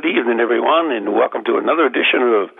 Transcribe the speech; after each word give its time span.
Good 0.00 0.16
evening, 0.16 0.38
everyone, 0.38 0.92
and 0.92 1.12
welcome 1.12 1.42
to 1.42 1.56
another 1.56 1.84
edition 1.84 2.22
of 2.22 2.50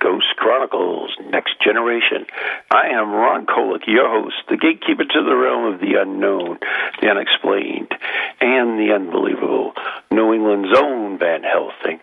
Ghost 0.00 0.24
Chronicles 0.36 1.10
Next 1.28 1.60
Generation. 1.62 2.24
I 2.70 2.88
am 2.88 3.12
Ron 3.12 3.44
Kolek, 3.44 3.86
your 3.86 4.08
host, 4.08 4.36
the 4.48 4.56
gatekeeper 4.56 5.04
to 5.04 5.22
the 5.22 5.36
realm 5.36 5.74
of 5.74 5.80
the 5.80 6.00
unknown, 6.00 6.58
the 7.02 7.08
unexplained, 7.08 7.92
and 8.40 8.80
the 8.80 8.94
unbelievable, 8.94 9.74
New 10.10 10.32
England's 10.32 10.72
own 10.78 11.18
Van 11.18 11.42
Helsing. 11.42 12.00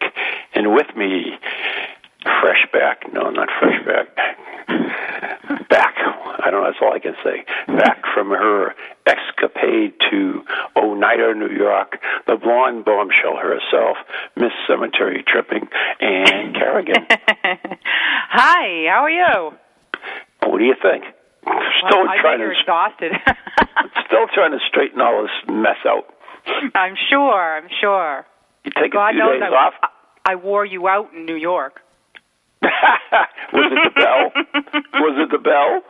And 0.53 0.75
with 0.75 0.95
me, 0.95 1.33
fresh 2.22 2.67
back, 2.72 3.11
no, 3.11 3.31
not 3.31 3.49
fresh 3.59 3.83
back, 3.88 4.16
back, 5.69 5.95
I 5.97 6.49
don't 6.52 6.61
know, 6.61 6.66
that's 6.66 6.77
all 6.81 6.94
I 6.94 6.99
can 6.99 7.16
say, 7.23 7.45
back 7.67 8.03
from 8.13 8.30
her 8.30 8.73
escapade 9.05 9.94
to 10.11 10.41
Oneida, 10.75 11.33
New 11.35 11.49
York, 11.55 11.99
the 12.27 12.35
blonde 12.35 12.86
bombshell 12.86 13.38
herself, 13.38 13.97
Miss 14.36 14.52
Cemetery 14.67 15.23
Tripping, 15.27 15.67
Ann 16.02 16.53
Carrigan. 16.53 17.05
Hi, 17.09 18.89
how 18.89 19.03
are 19.03 19.09
you? 19.09 19.58
what 20.45 20.59
do 20.59 20.66
you 20.66 20.75
think? 20.81 21.03
Still 21.43 22.08
I 22.09 22.17
trying 22.21 22.39
to 22.39 22.52
exhausted. 22.52 23.11
still 24.08 24.27
trying 24.33 24.52
to 24.52 24.59
straighten 24.67 25.02
all 25.02 25.21
this 25.21 25.31
mess 25.47 25.77
out. 25.86 26.05
I'm 26.75 26.95
sure. 27.09 27.58
I'm 27.58 27.69
sure. 27.81 28.25
You 28.63 28.71
take 28.71 28.93
God 28.93 29.09
a 29.09 29.11
few 29.11 29.19
knows 29.19 29.39
days 29.41 29.52
I, 29.52 29.55
off. 29.55 29.73
I 30.25 30.36
wore 30.36 30.66
you 30.66 30.88
out 30.88 31.13
in 31.13 31.25
New 31.25 31.36
York. 31.36 31.81
Was 33.53 33.71
it 33.71 33.94
the 33.94 33.99
bell? 34.02 34.31
Was 35.02 35.16
it 35.17 35.30
the 35.31 35.38
bell? 35.39 35.81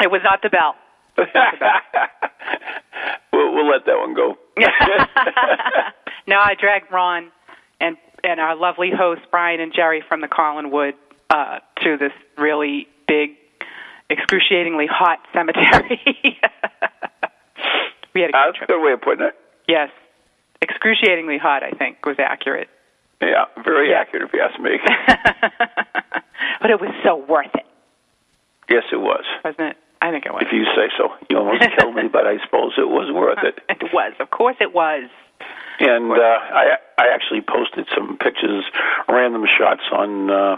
It 0.00 0.10
was 0.10 0.20
not 0.24 0.42
the 0.42 0.50
bell. 0.50 0.74
we'll, 3.32 3.54
we'll 3.54 3.68
let 3.68 3.86
that 3.86 3.96
one 3.96 4.12
go. 4.14 4.36
no, 6.26 6.36
I 6.38 6.54
dragged 6.60 6.92
Ron 6.92 7.30
and 7.80 7.96
and 8.24 8.40
our 8.40 8.54
lovely 8.56 8.90
hosts 8.94 9.24
Brian 9.30 9.60
and 9.60 9.72
Jerry 9.74 10.02
from 10.06 10.20
the 10.20 10.28
Collinwood 10.28 10.92
uh, 11.30 11.60
to 11.82 11.96
this 11.96 12.12
really 12.36 12.86
big, 13.08 13.30
excruciatingly 14.10 14.86
hot 14.90 15.18
cemetery. 15.32 16.00
we 18.14 18.20
had 18.20 18.30
a 18.30 18.32
That's 18.32 18.46
good 18.46 18.48
a 18.48 18.52
trip. 18.58 18.68
good 18.68 18.84
way 18.84 18.92
of 18.92 19.00
putting 19.00 19.26
it. 19.26 19.34
Yes, 19.68 19.90
excruciatingly 20.62 21.38
hot. 21.38 21.62
I 21.62 21.70
think 21.70 22.04
was 22.04 22.16
accurate. 22.18 22.68
Yeah, 23.20 23.44
very 23.64 23.90
Yeah. 23.90 24.00
accurate 24.00 24.24
if 24.28 24.32
you 24.32 24.40
ask 24.40 24.58
me. 24.60 24.78
but 26.60 26.70
it 26.70 26.80
was 26.80 26.90
so 27.04 27.16
worth 27.16 27.54
it, 27.54 27.66
yes, 28.68 28.84
it 28.92 28.96
was. 29.00 29.24
wasn't 29.44 29.70
it? 29.70 29.76
I 30.02 30.10
think 30.10 30.26
it 30.26 30.32
was. 30.32 30.42
If 30.44 30.52
you 30.52 30.64
say 30.76 30.88
so. 30.98 31.08
You 31.30 31.38
almost 31.38 31.64
killed 31.78 31.94
me, 31.94 32.08
but 32.12 32.26
I 32.26 32.36
suppose 32.44 32.72
it 32.76 32.88
was 32.88 33.10
worth 33.12 33.38
it. 33.42 33.58
It 33.70 33.92
was. 33.92 34.12
Of 34.20 34.30
course 34.30 34.56
it 34.60 34.74
was. 34.74 35.08
And 35.80 36.12
uh, 36.12 36.16
I 36.16 36.76
I 36.98 37.06
actually 37.12 37.40
posted 37.42 37.86
some 37.94 38.16
pictures, 38.18 38.64
random 39.08 39.44
shots 39.58 39.82
on 39.92 40.30
uh, 40.30 40.56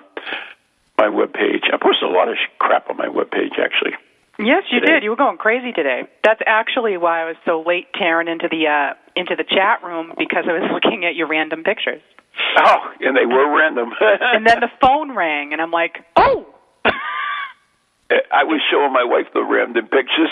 my 0.97 1.07
webpage. 1.07 1.73
I 1.73 1.77
posted 1.81 2.09
a 2.09 2.13
lot 2.13 2.29
of 2.29 2.37
crap 2.59 2.89
on 2.91 2.97
my 2.97 3.07
webpage, 3.09 3.59
actually. 3.59 3.93
Yes, 4.39 4.63
you 4.71 4.79
Today. 4.81 4.95
did. 4.95 5.03
You 5.03 5.11
were 5.11 5.17
going 5.17 5.37
crazy 5.37 5.73
today. 5.73 6.03
That's 6.23 6.41
actually 6.47 6.97
why 6.97 7.23
I 7.23 7.25
was 7.27 7.35
so 7.45 7.65
late 7.67 7.89
tearing 7.95 8.29
into 8.29 8.47
the 8.49 8.67
uh 8.69 8.95
into 9.17 9.35
the 9.35 9.43
chat 9.45 9.83
room 9.83 10.13
because 10.17 10.45
I 10.49 10.53
was 10.53 10.71
looking 10.73 11.05
at 11.05 11.15
your 11.17 11.27
random 11.27 11.65
pictures. 11.65 12.03
Oh, 12.61 12.91
and 13.01 13.17
they 13.17 13.27
were 13.27 13.57
random. 13.57 13.91
And 14.01 14.47
then 14.47 14.61
the 14.61 14.71
phone 14.81 15.15
rang 15.15 15.53
and 15.53 15.63
I'm 15.63 15.71
like, 15.71 15.99
"Oh." 16.17 16.47
I 16.85 18.45
was 18.45 18.61
showing 18.71 18.93
my 18.93 19.05
wife 19.05 19.27
the 19.35 19.45
random 19.45 19.85
pictures. 19.87 20.31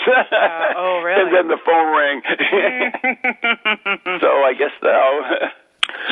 oh, 0.75 1.01
really? 1.05 1.21
and 1.21 1.35
then 1.35 1.47
the 1.47 1.57
phone 1.63 1.87
rang. 1.95 2.21
so 4.19 4.27
I 4.27 4.53
guess 4.57 4.71
now. 4.81 5.21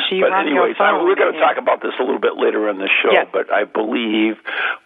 She 0.08 0.20
but 0.20 0.30
rung 0.30 0.46
anyways, 0.46 0.76
your 0.78 0.86
I, 0.86 1.02
we're 1.02 1.14
going 1.16 1.32
to 1.32 1.38
yeah. 1.38 1.44
talk 1.44 1.58
about 1.58 1.82
this 1.82 1.92
a 1.98 2.02
little 2.02 2.20
bit 2.20 2.36
later 2.36 2.68
in 2.68 2.78
the 2.78 2.88
show. 3.02 3.12
Yes. 3.12 3.28
But 3.32 3.52
I 3.52 3.64
believe 3.64 4.36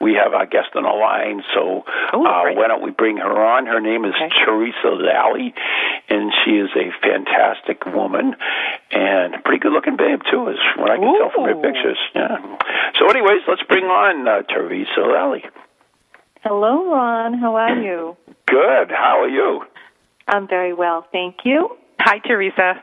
we 0.01 0.15
have 0.15 0.35
our 0.35 0.47
guest 0.47 0.75
on 0.75 0.83
the 0.85 0.95
line, 0.95 1.43
so 1.55 1.85
Ooh, 2.15 2.25
uh, 2.27 2.43
great. 2.43 2.57
why 2.57 2.69
don't 2.69 2.83
we 2.83 2.91
bring 2.91 3.19
her 3.19 3.31
on? 3.45 3.67
Her 3.67 3.81
name 3.81 4.05
is 4.05 4.15
Okay. 4.15 4.29
Teresa 4.45 4.91
Lally, 4.95 5.55
and 6.09 6.33
she 6.45 6.59
is 6.59 6.71
a 6.77 6.91
fantastic 7.03 7.85
woman 7.87 8.35
and 8.91 9.35
a 9.35 9.39
pretty 9.45 9.59
good-looking 9.61 9.97
babe 9.97 10.21
too, 10.31 10.49
is 10.49 10.59
what 10.77 10.91
I 10.91 10.97
can 10.97 11.13
tell 11.19 11.31
from 11.31 11.45
her 11.45 11.55
pictures. 11.61 11.99
Yeah. 12.15 12.37
So, 12.99 13.09
anyways, 13.09 13.43
let's 13.49 13.63
bring 13.69 13.85
on 13.85 14.27
uh, 14.27 14.43
Teresa 14.43 15.01
Lally. 15.01 15.45
Hello, 16.43 16.91
Ron. 16.91 17.35
How 17.35 17.57
are 17.57 17.77
you? 17.81 18.17
Good. 18.47 18.91
How 18.91 19.21
are 19.23 19.29
you? 19.29 19.63
I'm 20.27 20.49
very 20.49 20.73
well, 20.73 21.07
thank 21.13 21.39
you. 21.45 21.77
Hi, 21.99 22.19
Teresa. 22.19 22.83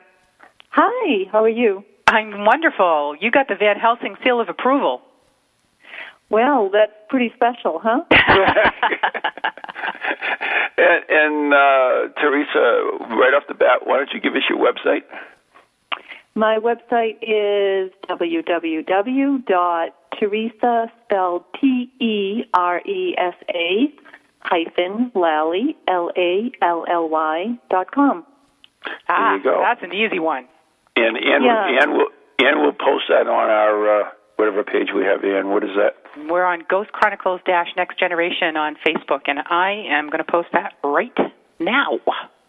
Hi, 0.69 1.25
how 1.31 1.44
are 1.44 1.50
you? 1.50 1.84
I'm 2.07 2.45
wonderful. 2.45 3.16
You 3.19 3.31
got 3.31 3.47
the 3.50 3.56
Van 3.56 3.78
Helsing 3.78 4.16
seal 4.23 4.40
of 4.40 4.47
approval. 4.50 5.01
Well, 6.29 6.69
that's 6.72 6.91
pretty 7.09 7.31
special, 7.35 7.79
huh? 7.84 8.01
and 10.78 11.03
and 11.09 11.53
uh, 11.53 12.07
Teresa, 12.19 12.81
right 13.16 13.34
off 13.34 13.44
the 13.47 13.53
bat, 13.53 13.85
why 13.85 13.97
don't 13.97 14.12
you 14.13 14.19
give 14.19 14.34
us 14.35 14.44
your 14.50 14.57
website? 14.59 15.03
My 16.35 16.57
website 16.59 17.18
is 17.22 17.91
www.teresa, 18.07 19.41
spelled 21.03 21.44
T-E-R-E-S-A, 21.59 22.44
hyphen, 24.41 25.12
Lally, 25.16 25.78
L-A-L-L-Y, 25.88 27.59
dot 27.72 27.91
com. 27.91 28.25
ah, 29.09 29.35
you 29.35 29.44
go. 29.44 29.62
that's 29.63 29.81
an 29.81 29.94
easy 29.94 30.19
one. 30.19 30.47
And 30.97 31.16
and 31.18 31.46
Yeah. 31.46 31.81
and 31.84 31.94
we'll 31.94 32.09
and 32.40 32.62
we'll 32.62 32.74
post 32.74 33.06
that 33.09 33.28
on 33.28 33.50
our 33.50 34.02
uh, 34.02 34.09
whatever 34.38 34.63
page 34.63 34.90
we 34.96 35.03
have. 35.06 35.24
And 35.24 35.50
what 35.50 35.63
is 35.63 35.72
that? 35.75 35.96
We're 36.30 36.46
on 36.46 36.63
Ghost 36.69 36.91
Chronicles 36.91 37.41
Dash 37.46 37.69
Next 37.78 37.97
Generation 38.00 38.58
on 38.58 38.75
Facebook, 38.85 39.22
and 39.28 39.40
I 39.50 39.86
am 39.90 40.09
going 40.09 40.24
to 40.24 40.31
post 40.31 40.50
that 40.53 40.74
right 40.84 41.16
now. 41.59 42.00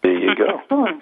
There 0.03 0.13
you 0.17 0.35
go. 0.35 0.61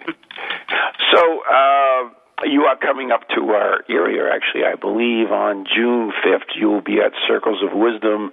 So 1.14 1.42
uh, 1.50 2.10
you 2.46 2.64
are 2.64 2.76
coming 2.78 3.12
up 3.12 3.28
to 3.30 3.42
our 3.52 3.84
area, 3.90 4.30
actually. 4.34 4.66
I 4.66 4.76
believe 4.76 5.32
on 5.32 5.66
June 5.74 6.12
fifth, 6.24 6.50
you 6.56 6.68
will 6.70 6.82
be 6.82 7.00
at 7.00 7.14
Circles 7.28 7.64
of 7.64 7.72
Wisdom 7.78 8.32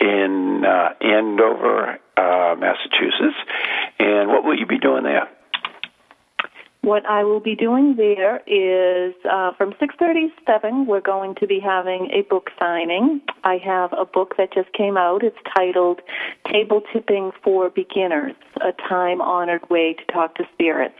in 0.00 0.64
uh, 0.66 0.94
Andover, 1.02 1.98
uh, 2.16 2.54
Massachusetts. 2.58 3.36
And 3.98 4.28
what 4.30 4.44
will 4.44 4.58
you 4.58 4.66
be 4.66 4.78
doing 4.78 5.02
there? 5.04 5.28
What 6.84 7.06
I 7.06 7.24
will 7.24 7.40
be 7.40 7.54
doing 7.54 7.96
there 7.96 8.42
is 8.46 9.14
uh, 9.24 9.52
from 9.54 9.72
6:30 9.80 10.28
to 10.28 10.28
7. 10.44 10.84
We're 10.84 11.00
going 11.00 11.34
to 11.36 11.46
be 11.46 11.58
having 11.58 12.10
a 12.12 12.20
book 12.28 12.50
signing. 12.60 13.22
I 13.42 13.56
have 13.64 13.94
a 13.94 14.04
book 14.04 14.34
that 14.36 14.52
just 14.52 14.70
came 14.74 14.98
out. 14.98 15.24
It's 15.24 15.38
titled 15.56 16.02
"Table 16.52 16.82
Tipping 16.92 17.32
for 17.42 17.70
Beginners: 17.70 18.34
A 18.60 18.72
Time-Honored 18.86 19.70
Way 19.70 19.94
to 19.94 20.12
Talk 20.12 20.34
to 20.34 20.44
Spirits." 20.52 20.98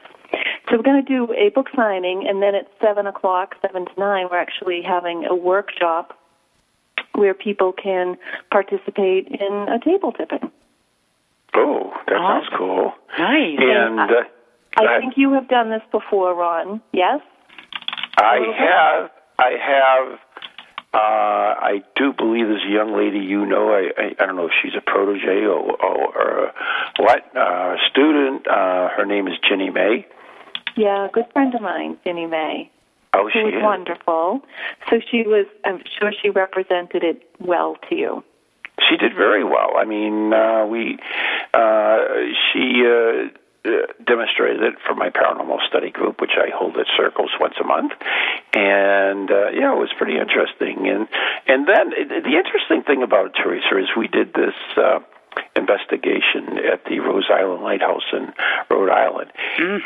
So 0.71 0.79
we're 0.79 0.83
going 0.83 1.05
to 1.05 1.13
do 1.13 1.31
a 1.35 1.51
book 1.51 1.67
signing, 1.77 2.27
and 2.27 2.41
then 2.43 2.55
at 2.55 2.67
seven 2.81 3.07
o'clock, 3.07 3.55
seven 3.61 3.85
to 3.85 3.93
nine, 4.01 4.29
we're 4.31 4.39
actually 4.39 4.81
having 4.81 5.27
a 5.27 5.35
workshop 5.35 6.19
where 7.13 7.35
people 7.35 7.75
can 7.75 8.17
participate 8.51 9.29
in 9.29 9.67
a 9.69 9.79
table 9.85 10.13
tipping. 10.13 10.51
Oh, 11.53 11.93
that 12.07 12.17
sounds 12.17 12.49
cool. 12.57 12.95
Nice. 13.19 13.59
And 13.61 14.01
uh, 14.01 14.07
I 14.77 14.99
think 15.01 15.15
you 15.17 15.33
have 15.35 15.49
done 15.49 15.71
this 15.71 15.83
before, 15.93 16.35
Ron. 16.35 16.81
Yes? 16.93 17.21
I 18.17 18.39
have, 18.59 19.11
I 19.39 19.51
have, 19.61 20.19
uh, 20.95 20.97
I 21.61 21.83
do 21.97 22.13
believe 22.13 22.47
there's 22.47 22.63
a 22.69 22.73
young 22.73 22.97
lady 22.97 23.19
you 23.19 23.45
know. 23.47 23.71
I, 23.71 23.91
I, 24.01 24.05
I 24.23 24.27
don't 24.27 24.37
know 24.37 24.47
if 24.47 24.53
she's 24.63 24.73
a 24.77 24.81
protege 24.81 25.45
or, 25.45 25.61
or, 25.83 26.17
or 26.17 26.53
what, 26.99 27.37
uh, 27.37 27.77
student. 27.91 28.47
Uh, 28.47 28.89
her 28.97 29.05
name 29.05 29.27
is 29.29 29.35
Jenny 29.49 29.71
May. 29.71 30.07
Yeah, 30.77 31.07
a 31.07 31.11
good 31.11 31.27
friend 31.33 31.55
of 31.55 31.63
mine, 31.63 31.99
Ginny 32.05 32.27
May, 32.27 32.71
Oh, 33.13 33.31
she 33.33 33.39
who 33.39 33.45
was 33.47 33.55
is. 33.55 33.63
wonderful. 33.63 34.41
So 34.91 35.01
she 35.11 35.23
was, 35.23 35.47
I'm 35.65 35.81
sure 36.01 36.13
she 36.21 36.31
represented 36.31 37.05
it 37.05 37.23
well 37.39 37.77
to 37.89 37.95
you. 37.95 38.25
She 38.89 38.97
did 38.97 39.15
very 39.15 39.45
well. 39.45 39.77
I 39.77 39.85
mean, 39.85 40.33
uh, 40.33 40.67
we, 40.67 40.99
uh, 41.55 41.99
she, 42.53 42.83
uh, 42.85 43.29
uh, 43.65 43.93
demonstrated 44.05 44.63
it 44.63 44.75
for 44.87 44.95
my 44.95 45.11
paranormal 45.11 45.59
study 45.69 45.91
group, 45.91 46.21
which 46.21 46.37
I 46.37 46.51
hold 46.55 46.77
at 46.77 46.87
circles 46.97 47.31
once 47.41 47.55
a 47.61 47.65
month, 47.65 47.93
and 48.53 49.31
uh, 49.31 49.49
yeah, 49.51 49.73
it 49.73 49.79
was 49.79 49.93
pretty 49.97 50.19
interesting. 50.19 50.89
And 50.89 51.09
and 51.47 51.67
then 51.67 51.93
uh, 51.93 52.21
the 52.21 52.37
interesting 52.37 52.83
thing 52.83 53.03
about 53.03 53.27
it, 53.27 53.33
Teresa 53.43 53.79
is 53.79 53.89
we 53.97 54.09
did 54.09 54.35
this 54.35 54.55
uh, 54.77 55.01
investigation 55.57 56.59
at 56.71 56.85
the 56.85 57.01
Rose 57.01 57.29
Island 57.31 57.63
Lighthouse 57.63 58.05
in 58.13 58.33
Rhode 58.71 58.91
Island, 58.91 59.33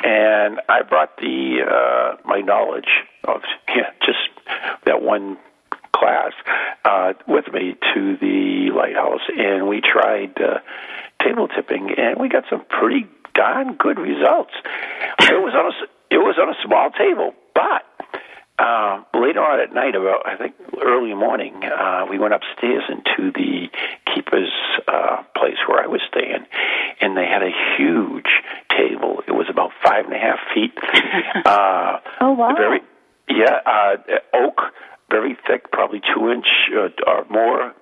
and 0.04 0.60
I 0.68 0.82
brought 0.82 1.16
the 1.18 1.62
uh, 1.62 2.16
my 2.24 2.40
knowledge 2.40 2.90
of 3.24 3.42
yeah, 3.68 3.90
just 4.04 4.18
that 4.86 5.02
one 5.02 5.38
class 5.94 6.32
uh, 6.84 7.12
with 7.26 7.52
me 7.52 7.76
to 7.94 8.16
the 8.20 8.70
lighthouse, 8.74 9.22
and 9.36 9.68
we 9.68 9.80
tried 9.80 10.40
uh, 10.40 10.58
table 11.22 11.48
tipping, 11.48 11.90
and 11.96 12.18
we 12.18 12.28
got 12.28 12.44
some 12.50 12.64
pretty 12.68 13.06
darn 13.38 13.76
good 13.76 13.98
results. 13.98 14.50
It 15.20 15.38
was 15.38 15.54
on 15.54 15.66
a 15.70 15.74
it 16.10 16.18
was 16.18 16.36
on 16.42 16.48
a 16.48 16.56
small 16.66 16.90
table, 16.90 17.34
but 17.54 17.84
uh, 18.58 19.02
later 19.14 19.40
on 19.40 19.60
at 19.60 19.72
night, 19.72 19.94
about 19.94 20.26
I 20.26 20.36
think 20.36 20.54
early 20.82 21.14
morning, 21.14 21.62
uh, 21.64 22.06
we 22.10 22.18
went 22.18 22.34
upstairs 22.34 22.82
into 22.88 23.30
the 23.30 23.68
keeper's 24.12 24.50
uh, 24.88 25.22
place 25.36 25.58
where 25.68 25.80
I 25.82 25.86
was 25.86 26.00
staying, 26.10 26.44
and 27.00 27.16
they 27.16 27.26
had 27.26 27.42
a 27.42 27.52
huge 27.76 28.30
table. 28.76 29.22
It 29.28 29.32
was 29.32 29.46
about 29.48 29.70
five 29.84 30.06
and 30.06 30.14
a 30.14 30.18
half 30.18 30.38
feet. 30.54 30.74
Uh, 31.46 32.00
Oh, 32.20 32.32
wow. 32.32 32.54
Very, 32.56 32.80
yeah, 33.28 33.60
uh, 33.64 33.96
oak, 34.34 34.60
very 35.10 35.36
thick, 35.46 35.70
probably 35.70 36.00
two 36.14 36.30
inch 36.30 36.46
uh, 36.76 36.88
or 37.06 37.24
more, 37.30 37.72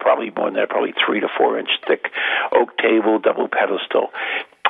probably 0.00 0.30
more 0.36 0.46
than 0.46 0.54
that, 0.54 0.68
probably 0.68 0.92
three 1.06 1.20
to 1.20 1.28
four 1.38 1.58
inch 1.58 1.70
thick 1.86 2.10
oak 2.52 2.76
table, 2.78 3.18
double 3.18 3.48
pedestal, 3.48 4.08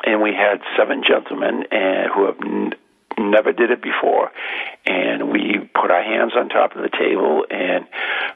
and 0.04 0.22
we 0.22 0.30
had 0.30 0.60
seven 0.76 1.02
gentlemen 1.06 1.64
and 1.70 2.10
who 2.14 2.26
have. 2.26 2.36
N- 2.42 2.74
never 3.18 3.52
did 3.52 3.70
it 3.70 3.82
before 3.82 4.30
and 4.86 5.32
we 5.32 5.58
put 5.74 5.90
our 5.90 6.02
hands 6.02 6.32
on 6.36 6.48
top 6.48 6.76
of 6.76 6.82
the 6.82 6.88
table 6.88 7.44
and 7.50 7.84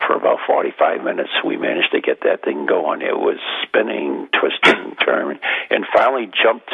for 0.07 0.17
about 0.17 0.39
45 0.47 1.05
minutes 1.05 1.31
we 1.47 1.57
managed 1.57 1.93
to 1.93 2.01
get 2.01 2.21
that 2.23 2.45
thing 2.45 2.67
going 2.67 3.01
it 3.01 3.17
was 3.17 3.39
spinning 3.63 4.29
twisting 4.33 4.97
turning 5.07 5.39
and 5.71 5.87
finally 5.95 6.29
jumped 6.43 6.73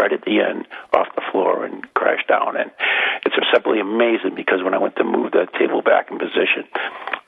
right 0.00 0.12
at 0.12 0.24
the 0.24 0.40
end 0.40 0.66
off 0.94 1.06
the 1.14 1.22
floor 1.30 1.64
and 1.66 1.92
crashed 1.92 2.28
down 2.28 2.56
and 2.56 2.70
it's 3.26 3.36
simply 3.52 3.78
amazing 3.78 4.34
because 4.34 4.62
when 4.64 4.72
I 4.72 4.78
went 4.78 4.96
to 4.96 5.04
move 5.04 5.32
the 5.32 5.46
table 5.58 5.82
back 5.82 6.10
in 6.10 6.18
position 6.18 6.64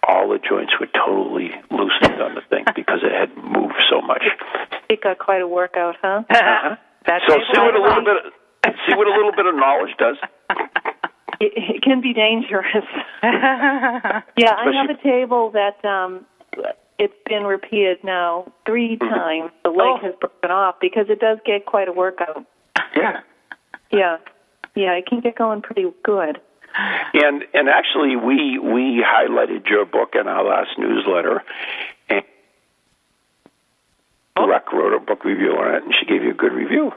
all 0.08 0.28
the 0.30 0.38
joints 0.38 0.72
were 0.80 0.88
totally 0.94 1.50
loosened 1.70 2.22
on 2.22 2.34
the 2.34 2.42
thing 2.48 2.64
because 2.74 3.00
it 3.02 3.12
had 3.12 3.36
moved 3.36 3.76
so 3.90 4.00
much 4.00 4.24
It 4.88 5.02
got 5.02 5.18
quite 5.18 5.42
a 5.42 5.48
workout, 5.48 5.96
huh? 6.00 6.22
uh-huh. 6.30 6.76
That 7.06 7.22
so 7.28 7.36
see 7.52 7.60
what 7.60 7.74
a 7.74 7.82
little 7.82 8.04
bit 8.04 8.16
of, 8.26 8.74
see 8.88 8.94
what 8.94 9.06
a 9.06 9.10
little 9.14 9.32
bit 9.32 9.46
of 9.46 9.54
knowledge 9.54 9.94
does 9.98 10.16
It, 11.40 11.52
it 11.76 11.82
can 11.82 12.00
be 12.00 12.12
dangerous. 12.12 12.84
yeah, 13.22 14.22
I 14.56 14.72
have 14.74 14.90
a 14.90 15.02
table 15.02 15.50
that 15.52 15.84
um 15.84 16.24
it's 16.98 17.14
been 17.28 17.44
repaired 17.44 17.98
now 18.02 18.50
three 18.64 18.96
times. 18.96 19.50
The 19.64 19.70
leg 19.70 19.80
Oh. 19.86 19.98
has 20.02 20.14
broken 20.18 20.50
off 20.50 20.76
because 20.80 21.06
it 21.10 21.20
does 21.20 21.38
get 21.44 21.66
quite 21.66 21.88
a 21.88 21.92
workout. 21.92 22.44
yeah 22.96 23.20
Yeah. 23.90 24.16
Yeah, 24.74 24.92
it 24.92 25.06
can 25.06 25.20
get 25.20 25.36
going 25.36 25.62
pretty 25.62 25.86
good. 26.02 26.40
And 27.14 27.44
and 27.54 27.68
actually, 27.70 28.16
we 28.16 28.58
we 28.58 29.02
highlighted 29.02 29.66
your 29.70 29.86
book 29.86 30.14
in 30.14 30.28
our 30.28 30.44
last 30.44 30.78
newsletter, 30.78 31.42
and 32.10 32.22
Rec 34.44 34.72
wrote 34.72 34.94
a 34.94 35.00
book 35.00 35.24
review 35.24 35.52
on 35.52 35.74
it, 35.74 35.82
and 35.84 35.94
she 35.98 36.06
gave 36.06 36.22
you 36.22 36.30
a 36.30 36.34
good 36.34 36.52
review. 36.52 36.92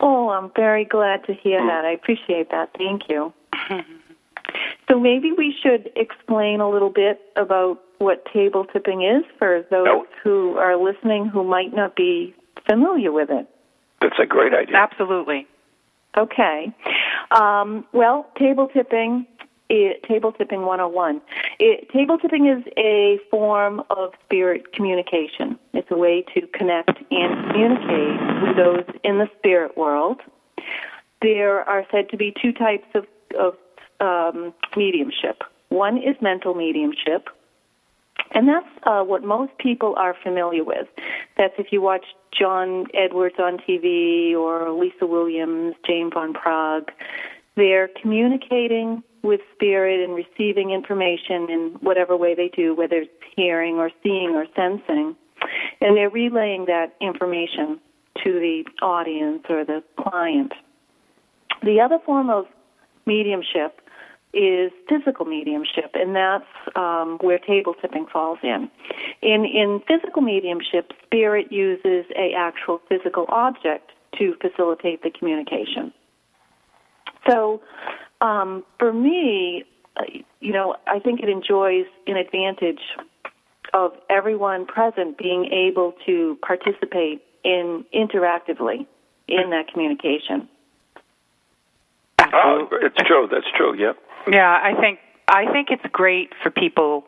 Oh, 0.00 0.30
I'm 0.30 0.50
very 0.56 0.84
glad 0.84 1.24
to 1.26 1.34
hear 1.34 1.60
Mm. 1.60 1.68
that. 1.68 1.84
I 1.84 1.90
appreciate 1.92 2.50
that. 2.50 2.70
Thank 2.76 3.08
you. 3.08 3.32
so 4.88 4.98
maybe 4.98 5.32
we 5.32 5.54
should 5.62 5.90
explain 5.94 6.60
a 6.60 6.68
little 6.68 6.90
bit 6.90 7.20
about 7.36 7.80
what 7.98 8.24
table 8.32 8.64
tipping 8.64 9.02
is 9.02 9.24
for 9.38 9.62
those 9.70 10.06
who 10.22 10.56
are 10.58 10.76
listening 10.76 11.26
who 11.26 11.44
might 11.44 11.72
not 11.72 11.94
be 11.94 12.34
familiar 12.66 13.12
with 13.12 13.30
it. 13.30 13.46
That's 14.00 14.18
a 14.18 14.26
great 14.26 14.52
idea. 14.52 14.76
Absolutely. 14.76 15.46
Okay. 16.16 16.72
Um, 17.30 17.86
well, 17.92 18.28
table 18.36 18.68
tipping, 18.68 19.26
it, 19.72 20.02
table 20.02 20.32
tipping 20.32 20.66
101. 20.66 21.22
It, 21.58 21.88
table 21.90 22.18
tipping 22.18 22.46
is 22.46 22.62
a 22.76 23.18
form 23.30 23.82
of 23.88 24.12
spirit 24.24 24.74
communication. 24.74 25.58
It's 25.72 25.90
a 25.90 25.96
way 25.96 26.24
to 26.34 26.46
connect 26.48 26.90
and 27.10 27.50
communicate 27.50 28.42
with 28.42 28.56
those 28.56 28.84
in 29.02 29.18
the 29.18 29.28
spirit 29.38 29.76
world. 29.76 30.20
There 31.22 31.66
are 31.66 31.86
said 31.90 32.10
to 32.10 32.18
be 32.18 32.34
two 32.40 32.52
types 32.52 32.86
of, 32.94 33.06
of 33.38 33.54
um, 34.00 34.52
mediumship. 34.76 35.42
One 35.70 35.96
is 35.96 36.16
mental 36.20 36.54
mediumship, 36.54 37.28
and 38.32 38.46
that's 38.46 38.68
uh, 38.82 39.02
what 39.04 39.24
most 39.24 39.56
people 39.56 39.94
are 39.96 40.14
familiar 40.22 40.64
with. 40.64 40.86
That's 41.38 41.54
if 41.56 41.68
you 41.70 41.80
watch 41.80 42.04
John 42.38 42.88
Edwards 42.92 43.36
on 43.38 43.56
TV 43.56 44.34
or 44.34 44.70
Lisa 44.70 45.06
Williams, 45.06 45.76
James 45.86 46.12
Van 46.14 46.34
Praagh. 46.34 46.90
They're 47.56 47.88
communicating 48.00 49.02
with 49.22 49.40
spirit 49.54 50.00
and 50.02 50.14
receiving 50.14 50.70
information 50.70 51.48
in 51.48 51.76
whatever 51.80 52.16
way 52.16 52.34
they 52.34 52.48
do, 52.48 52.74
whether 52.74 52.96
it's 52.96 53.10
hearing 53.36 53.76
or 53.76 53.90
seeing 54.02 54.30
or 54.30 54.46
sensing. 54.56 55.16
And 55.80 55.96
they're 55.96 56.10
relaying 56.10 56.66
that 56.66 56.94
information 57.00 57.80
to 58.24 58.32
the 58.32 58.64
audience 58.82 59.44
or 59.48 59.64
the 59.64 59.82
client. 59.98 60.52
The 61.62 61.80
other 61.80 61.98
form 62.04 62.30
of 62.30 62.46
mediumship 63.06 63.80
is 64.34 64.72
physical 64.88 65.26
mediumship, 65.26 65.90
and 65.94 66.16
that's 66.16 66.76
um, 66.76 67.18
where 67.20 67.38
table 67.38 67.74
tipping 67.80 68.06
falls 68.10 68.38
in. 68.42 68.70
In 69.20 69.44
in 69.44 69.80
physical 69.86 70.22
mediumship, 70.22 70.92
spirit 71.04 71.52
uses 71.52 72.06
a 72.16 72.32
actual 72.36 72.80
physical 72.88 73.26
object 73.28 73.90
to 74.18 74.34
facilitate 74.40 75.02
the 75.02 75.10
communication. 75.10 75.92
So, 77.28 77.60
um, 78.22 78.64
for 78.78 78.92
me, 78.92 79.64
uh, 79.96 80.04
you 80.40 80.52
know, 80.52 80.76
I 80.86 81.00
think 81.00 81.20
it 81.20 81.28
enjoys 81.28 81.86
an 82.06 82.16
advantage 82.16 82.80
of 83.74 83.92
everyone 84.08 84.64
present 84.64 85.18
being 85.18 85.46
able 85.46 85.94
to 86.06 86.38
participate 86.46 87.22
in 87.44 87.84
interactively 87.94 88.86
in 89.28 89.50
that 89.50 89.68
communication. 89.72 90.48
Oh, 92.32 92.68
it's 92.80 92.96
true. 93.06 93.28
That's 93.30 93.46
true. 93.56 93.76
Yep. 93.76 93.98
Yeah, 94.32 94.58
I 94.62 94.80
think 94.80 95.00
I 95.28 95.50
think 95.52 95.68
it's 95.70 95.84
great 95.92 96.30
for 96.42 96.50
people 96.50 97.04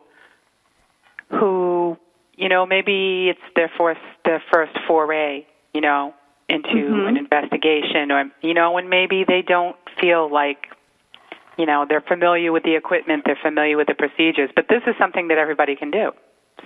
who, 1.29 1.97
you 2.35 2.49
know, 2.49 2.65
maybe 2.65 3.29
it's 3.29 3.55
their 3.55 3.71
first 3.77 4.01
their 4.25 4.43
first 4.51 4.77
foray, 4.87 5.45
you 5.73 5.81
know, 5.81 6.13
into 6.49 6.67
Mhm. 6.67 7.07
an 7.07 7.17
investigation 7.17 8.11
or 8.11 8.29
you 8.41 8.53
know, 8.53 8.77
and 8.77 8.89
maybe 8.89 9.23
they 9.23 9.41
don't 9.41 9.77
feel 9.99 10.27
like 10.29 10.67
you 11.57 11.65
know, 11.65 11.85
they're 11.87 12.01
familiar 12.01 12.51
with 12.51 12.63
the 12.63 12.75
equipment, 12.75 13.23
they're 13.25 13.39
familiar 13.41 13.77
with 13.77 13.87
the 13.87 13.93
procedures, 13.95 14.49
but 14.55 14.65
this 14.69 14.81
is 14.87 14.95
something 14.99 15.27
that 15.29 15.37
everybody 15.37 15.75
can 15.75 15.91
do. 15.91 16.11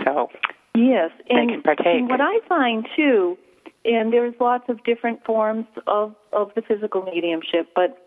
So, 0.03 0.29
Yes, 0.75 1.11
They 1.27 1.35
and, 1.35 1.49
can 1.49 1.61
partake. 1.61 1.87
and 1.87 2.09
what 2.09 2.21
I 2.21 2.39
find 2.47 2.87
too, 2.95 3.37
and 3.85 4.13
there's 4.13 4.33
lots 4.39 4.69
of 4.69 4.83
different 4.83 5.23
forms 5.25 5.65
of 5.87 6.15
of 6.31 6.51
the 6.55 6.61
physical 6.61 7.01
mediumship, 7.03 7.69
but 7.75 7.97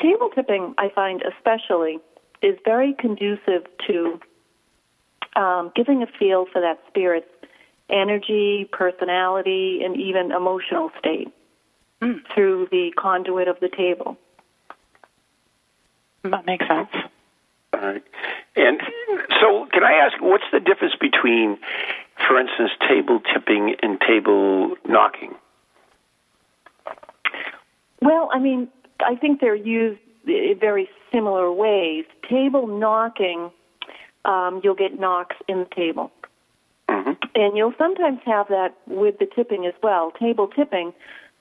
table 0.00 0.30
tipping, 0.34 0.74
I 0.78 0.88
find 0.94 1.22
especially, 1.22 1.98
is 2.42 2.56
very 2.64 2.94
conducive 2.98 3.64
to 3.88 4.20
um, 5.34 5.72
giving 5.74 6.02
a 6.02 6.06
feel 6.18 6.46
for 6.52 6.60
that 6.60 6.78
spirit's 6.88 7.26
energy, 7.90 8.68
personality, 8.72 9.80
and 9.84 9.96
even 10.00 10.32
emotional 10.32 10.90
state 10.98 11.28
Mm. 12.02 12.20
through 12.34 12.68
the 12.70 12.92
conduit 12.98 13.48
of 13.48 13.58
the 13.60 13.70
table. 13.70 14.18
That 16.24 16.46
makes 16.46 16.66
sense. 16.66 16.88
All 17.72 17.80
right. 17.80 18.02
And 18.56 18.80
so, 19.40 19.66
can 19.72 19.84
I 19.84 19.94
ask, 19.94 20.20
what's 20.20 20.44
the 20.52 20.60
difference 20.60 20.94
between 21.00 21.58
for 22.26 22.40
instance, 22.40 22.70
table 22.88 23.20
tipping 23.32 23.76
and 23.82 24.00
table 24.00 24.74
knocking? 24.88 25.34
Well, 28.00 28.30
I 28.32 28.38
mean, 28.38 28.68
I 29.00 29.16
think 29.16 29.40
they're 29.40 29.54
used 29.54 30.00
in 30.26 30.56
very 30.58 30.88
similar 31.12 31.52
ways. 31.52 32.04
Table 32.28 32.66
knocking, 32.66 33.50
um, 34.24 34.60
you'll 34.62 34.74
get 34.74 34.98
knocks 34.98 35.36
in 35.48 35.60
the 35.60 35.68
table. 35.74 36.10
Mm-hmm. 36.88 37.12
And 37.34 37.56
you'll 37.56 37.74
sometimes 37.78 38.20
have 38.24 38.48
that 38.48 38.76
with 38.86 39.18
the 39.18 39.26
tipping 39.26 39.66
as 39.66 39.74
well. 39.82 40.12
Table 40.12 40.48
tipping, 40.48 40.92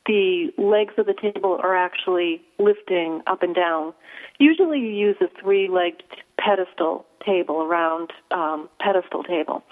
the 0.06 0.52
legs 0.58 0.94
of 0.98 1.06
the 1.06 1.14
table 1.14 1.60
are 1.62 1.76
actually 1.76 2.42
lifting 2.60 3.22
up 3.28 3.42
and 3.44 3.56
down. 3.56 3.94
Usually 4.40 4.80
you 4.80 4.90
use 4.90 5.16
a 5.22 5.28
three-legged 5.42 6.04
pedestal 6.38 7.06
table, 7.26 7.62
around 7.62 8.12
um, 8.32 8.70
pedestal 8.80 9.24
table. 9.24 9.64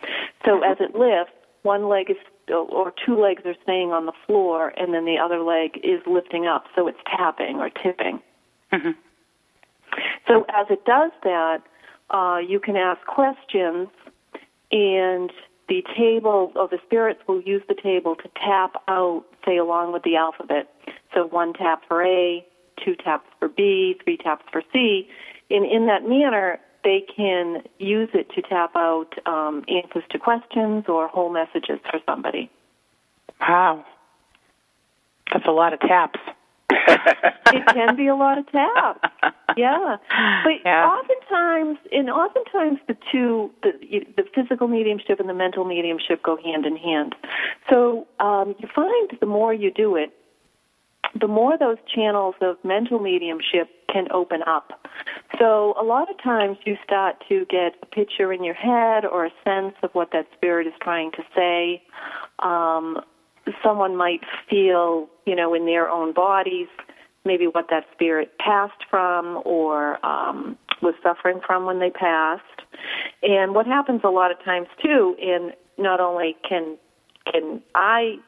So 0.44 0.64
as 0.64 0.78
it 0.80 0.96
lifts, 0.96 1.34
one 1.62 1.88
leg 1.88 2.10
is 2.10 2.18
or 2.50 2.94
two 3.06 3.16
legs 3.22 3.44
are 3.46 3.56
staying 3.64 3.92
on 3.92 4.06
the 4.06 4.12
floor, 4.28 4.74
and 4.76 4.94
then 4.94 5.06
the 5.06 5.18
other 5.18 5.40
leg 5.40 5.80
is 5.82 6.02
lifting 6.06 6.46
up, 6.46 6.66
so 6.76 6.88
it's 6.88 7.00
tapping 7.06 7.58
or 7.58 7.70
tipping. 7.70 8.20
Mm-hmm. 8.74 8.92
So 10.28 10.46
as 10.50 10.68
it 10.70 10.84
does 10.84 11.12
that, 11.24 11.60
uh, 12.10 12.40
you 12.46 12.60
can 12.60 12.76
ask 12.76 13.06
questions, 13.06 13.88
and 14.72 15.32
the 15.70 15.84
table 15.96 16.52
or 16.56 16.68
the 16.68 16.80
spirits 16.86 17.22
will 17.28 17.42
use 17.42 17.62
the 17.68 17.76
table 17.76 18.16
to 18.16 18.30
tap 18.36 18.74
out, 18.88 19.24
say, 19.46 19.58
along 19.58 19.94
with 19.94 20.04
the 20.04 20.16
alphabet. 20.16 20.74
So 21.14 21.28
one 21.28 21.54
tap 21.54 21.84
for 21.88 22.04
A, 22.04 22.46
two 22.84 22.96
taps 22.96 23.28
for 23.40 23.48
B, 23.48 24.00
three 24.04 24.18
taps 24.18 24.46
for 24.52 24.62
C. 24.74 25.08
And 25.50 25.66
in 25.66 25.88
that 25.88 26.08
manner, 26.08 26.60
they 26.84 27.06
can 27.16 27.64
use 27.80 28.10
it 28.14 28.30
to 28.32 28.42
tap 28.42 28.76
out 28.76 29.14
um, 29.26 29.64
answers 29.68 30.04
to 30.12 30.20
questions 30.20 30.86
or 30.88 31.08
whole 31.08 31.32
messages 31.32 31.80
for 31.90 32.00
somebody. 32.06 32.50
Wow. 33.40 33.86
That's 35.32 35.46
a 35.48 35.52
lot 35.52 35.74
of 35.74 35.80
taps. 35.80 36.20
it 37.48 37.66
can 37.68 37.96
be 37.96 38.08
a 38.08 38.16
lot 38.16 38.38
of 38.38 38.48
taps. 38.52 39.00
Yeah, 39.56 39.98
but 40.44 40.54
Yeah. 40.66 40.90
oftentimes, 40.90 41.78
and 41.92 42.10
oftentimes 42.10 42.80
the 42.88 42.98
two, 43.12 43.52
the 43.62 43.72
the 44.18 44.24
physical 44.34 44.68
mediumship 44.68 45.20
and 45.20 45.30
the 45.30 45.34
mental 45.34 45.66
mediumship 45.66 46.24
go 46.24 46.38
hand 46.38 46.66
in 46.66 46.76
hand. 46.78 47.16
So 47.70 48.08
um, 48.20 48.56
you 48.60 48.68
find 48.74 49.18
the 49.20 49.26
more 49.26 49.54
you 49.54 49.72
do 49.72 49.96
it, 49.96 50.12
the 51.20 51.28
more 51.28 51.58
those 51.58 51.78
channels 51.94 52.36
of 52.42 52.58
mental 52.64 53.00
mediumship 53.00 53.70
can 53.92 54.08
open 54.12 54.42
up. 54.48 54.88
So 55.38 55.76
a 55.80 55.84
lot 55.84 56.10
of 56.10 56.22
times 56.22 56.58
you 56.66 56.78
start 56.84 57.24
to 57.30 57.46
get 57.46 57.76
a 57.84 57.86
picture 57.86 58.34
in 58.34 58.44
your 58.44 58.56
head 58.56 59.06
or 59.06 59.26
a 59.26 59.32
sense 59.44 59.76
of 59.84 59.92
what 59.94 60.12
that 60.12 60.28
spirit 60.34 60.66
is 60.66 60.74
trying 60.82 61.12
to 61.12 61.24
say. 61.36 61.84
Um, 62.40 63.00
someone 63.64 63.96
might 63.96 64.22
feel, 64.50 65.10
you 65.26 65.36
know, 65.36 65.54
in 65.54 65.66
their 65.66 65.90
own 65.90 66.14
bodies, 66.14 66.68
maybe 67.26 67.46
what 67.48 67.68
that 67.70 67.86
spirit 67.94 68.38
passed 68.38 68.86
from 68.90 69.42
or 69.46 70.04
um, 70.06 70.58
was 70.82 70.94
suffering 71.02 71.40
from 71.46 71.66
when 71.66 71.80
they 71.80 71.90
passed. 71.90 72.44
And 73.22 73.56
what 73.56 73.66
happens 73.66 74.02
a 74.04 74.10
lot 74.10 74.32
of 74.32 74.44
times 74.44 74.68
too, 74.82 75.16
and 75.22 75.54
not 75.78 76.00
only 76.00 76.36
can 76.48 76.78
can 77.32 77.62
I 77.74 78.20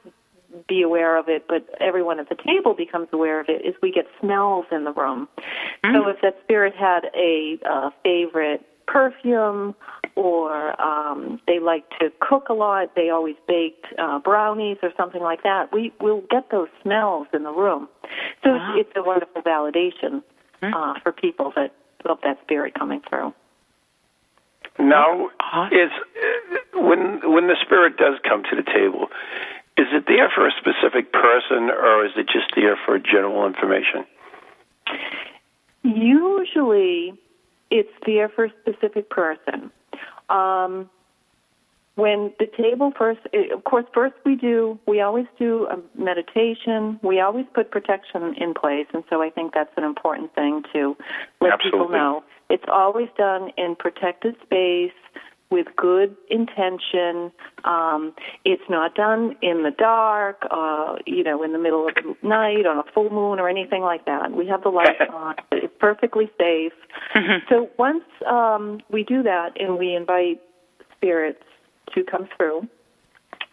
be 0.69 0.81
aware 0.81 1.17
of 1.17 1.27
it, 1.27 1.45
but 1.49 1.67
everyone 1.81 2.17
at 2.19 2.29
the 2.29 2.35
table 2.35 2.73
becomes 2.73 3.09
aware 3.11 3.41
of 3.41 3.49
it, 3.49 3.65
is 3.65 3.75
we 3.81 3.91
get 3.91 4.05
smells 4.21 4.65
in 4.71 4.85
the 4.85 4.93
room. 4.93 5.27
So 5.83 6.07
if 6.07 6.21
that 6.21 6.37
spirit 6.43 6.73
had 6.75 7.09
a 7.13 7.59
uh, 7.69 7.89
favorite 8.03 8.65
perfume 8.87 9.75
or 10.15 10.79
um, 10.81 11.39
they 11.47 11.59
like 11.59 11.83
to 11.99 12.11
cook 12.21 12.47
a 12.49 12.53
lot, 12.53 12.95
they 12.95 13.09
always 13.09 13.35
baked 13.47 13.85
uh, 13.99 14.19
brownies 14.19 14.77
or 14.81 14.91
something 14.95 15.21
like 15.21 15.43
that, 15.43 15.73
we 15.73 15.91
will 15.99 16.23
get 16.29 16.49
those 16.51 16.69
smells 16.81 17.27
in 17.33 17.43
the 17.43 17.51
room. 17.51 17.89
So 18.43 18.51
Wow. 18.51 18.75
it's, 18.77 18.87
it's 18.87 18.97
a 18.97 19.03
wonderful 19.03 19.41
validation 19.41 20.23
uh, 20.61 20.93
for 21.03 21.11
people 21.11 21.51
that 21.55 21.73
of 22.05 22.19
that 22.23 22.39
spirit 22.43 22.73
coming 22.75 23.01
through. 23.09 23.33
Now, 24.77 25.27
is 25.71 25.89
uh, 25.91 26.79
when 26.79 27.19
when 27.23 27.47
the 27.47 27.55
spirit 27.61 27.97
does 27.97 28.19
come 28.27 28.43
to 28.43 28.55
the 28.55 28.63
table, 28.63 29.07
is 29.77 29.87
it 29.91 30.05
there 30.07 30.29
for 30.33 30.47
a 30.47 30.51
specific 30.51 31.11
person 31.11 31.69
or 31.69 32.05
is 32.05 32.11
it 32.15 32.27
just 32.27 32.53
there 32.55 32.77
for 32.85 32.99
general 32.99 33.47
information? 33.47 34.05
Usually, 35.83 37.13
it's 37.71 37.89
there 38.05 38.29
for 38.29 38.45
a 38.45 38.51
specific 38.61 39.09
person. 39.09 39.71
Um, 40.29 40.89
when 41.95 42.33
the 42.39 42.47
table 42.57 42.91
first, 42.97 43.21
eh, 43.33 43.53
of 43.53 43.63
course, 43.63 43.85
first 43.93 44.15
we 44.25 44.35
do, 44.35 44.77
we 44.85 44.99
always 44.99 45.27
do 45.39 45.67
a 45.67 45.77
meditation. 45.99 46.99
We 47.01 47.21
always 47.21 47.45
put 47.53 47.71
protection 47.71 48.35
in 48.37 48.53
place, 48.53 48.87
and 48.93 49.03
so 49.09 49.21
I 49.21 49.29
think 49.29 49.53
that's 49.53 49.71
an 49.77 49.85
important 49.85 50.35
thing 50.35 50.63
to 50.73 50.97
let 51.39 51.59
people 51.61 51.89
know. 51.89 52.23
It's 52.49 52.65
always 52.67 53.07
done 53.17 53.51
in 53.57 53.75
protected 53.77 54.35
space 54.43 54.91
with 55.49 55.67
good 55.77 56.15
intention. 56.29 57.31
Um, 57.63 58.13
it's 58.43 58.63
not 58.69 58.95
done 58.95 59.35
in 59.41 59.63
the 59.63 59.71
dark, 59.71 60.45
uh, 60.51 60.97
you 61.05 61.23
know, 61.23 61.43
in 61.43 61.53
the 61.53 61.59
middle 61.59 61.87
of 61.87 61.95
the 61.95 62.27
night 62.27 62.65
on 62.65 62.77
a 62.77 62.83
full 62.93 63.09
moon 63.09 63.39
or 63.39 63.47
anything 63.47 63.81
like 63.81 64.05
that. 64.05 64.31
We 64.31 64.47
have 64.47 64.63
the 64.63 64.69
lights 64.69 64.99
on. 65.13 65.35
Perfectly 65.85 66.31
safe. 66.39 66.73
So 67.47 67.69
once 67.77 68.03
um, 68.25 68.79
we 68.91 69.03
do 69.03 69.21
that 69.21 69.49
and 69.59 69.77
we 69.77 69.93
invite 69.93 70.41
spirits 70.95 71.43
to 71.93 72.03
come 72.03 72.27
through 72.35 72.67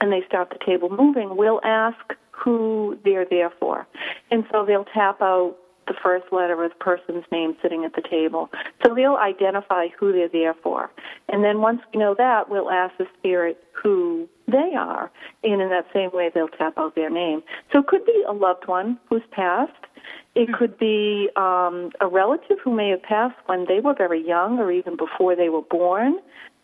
and 0.01 0.11
they 0.11 0.23
start 0.27 0.49
the 0.49 0.59
table 0.65 0.89
moving, 0.89 1.37
we'll 1.37 1.61
ask 1.63 1.99
who 2.31 2.99
they're 3.05 3.27
there 3.29 3.51
for. 3.61 3.87
And 4.31 4.45
so 4.51 4.65
they'll 4.65 4.87
tap 4.87 5.21
out 5.21 5.57
the 5.89 5.95
first 6.03 6.25
letter 6.33 6.65
of 6.65 6.71
the 6.71 6.77
person's 6.77 7.25
name 7.31 7.55
sitting 7.61 7.85
at 7.85 7.93
the 7.95 8.03
table. 8.09 8.49
So 8.83 8.95
they'll 8.95 9.17
identify 9.17 9.89
who 9.99 10.13
they're 10.13 10.29
there 10.29 10.55
for. 10.63 10.91
And 11.29 11.45
then 11.45 11.61
once 11.61 11.83
we 11.93 12.01
know 12.01 12.15
that, 12.17 12.49
we'll 12.49 12.71
ask 12.71 12.97
the 12.97 13.07
spirit 13.19 13.63
who 13.73 14.27
they 14.47 14.73
are. 14.75 15.11
And 15.45 15.61
in 15.61 15.69
that 15.69 15.87
same 15.93 16.11
way, 16.15 16.31
they'll 16.35 16.49
tap 16.49 16.79
out 16.79 16.95
their 16.95 17.11
name. 17.11 17.43
So 17.73 17.81
it 17.81 17.89
could 17.89 18.07
be 18.07 18.25
a 18.27 18.33
loved 18.33 18.67
one 18.69 18.99
who's 19.11 19.23
passed. 19.33 19.73
It 20.35 20.49
could 20.59 20.79
be 20.79 21.29
um, 21.37 21.91
a 22.01 22.09
relative 22.09 22.57
who 22.65 22.75
may 22.75 22.89
have 22.89 23.03
passed 23.03 23.37
when 23.47 23.67
they 23.69 23.81
were 23.81 23.95
very 23.95 24.27
young 24.27 24.59
or 24.59 24.73
even 24.73 24.97
before 24.97 25.37
they 25.37 25.51
were 25.51 25.63
born, 25.63 26.21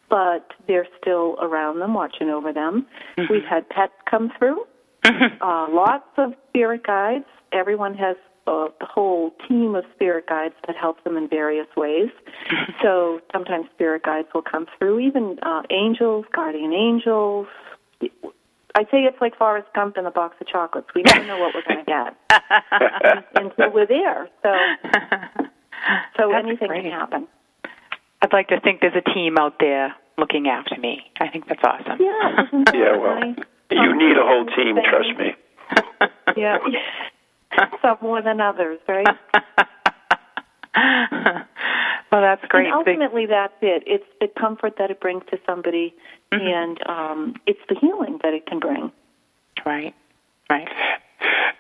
but 0.08 0.52
they're 0.66 0.86
still 1.00 1.36
around 1.40 1.80
them, 1.80 1.92
watching 1.92 2.30
over 2.30 2.52
them. 2.52 2.86
We've 3.28 3.44
had 3.44 3.68
pets 3.68 3.92
come 4.08 4.32
through, 4.38 4.64
uh, 5.04 5.66
lots 5.70 6.08
of 6.16 6.32
spirit 6.48 6.86
guides. 6.86 7.26
Everyone 7.52 7.94
has 7.94 8.16
a 8.46 8.68
whole 8.80 9.32
team 9.46 9.74
of 9.74 9.84
spirit 9.94 10.26
guides 10.26 10.54
that 10.66 10.74
help 10.74 11.04
them 11.04 11.16
in 11.18 11.28
various 11.28 11.66
ways. 11.76 12.08
so 12.82 13.20
sometimes 13.32 13.66
spirit 13.74 14.02
guides 14.02 14.28
will 14.32 14.42
come 14.42 14.66
through, 14.78 15.00
even 15.00 15.38
uh, 15.42 15.62
angels, 15.70 16.24
guardian 16.34 16.72
angels. 16.72 17.46
I 18.74 18.82
say 18.84 19.04
it's 19.04 19.20
like 19.20 19.36
Forrest 19.36 19.68
Gump 19.74 19.96
in 19.96 20.06
a 20.06 20.10
box 20.10 20.36
of 20.40 20.46
chocolates. 20.46 20.88
We 20.94 21.02
never 21.02 21.24
know 21.26 21.38
what 21.38 21.54
we're 21.54 21.62
going 21.62 21.84
to 21.84 21.90
get 21.90 23.24
until 23.34 23.72
we're 23.72 23.86
there. 23.86 24.28
So, 24.42 24.50
so 26.16 26.30
That's 26.30 26.44
anything 26.46 26.68
great. 26.68 26.82
can 26.82 26.92
happen. 26.92 27.26
I'd 28.22 28.32
like 28.32 28.48
to 28.48 28.60
think 28.60 28.80
there's 28.80 28.94
a 28.96 29.14
team 29.14 29.38
out 29.38 29.54
there 29.60 29.94
looking 30.16 30.48
after 30.48 30.78
me. 30.80 31.00
I 31.20 31.28
think 31.28 31.46
that's 31.48 31.62
awesome. 31.64 31.98
Yeah, 32.00 32.46
that 32.52 32.72
Yeah, 32.74 32.96
well, 32.96 33.18
nice? 33.20 33.38
You 33.70 33.96
need 33.96 34.16
a 34.16 34.22
whole 34.22 34.46
team, 34.46 34.76
trust 34.88 35.18
me. 35.18 35.34
Yeah, 36.36 36.58
some 37.82 37.98
more 38.02 38.22
than 38.22 38.40
others, 38.40 38.78
right? 38.88 39.06
Well, 42.12 42.20
that's 42.22 42.44
great. 42.48 42.66
And 42.66 42.74
ultimately, 42.74 43.26
that's 43.26 43.52
it. 43.62 43.82
It's 43.86 44.04
the 44.20 44.28
comfort 44.40 44.74
that 44.78 44.90
it 44.90 45.00
brings 45.00 45.22
to 45.30 45.38
somebody, 45.46 45.94
Mm-hmm. 46.30 46.46
and 46.46 46.78
um, 46.86 47.34
it's 47.46 47.60
the 47.70 47.74
healing 47.80 48.18
that 48.22 48.34
it 48.34 48.44
can 48.44 48.58
bring. 48.58 48.92
right, 49.64 49.94
right. 50.50 50.68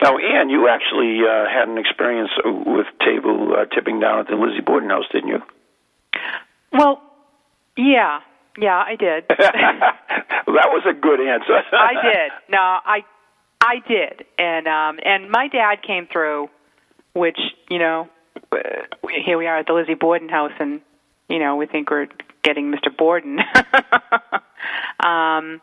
Now, 0.02 0.18
Anne, 0.18 0.50
you 0.50 0.68
actually 0.68 1.20
uh, 1.26 1.48
had 1.48 1.68
an 1.68 1.78
experience 1.78 2.30
with 2.44 2.86
table 3.00 3.54
uh, 3.58 3.64
tipping 3.74 3.98
down 3.98 4.20
at 4.20 4.26
the 4.28 4.36
Lizzie 4.36 4.60
Borden 4.60 4.90
house, 4.90 5.06
didn't 5.10 5.30
you? 5.30 5.42
Well, 6.72 7.00
yeah, 7.78 8.20
yeah, 8.58 8.76
I 8.76 8.96
did. 8.96 9.24
that 9.38 9.94
was 10.46 10.82
a 10.86 10.92
good 10.92 11.20
answer. 11.20 11.62
I 11.72 11.94
did. 12.02 12.32
No, 12.50 12.58
I 12.58 13.04
I 13.62 13.76
did. 13.88 14.26
And 14.38 14.68
um 14.68 14.98
and 15.04 15.30
my 15.30 15.48
dad 15.48 15.82
came 15.82 16.06
through 16.12 16.50
which, 17.14 17.38
you 17.70 17.78
know, 17.78 18.08
here 19.24 19.38
we 19.38 19.46
are 19.46 19.58
at 19.58 19.66
the 19.66 19.72
Lizzie 19.72 19.94
Borden 19.94 20.28
house 20.28 20.52
and 20.58 20.80
you 21.28 21.38
know, 21.38 21.56
we 21.56 21.66
think 21.66 21.90
we're 21.90 22.08
getting 22.42 22.72
Mr. 22.72 22.94
Borden. 22.96 23.38
um 25.00 25.60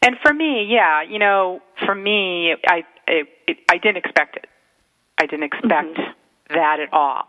and 0.00 0.16
for 0.22 0.32
me, 0.32 0.66
yeah, 0.68 1.02
you 1.02 1.18
know, 1.18 1.60
for 1.84 1.94
me, 1.94 2.54
I 2.66 2.84
it, 3.06 3.28
it, 3.46 3.58
I 3.70 3.78
didn't 3.78 3.98
expect 3.98 4.36
it. 4.36 4.46
I 5.18 5.26
didn't 5.26 5.44
expect 5.44 5.98
that 6.50 6.80
at 6.80 6.92
all. 6.92 7.24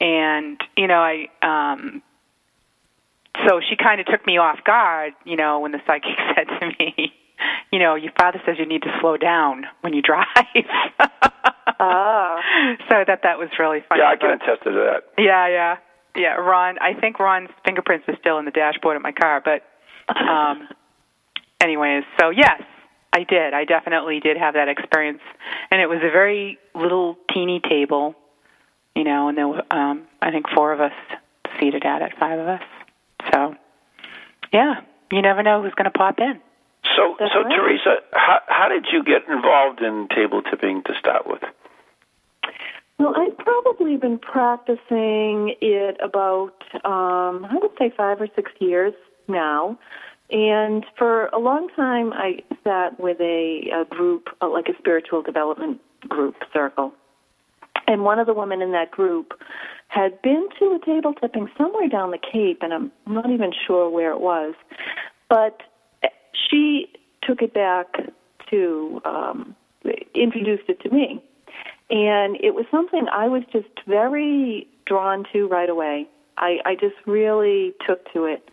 And 0.00 0.60
you 0.76 0.86
know, 0.86 1.00
I 1.00 1.26
um 1.42 2.02
so 3.46 3.60
she 3.68 3.76
kind 3.76 4.00
of 4.00 4.06
took 4.06 4.26
me 4.26 4.38
off 4.38 4.64
guard, 4.64 5.12
you 5.24 5.36
know, 5.36 5.60
when 5.60 5.72
the 5.72 5.80
psychic 5.86 6.16
said 6.34 6.46
to 6.60 6.66
me, 6.78 7.12
you 7.72 7.78
know, 7.78 7.94
your 7.94 8.12
father 8.18 8.40
says 8.46 8.56
you 8.58 8.66
need 8.66 8.82
to 8.82 8.98
slow 9.00 9.16
down 9.16 9.64
when 9.80 9.92
you 9.92 10.02
drive. 10.02 10.26
Ah. 11.66 12.40
So 12.88 13.04
that 13.06 13.20
that 13.22 13.38
was 13.38 13.48
really 13.58 13.82
funny. 13.88 14.00
Yeah, 14.02 14.10
I 14.10 14.16
can 14.16 14.38
but- 14.38 14.46
attest 14.48 14.62
to 14.64 14.70
that. 14.72 15.02
yeah, 15.18 15.48
yeah, 15.48 15.76
yeah. 16.14 16.34
Ron, 16.34 16.78
I 16.78 16.94
think 16.94 17.18
Ron's 17.18 17.50
fingerprints 17.64 18.08
are 18.08 18.16
still 18.20 18.38
in 18.38 18.44
the 18.44 18.50
dashboard 18.50 18.96
of 18.96 19.02
my 19.02 19.12
car, 19.12 19.42
but 19.44 19.62
um, 20.16 20.68
anyways, 21.60 22.04
so 22.18 22.30
yes, 22.30 22.62
I 23.12 23.24
did. 23.24 23.54
I 23.54 23.64
definitely 23.64 24.20
did 24.20 24.36
have 24.36 24.54
that 24.54 24.68
experience, 24.68 25.20
and 25.70 25.80
it 25.80 25.86
was 25.88 25.98
a 25.98 26.10
very 26.10 26.58
little 26.74 27.18
teeny 27.32 27.60
table, 27.60 28.14
you 28.94 29.04
know, 29.04 29.28
and 29.28 29.36
there 29.36 29.48
were 29.48 29.62
um, 29.70 30.06
I 30.22 30.30
think 30.30 30.46
four 30.54 30.72
of 30.72 30.80
us 30.80 30.92
seated 31.60 31.84
at 31.84 32.02
it, 32.02 32.12
five 32.18 32.38
of 32.38 32.48
us. 32.48 32.62
So, 33.32 33.54
yeah, 34.52 34.80
you 35.10 35.22
never 35.22 35.42
know 35.42 35.62
who's 35.62 35.74
going 35.74 35.90
to 35.90 35.96
pop 35.98 36.18
in. 36.20 36.40
So, 36.96 37.14
That's 37.18 37.32
so 37.32 37.42
right. 37.42 37.54
Teresa, 37.54 37.96
how, 38.12 38.40
how 38.48 38.68
did 38.68 38.86
you 38.90 39.04
get 39.04 39.28
involved 39.28 39.80
in 39.82 40.08
table 40.14 40.42
tipping 40.42 40.82
to 40.84 40.92
start 40.98 41.26
with? 41.26 41.42
Well, 42.98 43.14
I've 43.14 43.36
probably 43.36 43.98
been 43.98 44.18
practicing 44.18 45.54
it 45.60 45.98
about, 46.02 46.54
um, 46.84 47.44
I 47.44 47.56
would 47.60 47.72
say 47.78 47.92
five 47.94 48.20
or 48.20 48.28
six 48.34 48.50
years 48.58 48.94
now. 49.28 49.78
And 50.30 50.84
for 50.96 51.26
a 51.26 51.38
long 51.38 51.68
time, 51.76 52.12
I 52.12 52.42
sat 52.64 52.98
with 52.98 53.20
a, 53.20 53.70
a 53.82 53.84
group, 53.84 54.28
uh, 54.40 54.48
like 54.48 54.68
a 54.68 54.76
spiritual 54.78 55.22
development 55.22 55.80
group 56.08 56.36
circle. 56.52 56.92
And 57.86 58.02
one 58.02 58.18
of 58.18 58.26
the 58.26 58.34
women 58.34 58.62
in 58.62 58.72
that 58.72 58.90
group 58.90 59.34
had 59.88 60.20
been 60.22 60.48
to 60.58 60.80
a 60.82 60.84
table 60.84 61.14
tipping 61.14 61.48
somewhere 61.56 61.88
down 61.88 62.10
the 62.10 62.18
Cape, 62.18 62.58
and 62.62 62.72
I'm 62.72 62.92
not 63.06 63.30
even 63.30 63.52
sure 63.66 63.88
where 63.88 64.10
it 64.10 64.20
was. 64.20 64.54
But 65.28 65.60
she 66.48 66.88
took 67.22 67.42
it 67.42 67.52
back 67.54 67.86
to, 68.50 69.00
um, 69.04 69.56
introduced 70.14 70.68
it 70.68 70.80
to 70.80 70.90
me. 70.90 71.22
And 71.90 72.36
it 72.40 72.54
was 72.54 72.64
something 72.70 73.06
I 73.12 73.28
was 73.28 73.42
just 73.52 73.68
very 73.86 74.66
drawn 74.86 75.24
to 75.32 75.46
right 75.46 75.68
away. 75.68 76.08
I, 76.38 76.58
I 76.64 76.74
just 76.74 76.96
really 77.06 77.74
took 77.86 78.12
to 78.12 78.24
it. 78.24 78.48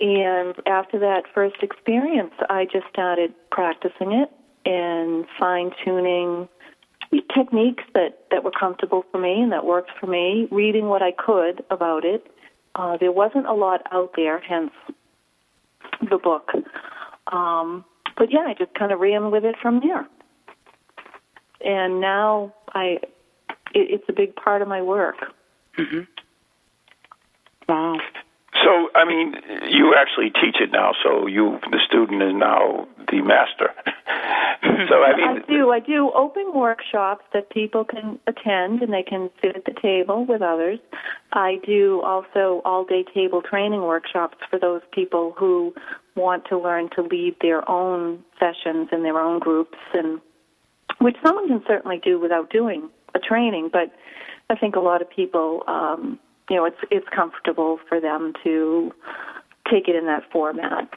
And 0.00 0.54
after 0.66 0.98
that 0.98 1.24
first 1.34 1.56
experience, 1.62 2.32
I 2.48 2.64
just 2.64 2.86
started 2.90 3.34
practicing 3.50 4.12
it 4.12 4.30
and 4.64 5.26
fine 5.38 5.72
tuning 5.84 6.48
techniques 7.34 7.84
that, 7.94 8.24
that 8.30 8.44
were 8.44 8.52
comfortable 8.52 9.04
for 9.10 9.18
me 9.18 9.42
and 9.42 9.52
that 9.52 9.66
worked 9.66 9.90
for 9.98 10.06
me, 10.06 10.48
reading 10.50 10.86
what 10.86 11.02
I 11.02 11.12
could 11.12 11.64
about 11.70 12.04
it. 12.04 12.26
Uh, 12.74 12.96
there 12.96 13.12
wasn't 13.12 13.46
a 13.46 13.52
lot 13.52 13.82
out 13.92 14.12
there, 14.16 14.40
hence 14.40 14.70
the 16.08 16.18
book. 16.18 16.50
Um, 17.30 17.84
but 18.16 18.32
yeah, 18.32 18.44
I 18.46 18.54
just 18.54 18.74
kind 18.74 18.92
of 18.92 19.00
ran 19.00 19.30
with 19.30 19.44
it 19.44 19.56
from 19.60 19.80
there. 19.80 20.06
And 21.64 22.00
now 22.00 22.54
I, 22.74 22.98
it, 23.74 23.90
it's 23.90 24.04
a 24.08 24.12
big 24.12 24.34
part 24.36 24.62
of 24.62 24.68
my 24.68 24.82
work. 24.82 25.16
Mhm. 25.76 26.06
Wow. 27.68 27.98
So, 28.70 28.88
I 28.94 29.04
mean, 29.04 29.34
you 29.68 29.96
actually 29.98 30.30
teach 30.30 30.60
it 30.60 30.70
now, 30.70 30.92
so 31.02 31.26
you, 31.26 31.58
the 31.72 31.80
student, 31.88 32.22
is 32.22 32.32
now 32.32 32.86
the 33.10 33.20
master. 33.20 33.74
so, 34.88 35.02
I 35.02 35.16
mean, 35.16 35.42
I 35.42 35.46
do. 35.48 35.70
I 35.72 35.80
do 35.80 36.12
open 36.14 36.52
workshops 36.54 37.24
that 37.32 37.50
people 37.50 37.84
can 37.84 38.20
attend 38.28 38.82
and 38.82 38.92
they 38.92 39.02
can 39.02 39.28
sit 39.42 39.56
at 39.56 39.64
the 39.64 39.74
table 39.82 40.24
with 40.24 40.40
others. 40.40 40.78
I 41.32 41.58
do 41.66 42.00
also 42.02 42.62
all 42.64 42.84
day 42.84 43.04
table 43.12 43.42
training 43.42 43.82
workshops 43.82 44.38
for 44.48 44.58
those 44.60 44.82
people 44.92 45.34
who 45.36 45.74
want 46.14 46.44
to 46.50 46.56
learn 46.58 46.90
to 46.94 47.02
lead 47.02 47.34
their 47.40 47.68
own 47.68 48.22
sessions 48.38 48.90
in 48.92 49.02
their 49.02 49.18
own 49.18 49.40
groups 49.40 49.78
and 49.94 50.20
which 50.98 51.16
someone 51.24 51.48
can 51.48 51.62
certainly 51.66 51.98
do 52.04 52.20
without 52.20 52.50
doing 52.50 52.88
a 53.16 53.18
training, 53.18 53.70
but 53.72 53.92
I 54.48 54.54
think 54.54 54.76
a 54.76 54.80
lot 54.80 55.02
of 55.02 55.10
people 55.10 55.64
um 55.66 56.20
you 56.50 56.56
know, 56.56 56.66
it's 56.66 56.76
it's 56.90 57.08
comfortable 57.08 57.78
for 57.88 58.00
them 58.00 58.34
to 58.44 58.92
take 59.70 59.88
it 59.88 59.94
in 59.94 60.06
that 60.06 60.24
format 60.32 60.90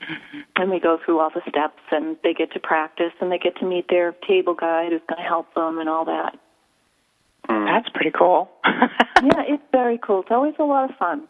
mm-hmm. 0.00 0.40
and 0.56 0.70
we 0.70 0.80
go 0.80 0.98
through 1.04 1.18
all 1.18 1.30
the 1.30 1.42
steps 1.48 1.80
and 1.90 2.16
they 2.22 2.34
get 2.34 2.52
to 2.52 2.60
practice 2.60 3.12
and 3.20 3.30
they 3.32 3.38
get 3.38 3.56
to 3.56 3.66
meet 3.66 3.86
their 3.88 4.12
table 4.26 4.54
guide 4.54 4.92
who's 4.92 5.00
going 5.08 5.22
to 5.22 5.28
help 5.28 5.52
them 5.54 5.78
and 5.78 5.88
all 5.88 6.04
that. 6.04 6.38
Mm. 7.48 7.66
That's 7.66 7.88
pretty 7.90 8.10
cool. 8.10 8.50
yeah, 8.66 9.42
it's 9.48 9.62
very 9.72 9.98
cool. 9.98 10.20
It's 10.20 10.30
always 10.30 10.54
a 10.58 10.64
lot 10.64 10.90
of 10.90 10.96
fun. 10.96 11.28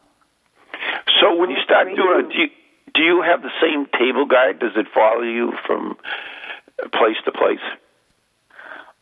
so 1.21 1.37
when 1.37 1.51
you 1.51 1.59
start 1.63 1.89
doing 1.95 2.27
it, 2.27 2.33
do 2.33 2.39
you, 2.39 2.49
do 2.95 3.03
you 3.03 3.23
have 3.23 3.43
the 3.43 3.53
same 3.61 3.87
table 3.99 4.27
guide? 4.27 4.59
Does 4.59 4.73
it 4.77 4.87
follow 4.93 5.23
you 5.23 5.53
from 5.67 5.97
place 6.93 7.17
to 7.25 7.33
place? 7.33 7.65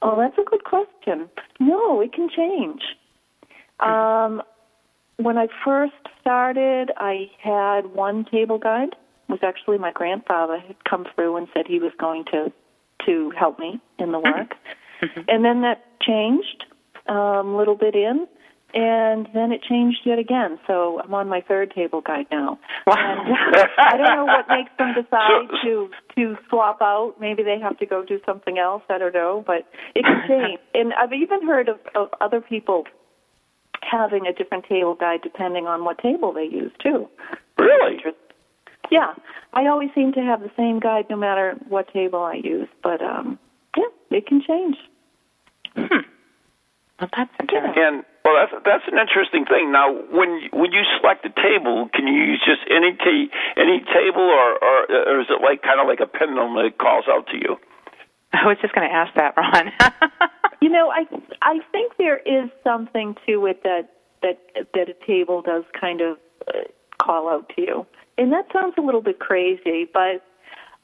Oh, 0.02 0.18
that's 0.18 0.36
a 0.38 0.44
good 0.48 0.64
question. 0.64 1.30
No, 1.60 2.00
it 2.00 2.12
can 2.12 2.28
change. 2.28 2.82
Um, 3.80 4.42
when 5.16 5.38
I 5.38 5.46
first 5.64 5.92
started, 6.20 6.90
I 6.96 7.30
had 7.42 7.86
one 7.94 8.24
table 8.30 8.58
guide. 8.58 8.90
It 9.28 9.32
was 9.32 9.40
actually 9.42 9.78
my 9.78 9.92
grandfather 9.92 10.58
had 10.58 10.76
come 10.88 11.06
through 11.14 11.36
and 11.36 11.48
said 11.54 11.66
he 11.66 11.78
was 11.78 11.92
going 11.98 12.24
to 12.32 12.52
to 13.06 13.30
help 13.38 13.58
me 13.58 13.80
in 13.98 14.12
the 14.12 14.18
work, 14.18 14.54
and 15.28 15.44
then 15.44 15.60
that 15.60 15.84
changed 16.00 16.64
um, 17.06 17.48
a 17.48 17.56
little 17.56 17.74
bit 17.74 17.94
in, 17.94 18.26
and 18.72 19.28
then 19.34 19.52
it 19.52 19.62
changed 19.62 19.98
yet 20.04 20.18
again. 20.18 20.58
So 20.66 21.00
I'm 21.02 21.12
on 21.14 21.28
my 21.28 21.42
third 21.46 21.72
table 21.74 22.00
guide 22.00 22.26
now. 22.30 22.58
And 22.86 23.34
I 23.78 23.96
don't 23.96 24.16
know 24.16 24.24
what 24.24 24.48
makes 24.48 24.70
them 24.78 24.94
decide 25.02 25.48
to 25.64 25.90
to 26.16 26.36
swap 26.48 26.78
out. 26.80 27.14
Maybe 27.20 27.42
they 27.42 27.58
have 27.60 27.78
to 27.78 27.86
go 27.86 28.04
do 28.04 28.18
something 28.26 28.58
else. 28.58 28.82
I 28.88 28.98
don't 28.98 29.14
know, 29.14 29.44
but 29.46 29.66
it 29.94 30.04
can 30.04 30.22
change. 30.28 30.60
and 30.74 30.92
I've 30.94 31.12
even 31.12 31.46
heard 31.46 31.68
of, 31.68 31.78
of 31.94 32.08
other 32.20 32.40
people 32.40 32.84
having 33.90 34.26
a 34.26 34.32
different 34.32 34.64
table 34.66 34.94
guide 34.94 35.20
depending 35.22 35.66
on 35.66 35.84
what 35.84 35.98
table 35.98 36.32
they 36.32 36.44
use 36.44 36.72
too. 36.82 37.08
Really? 37.58 37.98
Yeah, 38.90 39.14
I 39.52 39.66
always 39.66 39.90
seem 39.94 40.12
to 40.12 40.20
have 40.20 40.40
the 40.40 40.50
same 40.56 40.78
guide 40.80 41.06
no 41.08 41.16
matter 41.16 41.54
what 41.68 41.92
table 41.92 42.22
I 42.22 42.34
use, 42.34 42.68
but 42.82 43.00
um, 43.02 43.38
yeah, 43.76 43.84
it 44.10 44.26
can 44.26 44.42
change. 44.46 44.76
well, 45.76 47.10
that's 47.16 47.30
interesting. 47.40 47.72
And 47.82 48.04
well, 48.24 48.34
that's 48.40 48.52
that's 48.64 48.84
an 48.90 48.98
interesting 48.98 49.44
thing. 49.46 49.72
Now, 49.72 49.92
when 49.92 50.30
you- 50.40 50.50
when 50.52 50.72
you 50.72 50.82
select 51.00 51.24
a 51.26 51.30
table, 51.30 51.88
can 51.92 52.06
you 52.06 52.14
use 52.22 52.40
just 52.44 52.60
any 52.70 52.92
ta- 52.94 53.30
any 53.56 53.80
table, 53.80 54.22
or, 54.22 54.58
or 54.62 54.76
or 54.90 55.20
is 55.20 55.26
it 55.30 55.40
like 55.42 55.62
kind 55.62 55.80
of 55.80 55.86
like 55.86 56.00
a 56.00 56.06
pendulum 56.06 56.54
that 56.56 56.78
calls 56.78 57.04
out 57.08 57.26
to 57.28 57.36
you? 57.36 57.58
I 58.32 58.46
was 58.46 58.56
just 58.60 58.74
going 58.74 58.88
to 58.88 58.94
ask 58.94 59.14
that, 59.14 59.34
Ron. 59.36 59.72
You 60.64 60.70
know, 60.70 60.88
I 60.90 61.04
I 61.42 61.58
think 61.72 61.92
there 61.98 62.16
is 62.24 62.48
something 62.62 63.16
to 63.26 63.44
it 63.44 63.62
that 63.64 63.90
that 64.22 64.38
that 64.72 64.88
a 64.88 65.06
table 65.06 65.42
does 65.42 65.64
kind 65.78 66.00
of 66.00 66.16
uh, 66.48 66.52
call 67.02 67.28
out 67.28 67.50
to 67.54 67.60
you, 67.60 67.86
and 68.16 68.32
that 68.32 68.46
sounds 68.50 68.72
a 68.78 68.80
little 68.80 69.02
bit 69.02 69.18
crazy, 69.18 69.86
but 69.92 70.24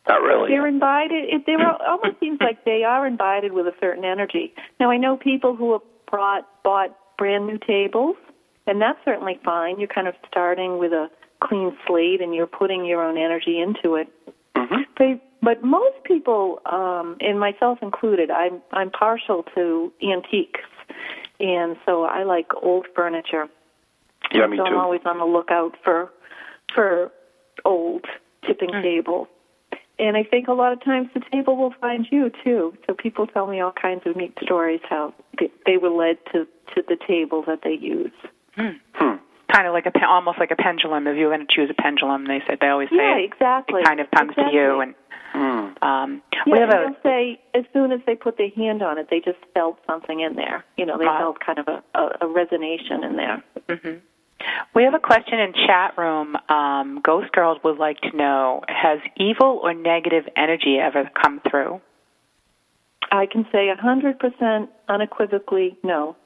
Not 0.07 0.21
really. 0.21 0.51
they're 0.51 0.66
invited. 0.66 1.25
It, 1.33 1.47
they 1.47 1.55
are, 1.55 1.79
almost 1.88 2.21
seems 2.21 2.38
like 2.43 2.62
they 2.66 2.85
are 2.85 3.07
invited 3.07 3.55
with 3.55 3.66
a 3.69 3.73
certain 3.81 4.05
energy. 4.05 4.53
Now, 4.79 4.90
I 4.90 4.99
know 4.99 5.16
people 5.16 5.57
who 5.57 5.73
have 5.73 5.87
brought 6.11 6.47
bought 6.62 6.95
brand 7.16 7.47
new 7.47 7.57
tables, 7.66 8.16
and 8.66 8.83
that's 8.83 8.99
certainly 9.03 9.40
fine. 9.43 9.79
You're 9.79 9.88
kind 9.88 10.09
of 10.09 10.14
starting 10.29 10.77
with 10.77 10.93
a 10.93 11.09
clean 11.43 11.75
slate, 11.87 12.21
and 12.21 12.35
you're 12.35 12.47
putting 12.47 12.85
your 12.85 13.03
own 13.03 13.16
energy 13.16 13.59
into 13.59 13.95
it. 13.95 14.09
Mhm. 14.55 14.85
They, 14.99 15.23
but 15.42 15.62
most 15.62 16.03
people, 16.05 16.61
um, 16.66 17.16
and 17.20 17.40
myself 17.40 17.79
included, 17.83 18.31
I'm 18.31 18.61
I'm 18.72 18.90
partial 18.90 19.44
to 19.55 19.92
antiques, 20.03 20.61
and 21.38 21.76
so 21.87 22.05
I 22.05 22.24
like 22.24 22.48
old 22.62 22.87
furniture. 22.94 23.48
Yeah, 24.33 24.46
me 24.46 24.57
so 24.57 24.64
I'm 24.64 24.76
always 24.76 25.00
on 25.05 25.18
the 25.18 25.24
lookout 25.24 25.76
for 25.83 26.12
for 26.74 27.11
old 27.64 28.05
tipping 28.46 28.70
Mm. 28.70 28.83
tables. 28.83 29.29
And 29.98 30.16
I 30.16 30.22
think 30.22 30.48
a 30.48 30.55
lot 30.55 30.72
of 30.72 30.83
times 30.83 31.11
the 31.12 31.20
table 31.31 31.57
will 31.57 31.74
find 31.79 32.07
you 32.11 32.31
too. 32.42 32.72
So 32.87 32.94
people 32.94 33.26
tell 33.26 33.46
me 33.46 33.61
all 33.61 33.72
kinds 33.72 34.07
of 34.07 34.16
neat 34.16 34.33
stories 34.42 34.81
how 34.88 35.12
they, 35.38 35.50
they 35.66 35.76
were 35.76 35.90
led 35.90 36.16
to 36.33 36.46
to 36.74 36.83
the 36.88 36.96
table 36.96 37.42
that 37.46 37.61
they 37.62 37.74
use. 37.74 38.12
Hmm. 38.57 39.16
Kind 39.52 39.66
of 39.66 39.72
like 39.72 39.86
a 39.86 39.92
almost 40.06 40.38
like 40.38 40.50
a 40.50 40.56
pendulum. 40.56 41.06
If 41.06 41.16
you 41.16 41.26
were 41.26 41.34
going 41.36 41.46
to 41.46 41.52
choose 41.54 41.70
a 41.70 41.80
pendulum, 41.82 42.26
they 42.26 42.40
said 42.46 42.58
they 42.60 42.68
always 42.68 42.88
say 42.90 42.96
Yeah, 42.96 43.16
it, 43.18 43.24
exactly. 43.24 43.80
it 43.80 43.84
kind 43.86 44.00
of 44.00 44.10
comes 44.10 44.30
exactly. 44.30 44.52
to 44.52 44.58
you. 44.58 44.80
And 44.80 44.94
Hmm. 45.32 45.84
um, 45.84 46.22
Yeah, 46.32 46.52
we 46.52 46.58
have 46.58 46.70
and 46.70 46.78
a 46.78 46.86
they'll 46.90 47.02
say 47.04 47.40
as 47.54 47.64
soon 47.72 47.92
as 47.92 48.00
they 48.04 48.16
put 48.16 48.36
their 48.36 48.50
hand 48.50 48.82
on 48.82 48.98
it, 48.98 49.06
they 49.10 49.20
just 49.20 49.38
felt 49.54 49.78
something 49.86 50.18
in 50.20 50.34
there. 50.34 50.64
You 50.76 50.86
know, 50.86 50.98
they 50.98 51.04
Wow. 51.06 51.18
felt 51.18 51.40
kind 51.40 51.58
of 51.60 51.68
a, 51.68 51.82
a, 51.94 52.04
a 52.22 52.26
resonation 52.26 53.04
in 53.04 53.16
there. 53.16 53.42
hmm 53.68 53.98
We 54.74 54.82
have 54.84 54.94
a 54.94 54.98
question 54.98 55.38
in 55.38 55.52
chat 55.52 55.96
room. 55.96 56.36
Um, 56.48 57.00
Ghost 57.04 57.30
Girls 57.32 57.58
would 57.62 57.78
like 57.78 58.00
to 58.02 58.16
know: 58.16 58.62
Has 58.68 58.98
evil 59.16 59.60
or 59.62 59.72
negative 59.74 60.24
energy 60.36 60.78
ever 60.80 61.08
come 61.22 61.40
through? 61.48 61.80
I 63.12 63.26
can 63.26 63.46
say 63.52 63.68
a 63.68 63.76
hundred 63.80 64.18
percent 64.18 64.70
unequivocally 64.88 65.76
no. 65.84 66.16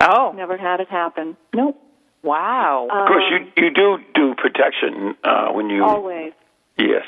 Oh, 0.00 0.32
Never 0.34 0.56
had 0.56 0.80
it 0.80 0.88
happen. 0.88 1.36
Nope. 1.54 1.76
Wow. 2.22 2.88
Of 2.90 3.08
course, 3.08 3.24
Um, 3.32 3.52
you 3.56 3.64
you 3.64 3.70
do 3.70 3.98
do 4.14 4.34
protection 4.34 5.16
uh, 5.24 5.48
when 5.52 5.70
you. 5.70 5.84
always. 5.84 6.32
Yes. 6.78 7.04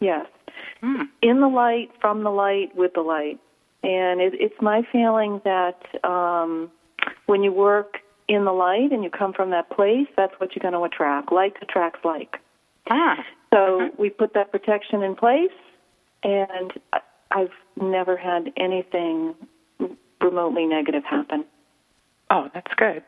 Yes. 0.00 0.26
Hmm. 0.80 1.02
In 1.22 1.40
the 1.40 1.48
light, 1.48 1.90
from 2.00 2.22
the 2.22 2.30
light, 2.30 2.74
with 2.74 2.94
the 2.94 3.02
light. 3.02 3.38
And 3.82 4.20
it, 4.20 4.34
it's 4.34 4.60
my 4.60 4.82
feeling 4.92 5.40
that 5.44 5.82
um, 6.04 6.70
when 7.26 7.42
you 7.42 7.52
work 7.52 7.98
in 8.28 8.44
the 8.44 8.52
light 8.52 8.92
and 8.92 9.02
you 9.02 9.10
come 9.10 9.32
from 9.32 9.50
that 9.50 9.70
place, 9.70 10.06
that's 10.16 10.32
what 10.38 10.54
you're 10.54 10.60
going 10.62 10.74
to 10.74 10.84
attract. 10.84 11.32
Like 11.32 11.56
attracts 11.62 12.04
like. 12.04 12.36
Ah. 12.90 13.16
So 13.52 13.90
we 13.98 14.10
put 14.10 14.34
that 14.34 14.52
protection 14.52 15.02
in 15.02 15.16
place, 15.16 15.50
and 16.22 16.72
I- 16.92 17.00
I've 17.32 17.52
never 17.80 18.16
had 18.16 18.52
anything 18.56 19.34
remotely 20.20 20.66
negative 20.66 21.04
happen. 21.04 21.44
Oh, 22.30 22.48
that's 22.54 22.72
good. 22.74 23.02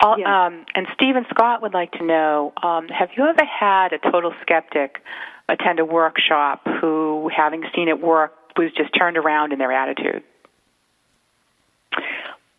All, 0.00 0.18
Yeah. 0.18 0.46
um, 0.46 0.64
and 0.74 0.86
Stephen 0.94 1.26
Scott 1.30 1.62
would 1.62 1.74
like 1.74 1.92
to 1.92 2.04
know: 2.04 2.52
um, 2.62 2.88
Have 2.88 3.10
you 3.16 3.24
ever 3.26 3.44
had 3.44 3.92
a 3.92 3.98
total 3.98 4.32
skeptic 4.42 5.02
attend 5.48 5.78
a 5.78 5.84
workshop 5.84 6.66
who, 6.80 7.30
having 7.34 7.64
seen 7.74 7.88
it 7.88 8.00
work, 8.00 8.32
was 8.56 8.70
just 8.76 8.90
turned 8.98 9.16
around 9.16 9.52
in 9.52 9.58
their 9.58 9.72
attitude? 9.72 10.22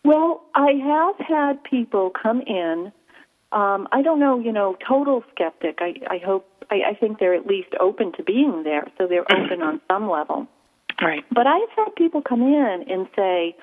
Well, 0.04 0.42
I 0.54 0.70
have 0.72 1.26
had 1.26 1.64
people 1.64 2.10
come 2.10 2.40
in. 2.42 2.92
Um, 3.52 3.88
I 3.90 4.02
don't 4.02 4.20
know, 4.20 4.38
you 4.38 4.52
know, 4.52 4.76
total 4.86 5.24
skeptic. 5.34 5.78
I, 5.80 5.94
I 6.08 6.18
hope, 6.24 6.46
I, 6.70 6.90
I 6.90 6.94
think 6.94 7.18
they're 7.18 7.34
at 7.34 7.46
least 7.46 7.68
open 7.80 8.12
to 8.12 8.22
being 8.22 8.62
there, 8.62 8.86
so 8.98 9.06
they're 9.06 9.22
open 9.32 9.62
on 9.62 9.80
some 9.90 10.08
level. 10.08 10.46
Right. 11.02 11.24
But 11.32 11.46
I've 11.46 11.68
had 11.76 11.94
people 11.96 12.22
come 12.22 12.42
in 12.42 12.84
and 12.88 13.08
say, 13.16 13.56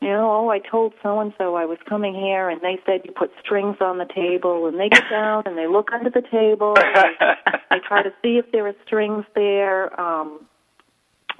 you 0.00 0.08
know, 0.08 0.30
oh, 0.30 0.48
I 0.50 0.58
told 0.58 0.92
so 1.02 1.18
and 1.20 1.32
so 1.38 1.54
I 1.54 1.64
was 1.64 1.78
coming 1.88 2.14
here, 2.14 2.48
and 2.50 2.60
they 2.60 2.78
said 2.84 3.02
you 3.04 3.12
put 3.12 3.30
strings 3.42 3.76
on 3.80 3.98
the 3.98 4.04
table, 4.04 4.66
and 4.66 4.78
they 4.78 4.88
get 4.88 5.08
down 5.10 5.44
and 5.46 5.56
they 5.56 5.66
look 5.66 5.90
under 5.92 6.10
the 6.10 6.22
table, 6.30 6.74
and 6.76 7.36
they 7.70 7.78
try 7.88 8.02
to 8.02 8.12
see 8.22 8.36
if 8.38 8.50
there 8.52 8.66
are 8.66 8.74
strings 8.86 9.24
there. 9.34 9.98
Um, 9.98 10.46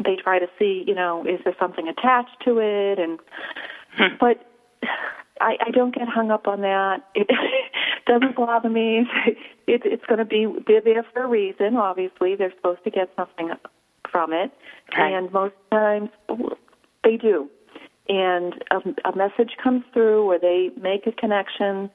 they 0.05 0.17
try 0.17 0.39
to 0.39 0.47
see, 0.59 0.83
you 0.87 0.95
know, 0.95 1.25
is 1.27 1.41
there 1.45 1.55
something 1.61 1.89
attached 1.89 2.37
to 2.45 2.59
it, 2.59 2.99
and 2.99 3.19
but 4.19 4.45
I, 5.41 5.57
I 5.67 5.71
don't 5.71 5.95
get 5.95 6.09
hung 6.09 6.31
up 6.31 6.47
on 6.49 6.63
that. 6.63 7.03
It 7.15 7.29
doesn't 8.07 8.37
bother 8.37 8.71
me. 8.71 9.07
It, 9.67 9.81
it's 9.87 10.05
going 10.05 10.19
to 10.19 10.27
be 10.27 10.47
they're 10.67 10.83
there 10.83 11.07
for 11.15 11.23
a 11.23 11.27
reason. 11.27 11.77
Obviously, 11.79 12.37
they're 12.37 12.53
supposed 12.55 12.85
to 12.85 12.91
get 12.91 13.09
something 13.17 13.49
from 14.13 14.35
it, 14.35 14.51
Right. 14.95 15.15
and 15.15 15.33
most 15.33 15.55
times 15.73 16.11
they 17.03 17.17
do. 17.17 17.49
And 18.09 18.55
a, 18.71 19.09
a 19.09 19.17
message 19.17 19.57
comes 19.63 19.83
through, 19.93 20.27
where 20.27 20.39
they 20.39 20.71
make 20.81 21.07
a 21.07 21.13
connection 21.13 21.91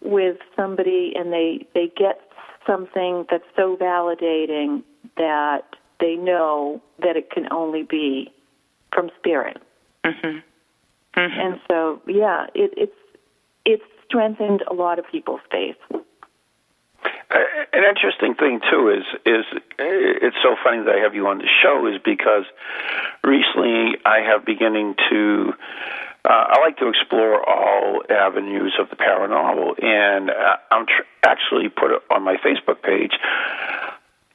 with 0.00 0.36
somebody, 0.54 1.12
and 1.16 1.32
they 1.32 1.66
they 1.74 1.90
get 1.96 2.20
something 2.66 3.26
that's 3.30 3.44
so 3.56 3.76
validating 3.76 4.82
that 5.16 5.64
they 6.00 6.14
know 6.14 6.80
that 7.00 7.16
it 7.16 7.30
can 7.30 7.52
only 7.52 7.82
be 7.82 8.32
from 8.92 9.10
spirit. 9.18 9.56
Mm-hmm. 10.04 10.38
And 11.16 11.60
so, 11.68 12.00
yeah, 12.06 12.46
it, 12.54 12.72
it's 12.76 12.92
it's 13.64 13.82
strengthened 14.06 14.62
a 14.70 14.74
lot 14.74 14.98
of 14.98 15.04
people's 15.10 15.40
faith. 15.50 15.76
An 17.30 17.84
interesting 17.84 18.34
thing 18.34 18.60
too 18.70 18.88
is 18.88 19.04
is 19.26 19.44
it's 19.78 20.36
so 20.42 20.56
funny 20.64 20.82
that 20.84 20.94
I 20.94 21.00
have 21.02 21.14
you 21.14 21.26
on 21.26 21.38
the 21.38 21.48
show 21.62 21.86
is 21.86 22.00
because 22.02 22.44
recently 23.22 23.98
I 24.04 24.20
have 24.20 24.46
beginning 24.46 24.94
to 25.10 25.52
uh, 26.24 26.44
I 26.48 26.60
like 26.60 26.78
to 26.78 26.88
explore 26.88 27.46
all 27.48 28.02
avenues 28.10 28.74
of 28.80 28.88
the 28.90 28.96
paranormal, 28.96 29.82
and 29.82 30.30
uh, 30.30 30.56
I'm 30.70 30.86
tr- 30.86 31.06
actually 31.22 31.68
put 31.68 31.90
it 31.92 32.02
on 32.10 32.22
my 32.24 32.36
Facebook 32.36 32.82
page 32.82 33.12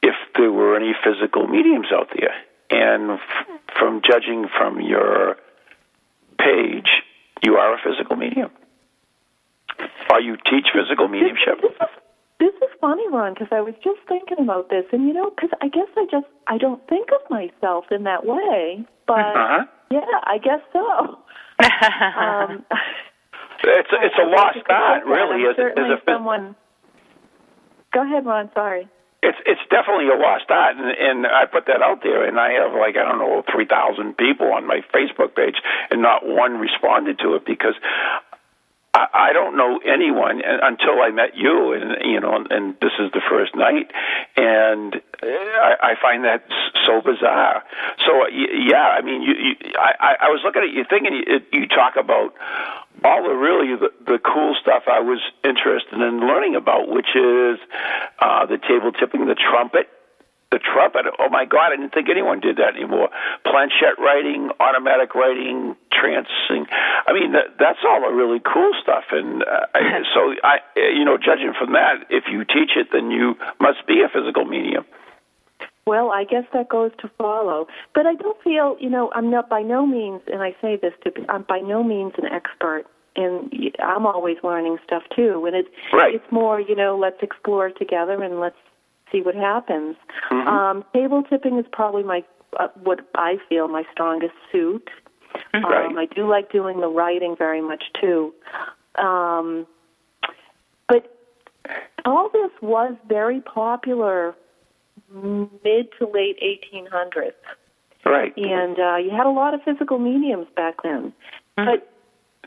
if 0.04 0.16
there 0.38 0.52
were 0.52 0.76
any 0.76 0.94
physical 1.04 1.48
mediums 1.48 1.88
out 1.92 2.10
there, 2.16 2.34
and 2.70 3.12
f- 3.12 3.48
from 3.78 4.02
judging 4.08 4.48
from 4.58 4.82
your 4.82 5.38
page, 6.38 6.90
you 7.42 7.56
are 7.56 7.74
a 7.74 7.78
physical 7.84 8.16
medium. 8.16 8.52
Are 10.10 10.22
you 10.22 10.38
teach 10.38 10.68
physical 10.74 11.08
mediumship. 11.08 11.60
This 12.44 12.52
is, 12.60 12.76
funny, 12.82 13.08
Ron, 13.08 13.34
because 13.34 13.48
I 13.56 13.62
was 13.62 13.74
just 13.84 14.02
thinking 14.10 14.40
about 14.44 14.68
this, 14.70 14.84
and 14.92 15.08
you 15.08 15.14
know, 15.14 15.30
because 15.32 15.52
I 15.62 15.70
guess 15.70 15.88
I 15.96 16.04
just 16.12 16.28
I 16.48 16.58
don't 16.58 16.84
think 16.90 17.08
of 17.16 17.24
myself 17.32 17.86
in 17.90 18.04
that 18.04 18.26
way, 18.26 18.84
but 19.08 19.32
Uh-huh. 19.34 19.64
yeah, 19.90 20.12
I 20.28 20.38
guess 20.44 20.60
so. 20.76 21.20
um, 22.20 22.66
It's 23.64 23.92
a, 23.96 23.98
it's 24.04 24.20
a 24.20 24.28
I 24.28 24.36
lost 24.36 24.58
art, 24.70 25.06
really. 25.06 25.48
As, 25.48 25.56
a- 25.58 25.72
as 25.80 25.88
a 25.96 26.02
someone. 26.04 26.56
Go 27.94 28.04
ahead, 28.04 28.26
Ron. 28.26 28.50
Sorry. 28.54 28.90
it's 29.24 29.38
it's 29.46 29.62
definitely 29.72 30.10
a 30.12 30.18
lost 30.20 30.52
art, 30.52 30.76
and, 30.76 30.92
and 30.92 31.28
I 31.28 31.46
put 31.46 31.68
that 31.68 31.82
out 31.82 32.04
there, 32.04 32.26
and 32.28 32.38
I 32.40 32.52
have 32.60 32.74
like 32.74 32.98
I 33.00 33.08
don't 33.08 33.20
know 33.20 33.42
three 33.54 33.66
thousand 33.66 34.18
people 34.18 34.52
on 34.52 34.68
my 34.68 34.82
Facebook 34.94 35.34
page, 35.36 35.56
and 35.92 36.02
not 36.02 36.28
one 36.28 36.60
responded 36.60 37.20
to 37.20 37.36
it 37.36 37.46
because 37.46 37.76
I, 38.94 39.08
I 39.30 39.34
don't 39.34 39.58
know 39.58 39.80
anyone 39.86 40.42
until 40.46 41.02
I 41.02 41.10
met 41.12 41.36
you, 41.36 41.74
and 41.74 41.96
you 42.06 42.20
know, 42.20 42.46
and 42.50 42.76
this 42.82 42.92
is 43.00 43.12
the 43.12 43.22
first 43.30 43.56
night, 43.56 43.92
and 44.38 44.96
uh, 44.96 45.26
I, 45.26 45.74
I 45.82 45.94
find 46.02 46.24
that 46.26 46.44
so 46.86 47.02
bizarre. 47.02 47.64
So 48.06 48.14
y- 48.30 48.70
yeah, 48.70 48.94
I 48.98 49.02
mean, 49.02 49.22
you, 49.22 49.34
you 49.34 49.56
I, 49.78 49.94
I 50.00 50.16
I 50.22 50.30
was 50.30 50.42
looking 50.46 50.62
at 50.64 50.70
you 50.74 50.86
thinking 50.90 51.14
you, 51.26 51.40
you 51.52 51.68
talk 51.68 51.96
about 51.98 52.34
all 53.04 53.24
the 53.24 53.34
really 53.34 53.76
the, 53.76 53.90
the 54.06 54.20
cool 54.20 54.56
stuff 54.62 54.84
I 54.88 55.00
was 55.00 55.20
interested 55.44 56.00
in 56.00 56.20
learning 56.22 56.56
about, 56.56 56.88
which 56.88 57.16
is 57.16 57.60
uh, 58.20 58.46
the 58.46 58.58
table 58.58 58.92
tipping, 58.92 59.26
the 59.26 59.36
trumpet, 59.36 59.90
the 60.54 60.62
trumpet. 60.62 61.10
Oh 61.18 61.30
my 61.30 61.46
God, 61.46 61.74
I 61.74 61.76
didn't 61.76 61.98
think 61.98 62.10
anyone 62.14 62.40
did 62.40 62.58
that 62.58 62.78
anymore. 62.78 63.10
Planchette 63.44 63.98
writing, 63.98 64.54
automatic 64.62 65.16
writing, 65.16 65.76
trancing. 65.90 66.70
I 66.70 67.12
mean, 67.12 67.34
that, 67.34 67.58
that's 67.58 67.80
all 67.82 68.06
the 68.06 68.14
really 68.14 68.40
cool 68.40 68.72
stuff. 68.82 69.06
And 69.10 69.42
uh, 69.42 69.66
I, 69.74 70.06
so, 70.14 70.38
I, 70.46 70.62
you 70.78 71.04
know, 71.04 71.18
judging 71.18 71.54
from 71.58 71.74
that, 71.74 72.06
if 72.14 72.26
you 72.30 72.46
teach 72.46 72.78
it, 72.78 72.94
then 72.94 73.10
you 73.10 73.34
must 73.60 73.82
be 73.88 74.06
a 74.06 74.10
physical 74.14 74.46
medium. 74.46 74.86
Well, 75.86 76.12
I 76.12 76.24
guess 76.24 76.46
that 76.54 76.70
goes 76.70 76.92
to 77.00 77.10
follow. 77.18 77.68
But 77.96 78.06
I 78.06 78.14
don't 78.14 78.42
feel, 78.44 78.78
you 78.80 78.90
know, 78.90 79.12
I'm 79.16 79.32
not 79.32 79.50
by 79.50 79.64
no 79.64 79.86
means, 79.86 80.22
and 80.32 80.42
I 80.42 80.56
say 80.62 80.78
this 80.78 80.94
to, 81.04 81.12
I'm 81.30 81.44
by 81.44 81.60
no 81.60 81.84
means 81.84 82.14
an 82.18 82.26
expert, 82.32 82.86
and 83.16 83.52
I'm 83.84 84.06
always 84.06 84.38
learning 84.44 84.78
stuff 84.86 85.04
too. 85.16 85.44
And 85.46 85.56
it's 85.56 85.70
Right. 85.92 86.16
it's 86.16 86.32
more, 86.32 86.62
you 86.62 86.76
know, 86.76 86.96
let's 86.98 87.22
explore 87.22 87.70
together 87.70 88.22
and 88.24 88.40
let's 88.40 88.56
see 89.14 89.22
what 89.22 89.36
happens. 89.36 89.96
Mhm. 90.30 90.48
Um, 90.48 90.84
table 90.94 91.24
tipping 91.24 91.58
is 91.58 91.66
probably 91.72 92.04
my 92.04 92.24
uh, 92.60 92.68
what 92.84 93.00
I 93.16 93.38
feel 93.50 93.68
my 93.68 93.84
strongest 93.92 94.34
suit. 94.52 94.90
Right. 95.54 95.86
Um, 95.86 95.98
I 95.98 96.06
do 96.06 96.28
like 96.28 96.52
doing 96.52 96.80
the 96.82 96.88
writing 96.88 97.36
very 97.36 97.62
much 97.62 97.84
too. 98.00 98.34
Um, 98.96 99.66
but 100.88 101.18
all 102.06 102.30
this 102.30 102.52
was 102.62 102.94
very 103.08 103.42
popular 103.42 104.36
mid 105.12 105.88
to 105.98 106.06
late 106.08 106.38
1800s, 106.42 107.34
Right. 108.06 108.34
and 108.38 108.78
uh, 108.80 108.98
you 108.98 109.10
had 109.10 109.26
a 109.26 109.32
lot 109.32 109.54
of 109.56 109.64
physical 109.64 109.98
mediums 109.98 110.48
back 110.56 110.76
then. 110.84 111.14
But 111.56 111.90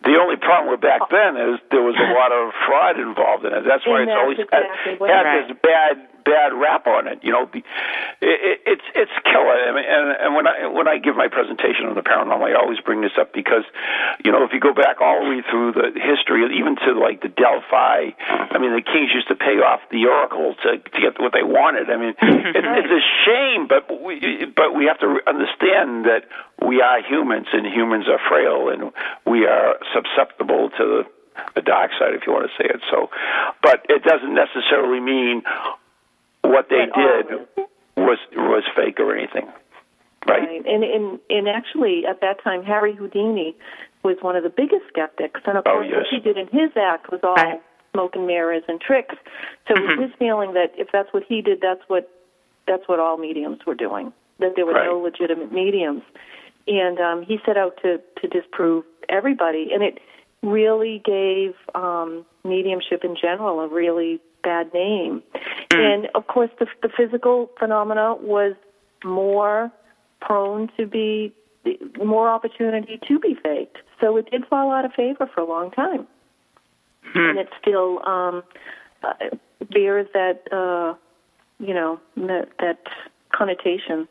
The 0.05 0.19
only 0.21 0.37
problem 0.37 0.71
with 0.71 0.81
back 0.81 1.01
then 1.11 1.37
is 1.37 1.59
there 1.73 1.83
was 1.83 1.97
a 1.97 2.13
lot 2.15 2.31
of 2.31 2.53
fraud 2.67 3.01
involved 3.01 3.45
in 3.45 3.53
it. 3.53 3.65
That's 3.67 3.85
why 3.87 4.03
And 4.03 4.11
it's 4.11 4.15
that's 4.15 4.23
always 4.23 4.39
exactly 4.39 4.93
had, 5.09 5.17
had 5.17 5.23
Right. 5.27 5.49
this 5.49 5.57
bad 5.63 6.09
bad 6.27 6.51
rap 6.53 6.87
on 6.91 7.07
it. 7.07 7.23
You 7.23 7.31
know, 7.31 7.47
it, 7.55 7.63
it, 8.21 8.59
it's 8.67 8.89
it's 8.95 9.15
killer. 9.23 9.55
I 9.55 9.71
mean, 9.71 9.87
and 9.87 10.07
and 10.19 10.31
when 10.35 10.47
I 10.51 10.67
when 10.67 10.89
I 10.91 10.99
give 10.99 11.15
my 11.15 11.31
presentation 11.31 11.87
on 11.87 11.95
the 11.95 12.03
paranormal, 12.03 12.51
I 12.51 12.59
always 12.59 12.83
bring 12.83 13.01
this 13.01 13.15
up 13.15 13.33
because, 13.33 13.63
you 14.27 14.33
know, 14.35 14.43
if 14.43 14.51
you 14.53 14.59
go 14.59 14.75
back 14.75 15.01
all 15.01 15.23
the 15.23 15.31
way 15.31 15.41
through 15.47 15.79
the 15.79 15.95
history, 15.95 16.43
even 16.59 16.75
to 16.83 16.99
like 16.99 17.23
the 17.23 17.31
Delphi, 17.31 18.11
I 18.19 18.59
mean, 18.59 18.75
the 18.75 18.83
kings 18.83 19.15
used 19.15 19.29
to 19.29 19.39
pay 19.39 19.63
off 19.63 19.81
the 19.95 20.05
oracle 20.11 20.59
to 20.67 20.83
to 20.83 20.99
get 21.01 21.23
what 21.23 21.33
they 21.33 21.47
wanted. 21.47 21.89
I 21.89 21.97
mean, 21.97 22.15
it, 22.21 22.65
it's 22.67 22.93
a 22.93 23.05
shame, 23.25 23.71
but 23.71 23.87
we 23.87 24.51
but 24.51 24.75
we 24.75 24.91
have 24.91 24.99
to 25.01 25.23
understand 25.31 26.11
that 26.11 26.27
we 26.59 26.83
are 26.83 27.01
humans, 27.07 27.47
and 27.55 27.65
humans 27.65 28.11
are 28.11 28.19
frail, 28.29 28.69
and 28.75 28.91
we 29.25 29.47
are 29.47 29.79
susceptible 29.95 30.71
to 30.75 30.85
the 30.85 31.03
the 31.55 31.63
dark 31.63 31.91
side, 31.99 32.15
if 32.15 32.27
you 32.27 32.33
want 32.33 32.49
to 32.49 32.55
say 32.57 32.69
it. 32.69 32.81
So, 32.91 33.11
but 33.63 33.85
it 33.89 34.03
doesn't 34.03 34.35
necessarily 34.35 35.01
mean 35.01 35.43
what 36.49 36.69
they 36.69 36.87
did 36.87 37.67
was 37.97 38.19
was 38.37 38.65
fake 38.77 38.99
or 39.01 39.15
anything, 39.17 39.47
right? 40.27 40.49
And, 40.67 40.85
and 40.85 41.21
and 41.31 41.49
actually, 41.49 42.05
at 42.09 42.21
that 42.21 42.43
time, 42.43 42.63
Harry 42.63 42.95
Houdini 42.95 43.57
was 44.03 44.17
one 44.21 44.37
of 44.37 44.43
the 44.45 44.51
biggest 44.51 44.85
skeptics, 44.89 45.41
and 45.47 45.59
of 45.59 45.65
Oh, 45.67 45.73
course, 45.73 45.87
yes. 45.89 45.97
what 45.99 46.07
he 46.11 46.21
did 46.21 46.37
in 46.37 46.47
his 46.49 46.71
act 46.77 47.11
was 47.11 47.21
all 47.25 47.35
Right. 47.35 47.61
smoke 47.93 48.15
and 48.15 48.27
mirrors 48.27 48.63
and 48.69 48.81
tricks. 48.81 49.15
So 49.67 49.75
Mm-hmm. 49.75 50.01
was 50.01 50.11
his 50.11 50.19
feeling 50.19 50.53
that 50.55 50.73
if 50.77 50.89
that's 50.93 51.13
what 51.13 51.23
he 51.29 51.43
did, 51.43 51.61
that's 51.61 51.83
what 51.89 52.09
that's 52.67 52.87
what 52.89 53.01
all 53.01 53.17
mediums 53.17 53.61
were 53.67 53.75
doing. 53.75 54.13
That 54.39 54.53
there 54.57 54.67
were 54.67 54.75
no 54.85 54.99
legitimate 54.99 55.51
mediums, 55.53 56.03
and 56.69 57.01
um, 57.01 57.23
he 57.23 57.39
set 57.47 57.57
out 57.57 57.79
to 57.83 58.01
to 58.21 58.29
disprove 58.29 58.85
everybody. 59.09 59.71
And 59.73 59.83
it 59.83 59.99
really 60.43 61.01
gave 61.05 61.55
um, 61.75 62.27
mediumship 62.45 63.03
in 63.03 63.17
general 63.21 63.61
a 63.61 63.69
really 63.69 64.21
bad 64.47 64.73
name. 64.73 65.23
And 65.71 66.09
of 66.15 66.29
course, 66.29 66.51
the, 66.61 66.67
the 66.83 66.89
physical 66.97 67.51
phenomena 67.59 68.15
was 68.15 68.55
more 69.05 69.73
prone 70.21 70.71
to 70.77 70.87
be 70.87 71.35
more 72.03 72.29
opportunity 72.29 73.01
to 73.09 73.19
be 73.19 73.35
faked. 73.43 73.79
So 74.01 74.17
it 74.17 74.31
did 74.31 74.47
fall 74.47 74.71
out 74.73 74.85
of 74.85 74.93
favor 74.93 75.29
for 75.35 75.41
a 75.41 75.49
long 75.49 75.71
time, 75.73 76.07
and 77.15 77.39
it 77.39 77.49
still 77.61 78.07
um, 78.07 78.43
uh, 79.03 79.13
bears 79.73 80.07
that 80.15 80.43
uh, 80.53 80.95
you 81.59 81.75
know 81.75 81.99
that, 82.17 82.49
that 82.61 82.83
connotation. 83.35 84.07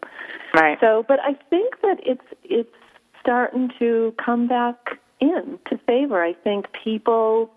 Right. 0.53 0.77
So, 0.81 1.05
but 1.07 1.19
I 1.21 1.33
think 1.49 1.81
that 1.81 1.97
it's 2.05 2.27
it's 2.43 2.77
starting 3.21 3.71
to 3.79 4.13
come 4.23 4.47
back 4.47 4.99
in 5.19 5.59
to 5.69 5.77
favor. 5.87 6.21
I 6.21 6.33
think 6.33 6.65
people 6.83 7.49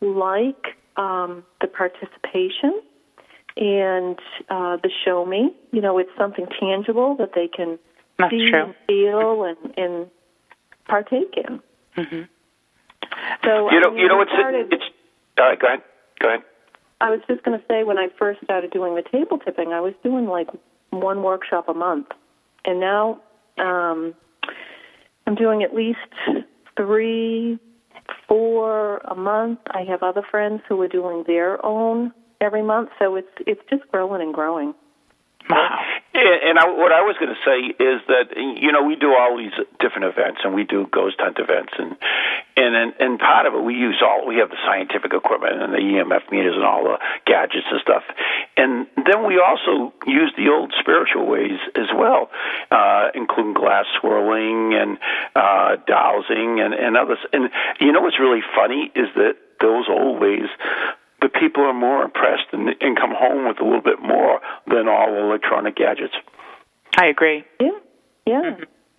like 0.00 0.76
um, 1.00 1.44
the 1.60 1.66
participation 1.66 2.80
and 3.56 4.18
uh, 4.48 4.76
the 4.82 4.90
show 5.04 5.24
me. 5.24 5.52
You 5.72 5.80
know, 5.80 5.98
it's 5.98 6.10
something 6.18 6.46
tangible 6.60 7.16
that 7.16 7.30
they 7.34 7.48
can 7.48 7.78
That's 8.18 8.30
see 8.30 8.50
true. 8.50 8.62
and 8.64 8.74
feel 8.86 9.44
and, 9.44 9.78
and 9.78 10.06
partake 10.86 11.34
in. 11.36 11.60
hmm 11.96 12.22
So 13.44 13.70
You 13.70 13.80
know, 13.80 13.88
I 13.88 13.90
mean, 13.90 13.98
you 13.98 14.08
know, 14.08 14.18
I 14.18 14.22
it's 14.22 14.32
started- 14.32 14.72
it's. 14.72 14.84
All 15.38 15.46
right, 15.46 15.58
go 15.58 15.66
ahead. 15.68 15.82
Go 16.20 16.28
ahead. 16.28 16.42
I 17.00 17.08
was 17.10 17.20
just 17.26 17.42
going 17.44 17.58
to 17.58 17.64
say 17.66 17.82
when 17.82 17.96
I 17.98 18.08
first 18.18 18.42
started 18.44 18.70
doing 18.72 18.94
the 18.94 19.02
table 19.10 19.38
tipping, 19.38 19.72
I 19.72 19.80
was 19.80 19.94
doing 20.04 20.26
like 20.26 20.48
one 20.90 21.22
workshop 21.22 21.66
a 21.68 21.72
month, 21.74 22.08
and 22.66 22.78
now 22.78 23.20
um, 23.56 24.14
I'm 25.26 25.34
doing 25.34 25.62
at 25.62 25.74
least 25.74 25.98
three, 26.76 27.58
four 28.30 28.98
a 28.98 29.16
month. 29.16 29.58
I 29.66 29.82
have 29.88 30.04
other 30.04 30.22
friends 30.30 30.62
who 30.68 30.80
are 30.82 30.88
doing 30.88 31.24
their 31.26 31.64
own 31.66 32.12
every 32.40 32.62
month, 32.62 32.90
so 32.98 33.16
it's 33.16 33.28
it's 33.40 33.60
just 33.68 33.82
growing 33.90 34.22
and 34.22 34.32
growing. 34.32 34.72
Wow. 35.48 35.80
Yeah, 36.14 36.36
and 36.44 36.58
I, 36.58 36.66
what 36.66 36.92
I 36.92 37.02
was 37.02 37.16
going 37.18 37.34
to 37.34 37.42
say 37.44 37.74
is 37.82 38.00
that 38.06 38.36
you 38.36 38.70
know 38.70 38.84
we 38.84 38.94
do 38.94 39.14
all 39.18 39.36
these 39.36 39.52
different 39.80 40.04
events, 40.04 40.40
and 40.44 40.54
we 40.54 40.64
do 40.64 40.86
ghost 40.92 41.16
hunt 41.18 41.38
events, 41.38 41.72
and 41.76 41.96
and 42.60 42.76
and, 42.76 42.92
and 43.00 43.18
part 43.18 43.46
of 43.46 43.54
it 43.54 43.62
we 43.64 43.74
use 43.74 44.02
all 44.04 44.26
we 44.26 44.36
have 44.36 44.50
the 44.50 44.60
scientific 44.64 45.12
equipment 45.14 45.62
and 45.62 45.72
the 45.72 45.78
EMF 45.80 46.30
meters 46.30 46.54
and 46.54 46.64
all 46.64 46.84
the 46.84 46.98
gadgets 47.26 47.66
and 47.70 47.80
stuff, 47.80 48.04
and 48.56 48.86
then 49.08 49.24
we 49.26 49.40
also 49.40 49.92
use 50.06 50.32
the 50.36 50.48
old 50.52 50.74
spiritual 50.78 51.26
ways 51.26 51.58
as 51.74 51.88
well, 51.96 52.28
uh, 52.70 53.08
including 53.14 53.54
glass 53.54 53.86
swirling 54.00 54.74
and 54.74 54.98
uh, 55.34 55.76
dowsing 55.86 56.60
and 56.60 56.74
and 56.74 56.96
others. 56.96 57.18
And 57.32 57.48
you 57.80 57.92
know 57.92 58.00
what's 58.02 58.20
really 58.20 58.42
funny 58.54 58.92
is 58.94 59.08
that 59.16 59.34
those 59.60 59.86
old 59.88 60.20
ways 60.20 60.48
the 61.22 61.28
people 61.28 61.62
are 61.64 61.74
more 61.74 62.02
impressed 62.02 62.48
and, 62.52 62.68
and 62.80 62.96
come 62.96 63.12
home 63.14 63.46
with 63.46 63.60
a 63.60 63.64
little 63.64 63.82
bit 63.82 64.00
more 64.00 64.40
than 64.66 64.88
all 64.88 65.14
electronic 65.16 65.76
gadgets. 65.76 66.14
I 66.96 67.06
agree. 67.06 67.44
Yeah, 67.60 67.78
yeah. 68.26 68.56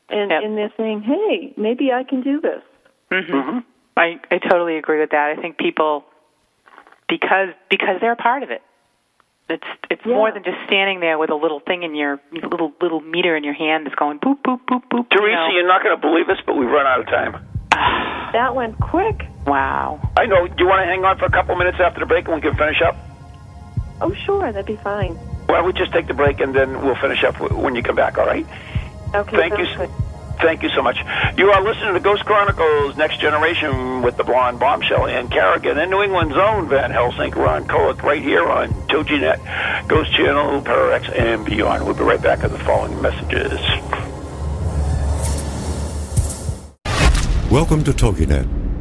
And 0.09 0.29
Yep. 0.31 0.43
and 0.43 0.57
they're 0.57 0.73
saying, 0.77 1.01
hey, 1.03 1.53
maybe 1.57 1.91
I 1.91 2.03
can 2.03 2.21
do 2.21 2.39
this. 2.41 2.61
Hmm 3.11 3.59
I 3.97 4.19
I 4.31 4.37
totally 4.39 4.77
agree 4.77 4.99
with 4.99 5.11
that. 5.11 5.35
I 5.37 5.41
think 5.41 5.57
people 5.57 6.05
because 7.09 7.49
because 7.69 7.97
they're 7.99 8.13
a 8.13 8.15
part 8.15 8.43
of 8.43 8.49
it. 8.51 8.61
It's 9.49 9.67
it's 9.89 10.01
Yeah. 10.05 10.15
more 10.15 10.31
than 10.31 10.43
just 10.43 10.57
standing 10.65 11.01
there 11.01 11.17
with 11.17 11.29
a 11.29 11.35
little 11.35 11.59
thing 11.59 11.83
in 11.83 11.93
your 11.93 12.19
little 12.31 12.71
little 12.81 13.01
meter 13.01 13.35
in 13.35 13.43
your 13.43 13.53
hand 13.53 13.85
that's 13.85 13.95
going 13.95 14.19
boop 14.19 14.41
boop 14.43 14.61
boop 14.69 14.83
boop. 14.89 15.05
you 15.11 15.17
Teresa, 15.17 15.35
know. 15.35 15.49
you're 15.53 15.67
not 15.67 15.83
going 15.83 15.95
to 15.95 16.01
believe 16.01 16.27
this, 16.27 16.39
but 16.45 16.55
we've 16.55 16.69
run 16.69 16.87
out 16.87 16.99
of 17.01 17.05
time. 17.07 17.35
That 18.31 18.55
went 18.55 18.79
quick. 18.79 19.27
wow. 19.45 19.99
I 20.15 20.25
know. 20.25 20.47
Do 20.47 20.53
you 20.57 20.65
want 20.65 20.79
to 20.79 20.85
hang 20.87 21.03
on 21.03 21.17
for 21.17 21.25
a 21.25 21.29
couple 21.29 21.53
minutes 21.57 21.79
after 21.83 21.99
the 21.99 22.05
break 22.05 22.27
and 22.27 22.35
we 22.35 22.41
can 22.41 22.55
finish 22.55 22.81
up? 22.81 22.95
Oh, 23.99 24.13
sure, 24.25 24.53
that'd 24.53 24.65
be 24.65 24.79
fine. 24.81 25.19
Why 25.47 25.57
don't 25.57 25.65
we 25.65 25.73
just 25.73 25.91
take 25.91 26.07
the 26.07 26.13
break 26.13 26.39
and 26.39 26.55
then 26.55 26.79
we'll 26.81 26.95
finish 26.95 27.25
up 27.27 27.35
when 27.41 27.75
you 27.75 27.83
come 27.83 27.97
back, 27.97 28.17
all 28.17 28.25
right? 28.25 28.47
Okay, 29.13 29.35
Thank 29.35 29.57
you. 29.59 29.65
good. 29.77 29.91
Thank 30.41 30.63
you 30.63 30.69
so 30.69 30.81
much. 30.81 30.97
You 31.37 31.51
are 31.51 31.63
listening 31.63 31.93
to 31.93 31.99
Ghost 31.99 32.25
Chronicles 32.25 32.97
Next 32.97 33.19
Generation 33.19 34.01
with 34.01 34.17
the 34.17 34.23
blonde 34.23 34.59
bombshell 34.59 35.05
Ann 35.05 35.27
Carrigan 35.27 35.77
and 35.77 35.91
New 35.91 36.01
England's 36.01 36.35
own 36.35 36.67
Van 36.67 36.89
Helsing, 36.89 37.31
Ron 37.31 37.65
Kolek, 37.67 38.01
right 38.01 38.21
here 38.21 38.47
on 38.49 38.69
TogiNet, 38.87 39.87
Ghost 39.87 40.11
Channel, 40.13 40.63
Pararex, 40.63 41.15
and 41.15 41.45
beyond. 41.45 41.85
We'll 41.85 41.93
be 41.93 42.03
right 42.03 42.21
back 42.21 42.41
with 42.41 42.53
the 42.53 42.59
following 42.59 42.99
messages. 43.03 43.59
Welcome 47.51 47.83
to 47.83 47.91
TogiNet, 47.91 48.60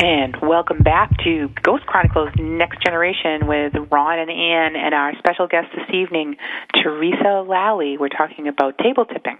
And 0.00 0.36
welcome 0.40 0.78
back 0.78 1.10
to 1.24 1.50
Ghost 1.60 1.84
Chronicles 1.86 2.30
Next 2.38 2.80
Generation 2.84 3.48
with 3.48 3.72
Ron 3.90 4.20
and 4.20 4.30
Ann 4.30 4.76
and 4.76 4.94
our 4.94 5.12
special 5.18 5.48
guest 5.48 5.74
this 5.74 5.92
evening, 5.92 6.36
Teresa 6.72 7.44
Lally. 7.44 7.98
We're 7.98 8.08
talking 8.08 8.46
about 8.46 8.78
table 8.78 9.06
tipping. 9.06 9.38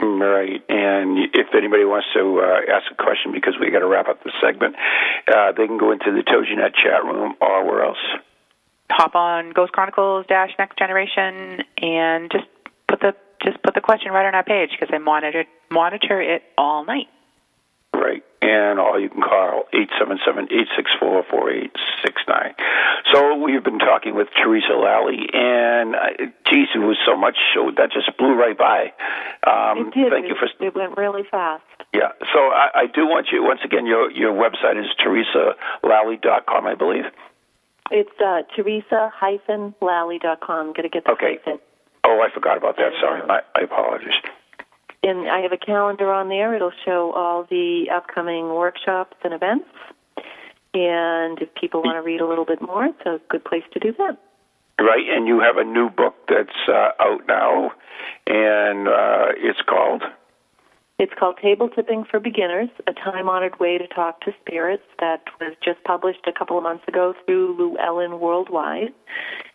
Right, 0.00 0.64
and 0.70 1.18
if 1.34 1.48
anybody 1.54 1.84
wants 1.84 2.06
to 2.14 2.40
uh, 2.40 2.74
ask 2.74 2.90
a 2.90 2.94
question 2.94 3.32
because 3.32 3.54
we 3.60 3.70
got 3.70 3.80
to 3.80 3.86
wrap 3.86 4.08
up 4.08 4.24
the 4.24 4.32
segment, 4.40 4.76
uh, 5.28 5.52
they 5.52 5.66
can 5.66 5.76
go 5.76 5.92
into 5.92 6.10
the 6.10 6.22
TogiNet 6.22 6.72
chat 6.72 7.04
room 7.04 7.34
or 7.42 7.66
where 7.66 7.84
else? 7.84 8.02
Hop 8.90 9.14
on 9.14 9.50
Ghost 9.50 9.72
Chronicles 9.72 10.24
Dash 10.26 10.52
Next 10.58 10.78
Generation 10.78 11.64
and 11.76 12.30
just 12.32 12.46
put 12.88 13.00
the 13.00 13.14
just 13.44 13.62
put 13.62 13.74
the 13.74 13.82
question 13.82 14.10
right 14.10 14.26
on 14.26 14.34
our 14.34 14.44
page 14.44 14.70
because 14.70 14.88
I 14.90 14.98
monitor 14.98 15.44
monitor 15.70 16.22
it 16.22 16.42
all 16.56 16.86
night. 16.86 17.08
Right, 17.94 18.24
and 18.42 18.78
or 18.78 18.98
you 18.98 19.08
can 19.08 19.22
call 19.22 19.64
eight 19.72 19.88
seven 19.98 20.18
seven 20.26 20.48
eight 20.50 20.68
six 20.76 20.90
four 21.00 21.22
four 21.30 21.50
eight 21.50 21.72
six 22.04 22.20
nine. 22.28 22.54
So 23.14 23.36
we've 23.36 23.62
been 23.62 23.78
talking 23.78 24.14
with 24.14 24.28
Teresa 24.36 24.74
Lally, 24.74 25.28
and 25.32 25.94
uh, 25.94 26.26
geez, 26.50 26.68
it 26.74 26.78
was 26.78 26.98
so 27.06 27.16
much 27.16 27.36
show 27.54 27.70
that 27.76 27.92
just 27.92 28.10
blew 28.18 28.34
right 28.34 28.58
by. 28.58 28.92
Um, 29.46 29.88
It 29.88 29.94
did. 29.94 30.10
Thank 30.12 30.26
you 30.28 30.34
for 30.34 30.48
It 30.64 30.74
went 30.74 30.96
really 30.98 31.22
fast. 31.30 31.62
yeah. 31.94 32.10
So 32.34 32.40
I, 32.50 32.68
I 32.74 32.86
do 32.92 33.06
want 33.06 33.28
you 33.32 33.42
once 33.44 33.60
again. 33.64 33.86
Your 33.86 34.10
your 34.10 34.32
website 34.32 34.76
is 34.78 34.86
teresalally.com, 34.98 36.66
I 36.66 36.74
believe. 36.74 37.04
It's 37.90 38.20
uh, 38.24 38.42
Teresa-Lally.com. 38.56 40.72
Got 40.72 40.82
to 40.82 40.88
get 40.88 41.04
the 41.04 41.10
Okay. 41.12 41.38
hyphen. 41.44 41.60
Oh, 42.04 42.20
I 42.24 42.30
forgot 42.32 42.56
about 42.56 42.76
that. 42.76 42.92
Sorry, 43.00 43.20
I, 43.28 43.40
I 43.54 43.60
apologize. 43.62 44.14
And 45.02 45.28
I 45.28 45.40
have 45.40 45.52
a 45.52 45.56
calendar 45.56 46.12
on 46.12 46.28
there. 46.28 46.54
It'll 46.54 46.72
show 46.84 47.12
all 47.12 47.44
the 47.44 47.86
upcoming 47.92 48.50
workshops 48.54 49.16
and 49.24 49.34
events. 49.34 49.68
And 50.74 51.38
if 51.40 51.54
people 51.54 51.82
want 51.82 51.96
to 51.96 52.02
read 52.02 52.20
a 52.20 52.26
little 52.26 52.44
bit 52.44 52.62
more, 52.62 52.86
it's 52.86 53.04
a 53.04 53.20
good 53.28 53.44
place 53.44 53.64
to 53.72 53.80
do 53.80 53.92
that. 53.98 54.18
Right, 54.78 55.06
and 55.08 55.28
you 55.28 55.40
have 55.40 55.58
a 55.58 55.64
new 55.64 55.90
book 55.90 56.14
that's 56.28 56.50
uh, 56.66 56.90
out 56.98 57.26
now, 57.28 57.72
and 58.26 58.88
uh, 58.88 59.26
it's 59.36 59.60
called. 59.68 60.02
It's 60.98 61.12
called 61.18 61.38
Table 61.42 61.68
Tipping 61.68 62.04
for 62.04 62.20
Beginners, 62.20 62.68
a 62.86 62.92
time 62.92 63.28
honored 63.28 63.58
way 63.60 63.76
to 63.76 63.86
talk 63.88 64.20
to 64.22 64.32
spirits 64.40 64.84
that 65.00 65.24
was 65.40 65.54
just 65.62 65.82
published 65.84 66.26
a 66.26 66.32
couple 66.32 66.56
of 66.56 66.62
months 66.62 66.84
ago 66.88 67.14
through 67.24 67.56
Llewellyn 67.58 68.20
Worldwide. 68.20 68.92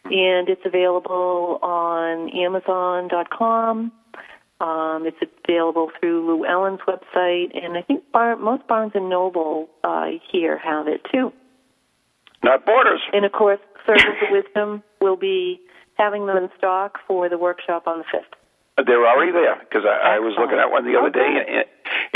And 0.06 0.50
it's 0.50 0.66
available 0.66 1.60
on 1.62 2.30
Amazon.com, 2.30 3.92
Um, 4.60 5.06
it's 5.06 5.18
available 5.48 5.92
through 6.00 6.26
Llewellyn's 6.28 6.80
website, 6.88 7.56
and 7.56 7.78
I 7.78 7.82
think 7.84 8.04
bar- 8.12 8.36
most 8.38 8.66
Barnes 8.68 8.94
and 8.96 9.08
Noble 9.10 9.70
uh, 9.84 10.08
here 10.32 10.58
have 10.58 10.88
it 10.88 11.02
too. 11.12 11.32
Not 12.44 12.66
Borders. 12.66 13.02
And 13.14 13.24
of 13.26 13.32
course, 13.32 13.60
Circles 13.86 14.16
of 14.24 14.30
Wisdom 14.32 14.84
will 15.00 15.16
be 15.16 15.60
having 15.96 16.26
them 16.26 16.38
in 16.38 16.50
stock 16.58 16.98
for 17.08 17.30
the 17.30 17.38
workshop 17.38 17.88
on 17.88 18.00
the 18.00 18.04
fifth. 18.12 18.86
They're 18.86 19.08
already 19.08 19.32
there 19.32 19.58
because 19.60 19.84
I, 19.86 20.16
I 20.16 20.20
was 20.20 20.36
looking 20.40 20.58
at 20.60 20.70
one 20.70 20.86
the 20.86 20.98
other 21.00 21.10
day, 21.10 21.20
Okay. 21.22 21.54
and, 21.58 21.66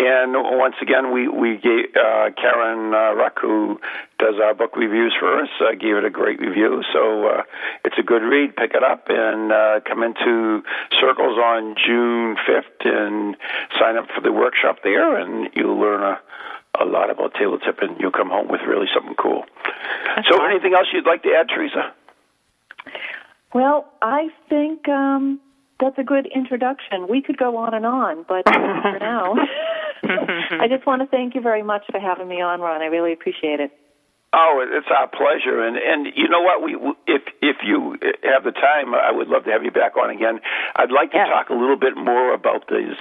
and 0.01 0.33
once 0.33 0.75
again, 0.81 1.13
we 1.13 1.27
we 1.27 1.57
gave 1.57 1.93
uh, 1.95 2.31
Karen 2.35 2.93
uh, 2.93 3.13
Ruck, 3.13 3.37
who 3.39 3.79
does 4.17 4.35
our 4.43 4.55
book 4.55 4.75
reviews 4.75 5.15
for 5.19 5.41
us, 5.41 5.49
uh, 5.61 5.75
gave 5.75 5.95
it 5.95 6.05
a 6.05 6.09
great 6.09 6.39
review. 6.39 6.81
So 6.91 7.27
uh, 7.27 7.43
it's 7.85 7.97
a 7.99 8.03
good 8.03 8.23
read. 8.23 8.55
Pick 8.55 8.73
it 8.73 8.83
up 8.83 9.05
and 9.09 9.51
uh, 9.51 9.79
come 9.87 10.01
into 10.01 10.63
Circles 10.99 11.37
on 11.37 11.75
June 11.77 12.35
fifth 12.47 12.81
and 12.83 13.37
sign 13.79 13.97
up 13.97 14.07
for 14.15 14.21
the 14.21 14.31
workshop 14.31 14.77
there, 14.83 15.17
and 15.17 15.49
you'll 15.55 15.79
learn 15.79 16.01
a. 16.01 16.19
A 16.79 16.85
lot 16.85 17.09
about 17.11 17.33
table 17.33 17.59
tipping. 17.59 17.97
You'll 17.99 18.13
come 18.15 18.29
home 18.29 18.47
with 18.47 18.61
really 18.65 18.87
something 18.95 19.13
cool. 19.15 19.43
so, 20.31 20.41
anything 20.45 20.73
else 20.73 20.87
you'd 20.93 21.05
like 21.05 21.21
to 21.23 21.29
add, 21.37 21.49
Teresa? 21.49 21.93
Well, 23.53 23.91
I 24.01 24.29
think 24.47 24.87
um, 24.87 25.41
that's 25.81 25.97
a 25.97 26.03
good 26.03 26.27
introduction. 26.33 27.07
We 27.09 27.21
could 27.21 27.37
go 27.37 27.57
on 27.57 27.73
and 27.73 27.85
on, 27.85 28.23
but 28.27 28.45
for 28.45 28.97
now, 28.99 29.33
I 30.61 30.67
just 30.67 30.85
want 30.85 31.01
to 31.01 31.07
thank 31.07 31.35
you 31.35 31.41
very 31.41 31.63
much 31.63 31.83
for 31.91 31.99
having 31.99 32.27
me 32.27 32.41
on, 32.41 32.61
Ron. 32.61 32.81
I 32.81 32.85
really 32.85 33.13
appreciate 33.13 33.59
it. 33.59 33.71
Oh, 34.33 34.63
it's 34.65 34.87
our 34.87 35.09
pleasure, 35.09 35.59
and 35.61 35.75
and 35.75 36.07
you 36.15 36.29
know 36.29 36.39
what? 36.39 36.63
We 36.63 36.75
if 37.05 37.21
if 37.41 37.57
you 37.67 37.97
have 38.23 38.45
the 38.45 38.53
time, 38.53 38.95
I 38.95 39.11
would 39.11 39.27
love 39.27 39.43
to 39.43 39.51
have 39.51 39.65
you 39.65 39.71
back 39.71 39.97
on 39.97 40.09
again. 40.09 40.39
I'd 40.77 40.89
like 40.89 41.11
to 41.11 41.17
Yes. 41.17 41.27
talk 41.27 41.49
a 41.49 41.53
little 41.53 41.75
bit 41.75 41.97
more 41.97 42.33
about 42.33 42.63
these 42.69 42.95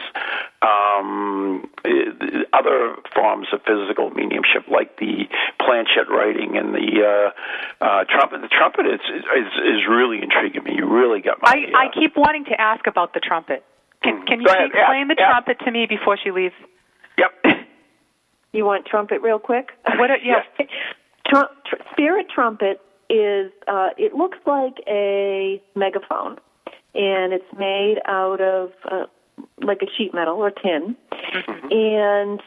um, 0.61 1.71
other 2.53 2.97
forms 3.15 3.47
of 3.53 3.61
physical 3.63 4.11
mediumship, 4.11 4.67
like 4.67 4.97
the 4.99 5.29
planchette 5.63 6.11
writing 6.11 6.57
and 6.57 6.75
the 6.75 6.89
uh, 6.99 7.85
uh, 7.85 8.05
trumpet. 8.11 8.43
The 8.43 8.49
trumpet 8.51 8.87
is 8.87 8.99
is 8.99 9.47
is 9.63 9.81
really 9.89 10.19
intriguing 10.23 10.65
me. 10.65 10.75
You 10.77 10.91
really 10.91 11.21
got 11.21 11.39
my. 11.43 11.51
I, 11.55 11.85
I 11.85 11.87
uh, 11.87 11.91
keep 11.95 12.17
wanting 12.17 12.45
to 12.47 12.61
ask 12.61 12.89
about 12.89 13.15
the 13.15 13.21
trumpet. 13.21 13.65
Can, 14.03 14.27
can 14.27 14.41
you 14.41 14.49
ahead. 14.49 14.67
explain 14.75 15.07
Yeah, 15.07 15.15
the 15.15 15.17
yeah. 15.17 15.31
trumpet 15.31 15.59
to 15.65 15.71
me 15.71 15.87
before 15.87 16.17
she 16.23 16.33
leaves? 16.33 16.55
Yep. 17.21 17.57
You 18.53 18.65
want 18.65 18.85
trumpet 18.85 19.23
real 19.23 19.39
quick? 19.39 19.69
What? 19.97 20.11
Are, 20.11 20.17
yes. 20.17 20.45
Trum- 21.29 21.47
tr- 21.65 21.77
spirit 21.93 22.27
trumpet 22.35 22.81
is 23.09 23.53
uh, 23.69 23.91
it 23.97 24.13
looks 24.13 24.39
like 24.45 24.75
a 24.89 25.63
megaphone, 25.77 26.37
and 26.93 27.33
it's 27.33 27.45
made 27.57 27.99
out 28.07 28.41
of 28.41 28.73
uh, 28.91 29.07
like 29.63 29.83
a 29.83 29.87
sheet 29.97 30.13
metal 30.13 30.35
or 30.35 30.51
tin, 30.51 30.97
and 31.71 32.41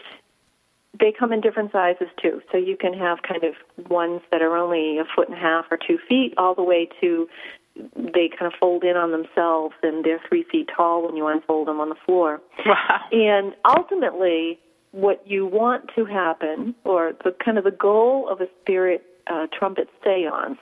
they 0.99 1.13
come 1.17 1.31
in 1.31 1.39
different 1.39 1.71
sizes 1.71 2.09
too. 2.21 2.41
So 2.51 2.57
you 2.57 2.75
can 2.75 2.93
have 2.93 3.19
kind 3.21 3.45
of 3.45 3.53
ones 3.89 4.19
that 4.29 4.41
are 4.41 4.57
only 4.57 4.97
a 4.97 5.05
foot 5.15 5.29
and 5.29 5.37
a 5.37 5.39
half 5.39 5.67
or 5.71 5.77
two 5.77 5.99
feet, 6.09 6.33
all 6.37 6.53
the 6.53 6.63
way 6.63 6.89
to 6.99 7.29
they 7.75 8.29
kind 8.29 8.51
of 8.51 8.53
fold 8.59 8.83
in 8.83 8.95
on 8.95 9.11
themselves, 9.11 9.75
and 9.81 10.05
they're 10.05 10.21
three 10.27 10.45
feet 10.51 10.69
tall 10.75 11.05
when 11.05 11.15
you 11.15 11.27
unfold 11.27 11.67
them 11.67 11.79
on 11.79 11.89
the 11.89 11.95
floor. 12.05 12.41
Wow. 12.65 12.99
And 13.11 13.55
ultimately, 13.67 14.59
what 14.91 15.23
you 15.25 15.45
want 15.45 15.89
to 15.95 16.05
happen, 16.05 16.75
or 16.83 17.13
the 17.23 17.35
kind 17.43 17.57
of 17.57 17.63
the 17.63 17.71
goal 17.71 18.29
of 18.29 18.41
a 18.41 18.47
spirit 18.61 19.03
uh, 19.27 19.47
trumpet 19.57 19.89
seance, 20.03 20.59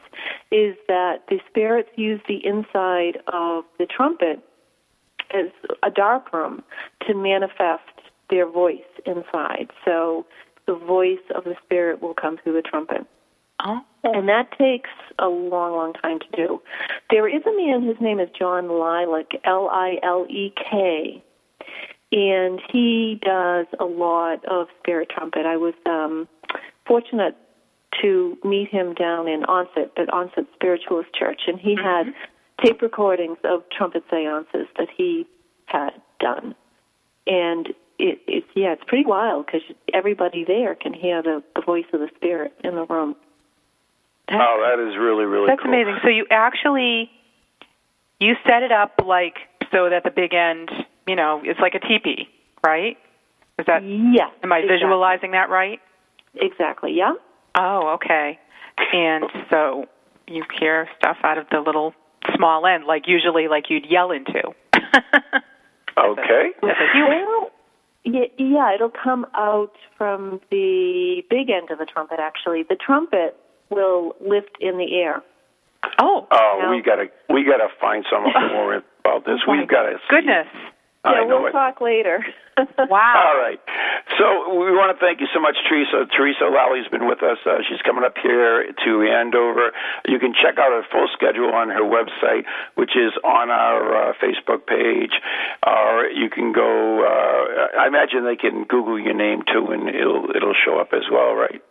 is 0.51 0.75
that 0.87 1.23
the 1.27 1.39
spirits 1.49 1.89
use 1.95 2.21
the 2.27 2.45
inside 2.45 3.17
of 3.27 3.65
the 3.77 3.85
trumpet 3.85 4.39
as 5.33 5.47
a 5.83 5.89
dark 5.89 6.31
room 6.33 6.63
to 7.07 7.13
manifest 7.13 7.81
their 8.29 8.49
voice 8.49 8.79
inside. 9.05 9.69
So 9.83 10.25
the 10.65 10.75
voice 10.75 11.19
of 11.35 11.43
the 11.43 11.55
spirit 11.65 12.01
will 12.01 12.13
come 12.13 12.37
through 12.41 12.53
the 12.53 12.61
trumpet. 12.61 13.05
Oh. 13.63 13.81
And 14.03 14.27
that 14.29 14.51
takes 14.57 14.89
a 15.19 15.27
long, 15.27 15.73
long 15.73 15.93
time 15.93 16.19
to 16.19 16.25
do. 16.35 16.61
There 17.11 17.27
is 17.27 17.43
a 17.45 17.55
man, 17.55 17.83
his 17.83 17.97
name 18.01 18.19
is 18.19 18.29
John 18.37 18.65
Lilek, 18.65 19.39
L 19.43 19.69
I 19.71 19.97
L 20.01 20.25
E 20.27 20.51
K, 20.57 21.23
and 22.11 22.59
he 22.71 23.19
does 23.23 23.67
a 23.79 23.85
lot 23.85 24.43
of 24.45 24.67
spirit 24.79 25.09
trumpet. 25.09 25.45
I 25.45 25.57
was 25.57 25.75
um, 25.85 26.27
fortunate 26.87 27.37
to 28.01 28.37
meet 28.43 28.69
him 28.69 28.95
down 28.95 29.27
in 29.27 29.43
Onset 29.45 29.91
at 29.97 30.11
Onset 30.11 30.45
Spiritualist 30.55 31.13
Church, 31.13 31.41
and 31.45 31.59
he 31.59 31.75
had 31.75 32.07
tape 32.63 32.81
recordings 32.81 33.37
of 33.43 33.63
trumpet 33.69 34.03
seances 34.09 34.67
that 34.77 34.87
he 34.95 35.27
had 35.65 35.91
done. 36.19 36.55
And 37.27 37.67
it, 37.99 38.19
it's 38.27 38.47
yeah, 38.55 38.73
it's 38.73 38.83
pretty 38.87 39.05
wild 39.05 39.45
because 39.45 39.61
everybody 39.93 40.43
there 40.43 40.73
can 40.73 40.93
hear 40.93 41.21
the, 41.21 41.43
the 41.55 41.61
voice 41.61 41.85
of 41.93 41.99
the 41.99 42.09
spirit 42.15 42.53
in 42.63 42.75
the 42.75 42.85
room. 42.85 43.15
Oh, 44.29 44.63
that 44.65 44.79
is 44.79 44.97
really 44.97 45.25
really. 45.25 45.47
That's 45.47 45.61
cool. 45.61 45.73
amazing. 45.73 45.97
So 46.03 46.09
you 46.09 46.25
actually 46.31 47.09
you 48.19 48.35
set 48.47 48.63
it 48.63 48.71
up 48.71 48.93
like 49.05 49.35
so 49.71 49.89
that 49.89 50.03
the 50.03 50.11
big 50.11 50.33
end, 50.33 50.69
you 51.07 51.15
know, 51.15 51.41
it's 51.43 51.59
like 51.59 51.75
a 51.75 51.79
teepee, 51.79 52.29
right? 52.63 52.97
Is 53.59 53.65
that 53.67 53.83
Yes. 53.83 54.29
am 54.43 54.51
I 54.53 54.59
exactly. 54.59 54.77
visualizing 54.77 55.31
that 55.31 55.49
right? 55.49 55.79
Exactly. 56.35 56.93
Yeah. 56.93 57.13
Oh, 57.55 57.89
okay. 57.95 58.39
And 58.93 59.25
so 59.49 59.85
you 60.27 60.43
hear 60.59 60.87
stuff 60.97 61.17
out 61.23 61.37
of 61.37 61.47
the 61.51 61.59
little 61.59 61.93
small 62.35 62.65
end, 62.65 62.85
like 62.85 63.07
usually 63.07 63.47
like 63.47 63.69
you'd 63.69 63.85
yell 63.85 64.11
into. 64.11 64.53
Okay. 65.97 66.51
That's 66.61 66.79
a 66.79 66.97
huge 66.97 67.07
Well, 67.07 67.51
yeah, 68.03 68.25
yeah, 68.37 68.73
it'll 68.73 68.89
come 68.89 69.25
out 69.35 69.73
from 69.97 70.39
the 70.49 71.21
big 71.29 71.49
end 71.49 71.69
of 71.69 71.77
the 71.79 71.85
trumpet. 71.85 72.17
Actually, 72.19 72.63
the 72.63 72.75
trumpet 72.75 73.37
will 73.71 74.15
lift 74.21 74.57
in 74.59 74.77
the 74.77 74.93
air. 74.95 75.23
Oh, 75.99 76.27
Oh, 76.29 76.59
No. 76.63 76.69
we 76.69 76.81
gotta 76.81 77.05
we 77.29 77.43
gotta 77.43 77.67
find 77.79 78.05
some 78.11 78.23
more 78.53 78.83
about 79.03 79.25
this. 79.25 79.39
We've 79.47 79.67
got 79.67 79.83
to. 79.83 79.97
goodness. 80.09 80.47
I 81.03 81.21
yeah, 81.21 81.25
know 81.25 81.39
we'll 81.41 81.47
it. 81.47 81.51
talk 81.53 81.81
later. 81.81 82.23
Wow. 82.77 83.23
All 83.25 83.41
right. 83.41 83.57
So 84.19 84.53
we 84.53 84.69
want 84.69 84.93
to 84.95 85.03
thank 85.03 85.19
you 85.19 85.25
so 85.33 85.39
much, 85.41 85.57
Teresa. 85.67 86.05
Teresa 86.15 86.45
Lally's 86.45 86.85
been 86.93 87.07
with 87.07 87.23
us. 87.23 87.39
Uh, 87.43 87.57
she's 87.67 87.81
coming 87.81 88.03
up 88.03 88.13
here 88.21 88.69
to 88.85 88.91
Andover. 89.09 89.71
You 90.05 90.19
can 90.19 90.33
check 90.37 90.59
out 90.59 90.69
her 90.69 90.83
full 90.91 91.07
schedule 91.17 91.49
on 91.55 91.69
her 91.69 91.81
website, 91.81 92.45
which 92.75 92.91
is 92.95 93.13
on 93.23 93.49
our 93.49 94.11
uh, 94.11 94.13
Facebook 94.21 94.67
page. 94.67 95.13
Or 95.65 96.05
you 96.05 96.29
can 96.29 96.53
go. 96.53 97.01
Uh, 97.01 97.79
I 97.81 97.87
imagine 97.87 98.23
they 98.23 98.35
can 98.37 98.65
Google 98.65 98.99
your 98.99 99.15
name 99.15 99.41
too, 99.51 99.71
and 99.73 99.89
it'll 99.89 100.29
it'll 100.35 100.53
show 100.53 100.77
up 100.77 100.93
as 100.93 101.09
well, 101.11 101.33
right? 101.33 101.63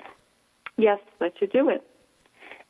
yes, 0.76 0.98
that 1.20 1.34
should 1.38 1.52
do 1.52 1.68
it. 1.68 1.84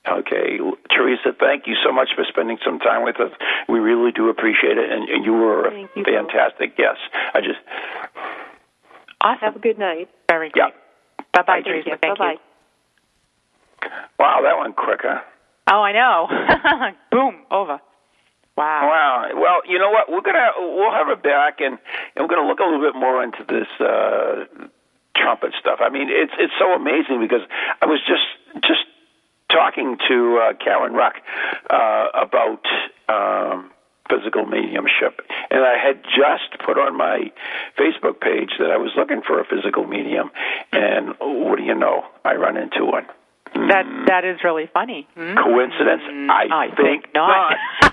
Okay, 0.09 0.59
Teresa, 0.97 1.37
thank 1.39 1.67
you 1.67 1.75
so 1.85 1.93
much 1.93 2.09
for 2.17 2.25
spending 2.29 2.57
some 2.65 2.79
time 2.79 3.05
with 3.05 3.21
us. 3.21 3.31
We 3.69 3.81
really 3.81 4.13
do 4.13 4.31
appreciate 4.31 4.79
it, 4.79 4.91
and, 4.91 5.09
and 5.09 5.25
you 5.25 5.33
were 5.35 5.69
a 5.69 5.81
you, 5.95 6.05
fantastic 6.05 6.77
guest. 6.77 6.99
I 7.35 7.41
just, 7.41 7.59
Awesome. 9.21 9.41
Have 9.41 9.57
a 9.57 9.59
good 9.59 9.79
night. 9.79 10.09
Very 10.29 10.49
good. 10.49 10.59
yeah. 10.59 10.71
Bye 11.35 11.43
bye, 11.47 11.61
Thank 11.63 11.67
you. 11.67 11.73
Teresa. 11.85 11.99
Thank 12.01 12.19
Bye 12.19 12.33
you. 12.33 12.39
bye. 12.39 13.89
Wow, 14.19 14.41
that 14.43 14.59
went 14.59 14.77
quick, 14.77 15.01
huh? 15.03 15.21
Oh, 15.71 15.83
I 15.83 15.93
know. 15.93 16.27
Boom, 17.13 17.45
over. 17.51 17.79
Wow. 18.57 18.89
Wow. 18.89 19.31
Well, 19.37 19.61
you 19.69 19.79
know 19.79 19.91
what? 19.91 20.11
We're 20.11 20.23
gonna 20.23 20.49
we'll 20.59 20.93
have 20.93 21.07
her 21.07 21.17
back, 21.17 21.61
and 21.61 21.79
and 22.17 22.25
we're 22.25 22.35
gonna 22.35 22.49
look 22.49 22.61
a 22.61 22.65
little 22.65 22.81
bit 22.81 22.99
more 22.99 23.23
into 23.23 23.45
this 23.49 23.69
uh, 23.81 24.45
trumpet 25.17 25.53
stuff. 25.61 25.79
I 25.81 25.89
mean, 25.91 26.09
it's 26.11 26.33
it's 26.39 26.53
so 26.59 26.73
amazing 26.73 27.21
because 27.21 27.41
I 27.81 27.87
was 27.87 28.01
just 28.09 28.25
just 28.65 28.85
talking 29.53 29.97
to 30.09 30.41
uh, 30.43 30.53
Karen 30.63 30.95
Ruck 30.95 31.15
uh, 31.69 32.07
about. 32.15 32.65
Um, 33.09 33.71
physical 34.09 34.45
mediumship 34.45 35.21
and 35.53 35.61
I 35.63 35.77
had 35.79 36.03
just 36.03 36.59
put 36.67 36.77
on 36.79 36.97
my 36.99 37.31
Facebook 37.79 38.19
page 38.21 38.51
that 38.59 38.73
I 38.73 38.77
was 38.77 38.91
looking 38.97 39.23
for 39.25 39.39
a 39.41 39.45
physical 39.45 39.87
medium 39.87 40.33
and 40.73 41.15
what 41.21 41.59
do 41.59 41.63
you 41.63 41.77
know 41.77 42.03
I 42.25 42.35
run 42.35 42.57
into 42.57 42.85
one 42.85 43.07
That 43.55 43.85
that 44.09 44.25
is 44.25 44.43
really 44.43 44.67
funny. 44.73 45.07
Hmm? 45.15 45.37
coincidence 45.37 46.03
I, 46.29 46.49
I 46.51 46.67
think, 46.75 47.05
think 47.05 47.15
not. 47.15 47.57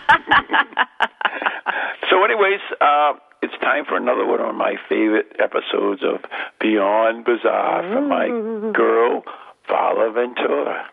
so, 2.10 2.24
anyways, 2.24 2.62
uh, 2.82 3.14
it's 3.42 3.54
time 3.62 3.86
for 3.86 3.98
another 3.98 4.26
one 4.26 4.40
of 4.40 4.56
my 4.56 4.76
favorite 4.90 5.36
episodes 5.40 6.02
of 6.04 6.22
Beyond 6.60 7.26
Bizarre 7.26 7.84
from 7.94 8.10
my 8.10 8.28
girl, 8.74 9.24
Varla 9.70 10.14
Ventura. 10.14 10.86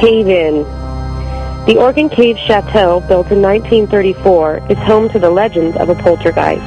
Cave 0.00 0.28
In. 0.28 0.62
The 1.66 1.76
Oregon 1.78 2.08
Cave 2.08 2.38
Chateau, 2.38 3.00
built 3.00 3.30
in 3.30 3.42
1934, 3.42 4.62
is 4.70 4.78
home 4.78 5.10
to 5.10 5.18
the 5.18 5.28
legend 5.28 5.76
of 5.76 5.90
a 5.90 5.94
poltergeist. 5.94 6.64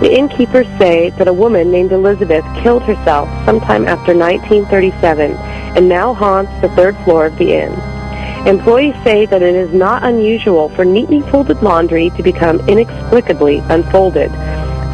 The 0.00 0.12
innkeepers 0.12 0.66
say 0.76 1.10
that 1.10 1.28
a 1.28 1.32
woman 1.32 1.70
named 1.70 1.92
Elizabeth 1.92 2.44
killed 2.64 2.82
herself 2.82 3.28
sometime 3.44 3.86
after 3.86 4.12
1937 4.12 5.34
and 5.36 5.88
now 5.88 6.14
haunts 6.14 6.50
the 6.60 6.68
third 6.70 6.96
floor 7.04 7.26
of 7.26 7.38
the 7.38 7.52
inn. 7.52 7.70
Employees 8.44 8.96
say 9.04 9.24
that 9.24 9.40
it 9.40 9.54
is 9.54 9.72
not 9.72 10.02
unusual 10.02 10.68
for 10.70 10.84
neatly 10.84 11.20
folded 11.30 11.62
laundry 11.62 12.10
to 12.16 12.24
become 12.24 12.58
inexplicably 12.68 13.58
unfolded, 13.68 14.32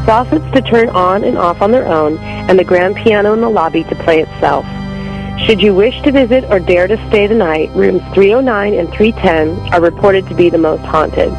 faucets 0.04 0.44
to 0.52 0.60
turn 0.60 0.90
on 0.90 1.24
and 1.24 1.38
off 1.38 1.62
on 1.62 1.70
their 1.70 1.86
own, 1.86 2.18
and 2.18 2.58
the 2.58 2.64
grand 2.64 2.94
piano 2.96 3.32
in 3.32 3.40
the 3.40 3.48
lobby 3.48 3.84
to 3.84 3.94
play 3.94 4.20
itself. 4.20 4.66
Should 5.46 5.62
you 5.62 5.74
wish 5.74 6.00
to 6.02 6.12
visit 6.12 6.44
or 6.50 6.60
dare 6.60 6.86
to 6.86 6.96
stay 7.08 7.26
the 7.26 7.34
night, 7.34 7.70
rooms 7.70 8.02
309 8.14 8.74
and 8.74 8.92
310 8.92 9.72
are 9.72 9.80
reported 9.80 10.28
to 10.28 10.34
be 10.34 10.50
the 10.50 10.58
most 10.58 10.82
haunted. 10.82 11.32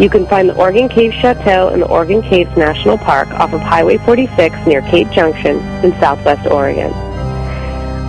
You 0.00 0.08
can 0.10 0.26
find 0.26 0.48
the 0.48 0.56
Oregon 0.56 0.88
Cave 0.88 1.12
Chateau 1.12 1.68
in 1.68 1.80
the 1.80 1.86
Oregon 1.86 2.20
Caves 2.22 2.56
National 2.56 2.98
Park 2.98 3.28
off 3.28 3.52
of 3.52 3.60
Highway 3.60 3.98
46 3.98 4.66
near 4.66 4.80
Cave 4.82 5.10
Junction 5.12 5.58
in 5.84 5.92
southwest 6.00 6.50
Oregon. 6.50 6.92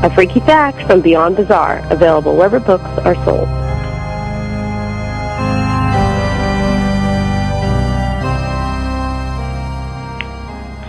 A 0.04 0.12
freaky 0.16 0.40
fact 0.40 0.82
from 0.88 1.02
Beyond 1.02 1.36
Bizarre, 1.36 1.86
available 1.92 2.36
wherever 2.36 2.60
books 2.60 2.84
are 3.04 3.16
sold. 3.26 3.48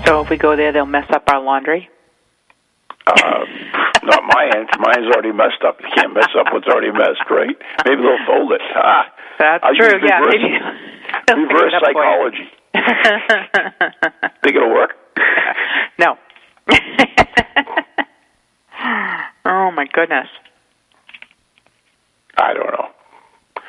So 0.07 0.23
if 0.23 0.31
we 0.31 0.37
go 0.37 0.55
there, 0.55 0.73
they'll 0.73 0.87
mess 0.87 1.11
up 1.11 1.25
our 1.27 1.43
laundry. 1.43 1.91
Uh, 3.07 3.45
not 4.03 4.23
my 4.27 4.51
end. 4.57 4.69
Mine's 4.79 5.07
already 5.13 5.33
messed 5.33 5.63
up. 5.67 5.79
You 5.81 5.89
can't 5.95 6.13
mess 6.15 6.29
up 6.39 6.47
what's 6.53 6.67
already 6.67 6.91
messed, 6.91 7.23
right? 7.31 7.57
Maybe 7.87 8.03
they'll 8.03 8.27
fold 8.27 8.53
it. 8.53 8.61
Ah, 8.75 9.07
That's 9.39 9.63
I'll 9.65 9.75
true. 9.75 9.87
use 9.87 10.03
Yeah, 10.05 10.19
reverse, 10.19 10.35
maybe. 10.43 11.43
reverse 11.49 11.73
psychology. 11.81 12.51
Think 14.43 14.57
it'll 14.57 14.75
work? 14.75 14.93
no. 15.99 16.19
oh 19.45 19.71
my 19.71 19.87
goodness. 19.93 20.29
I 22.39 22.53
don't 22.55 22.67
know. 22.67 22.89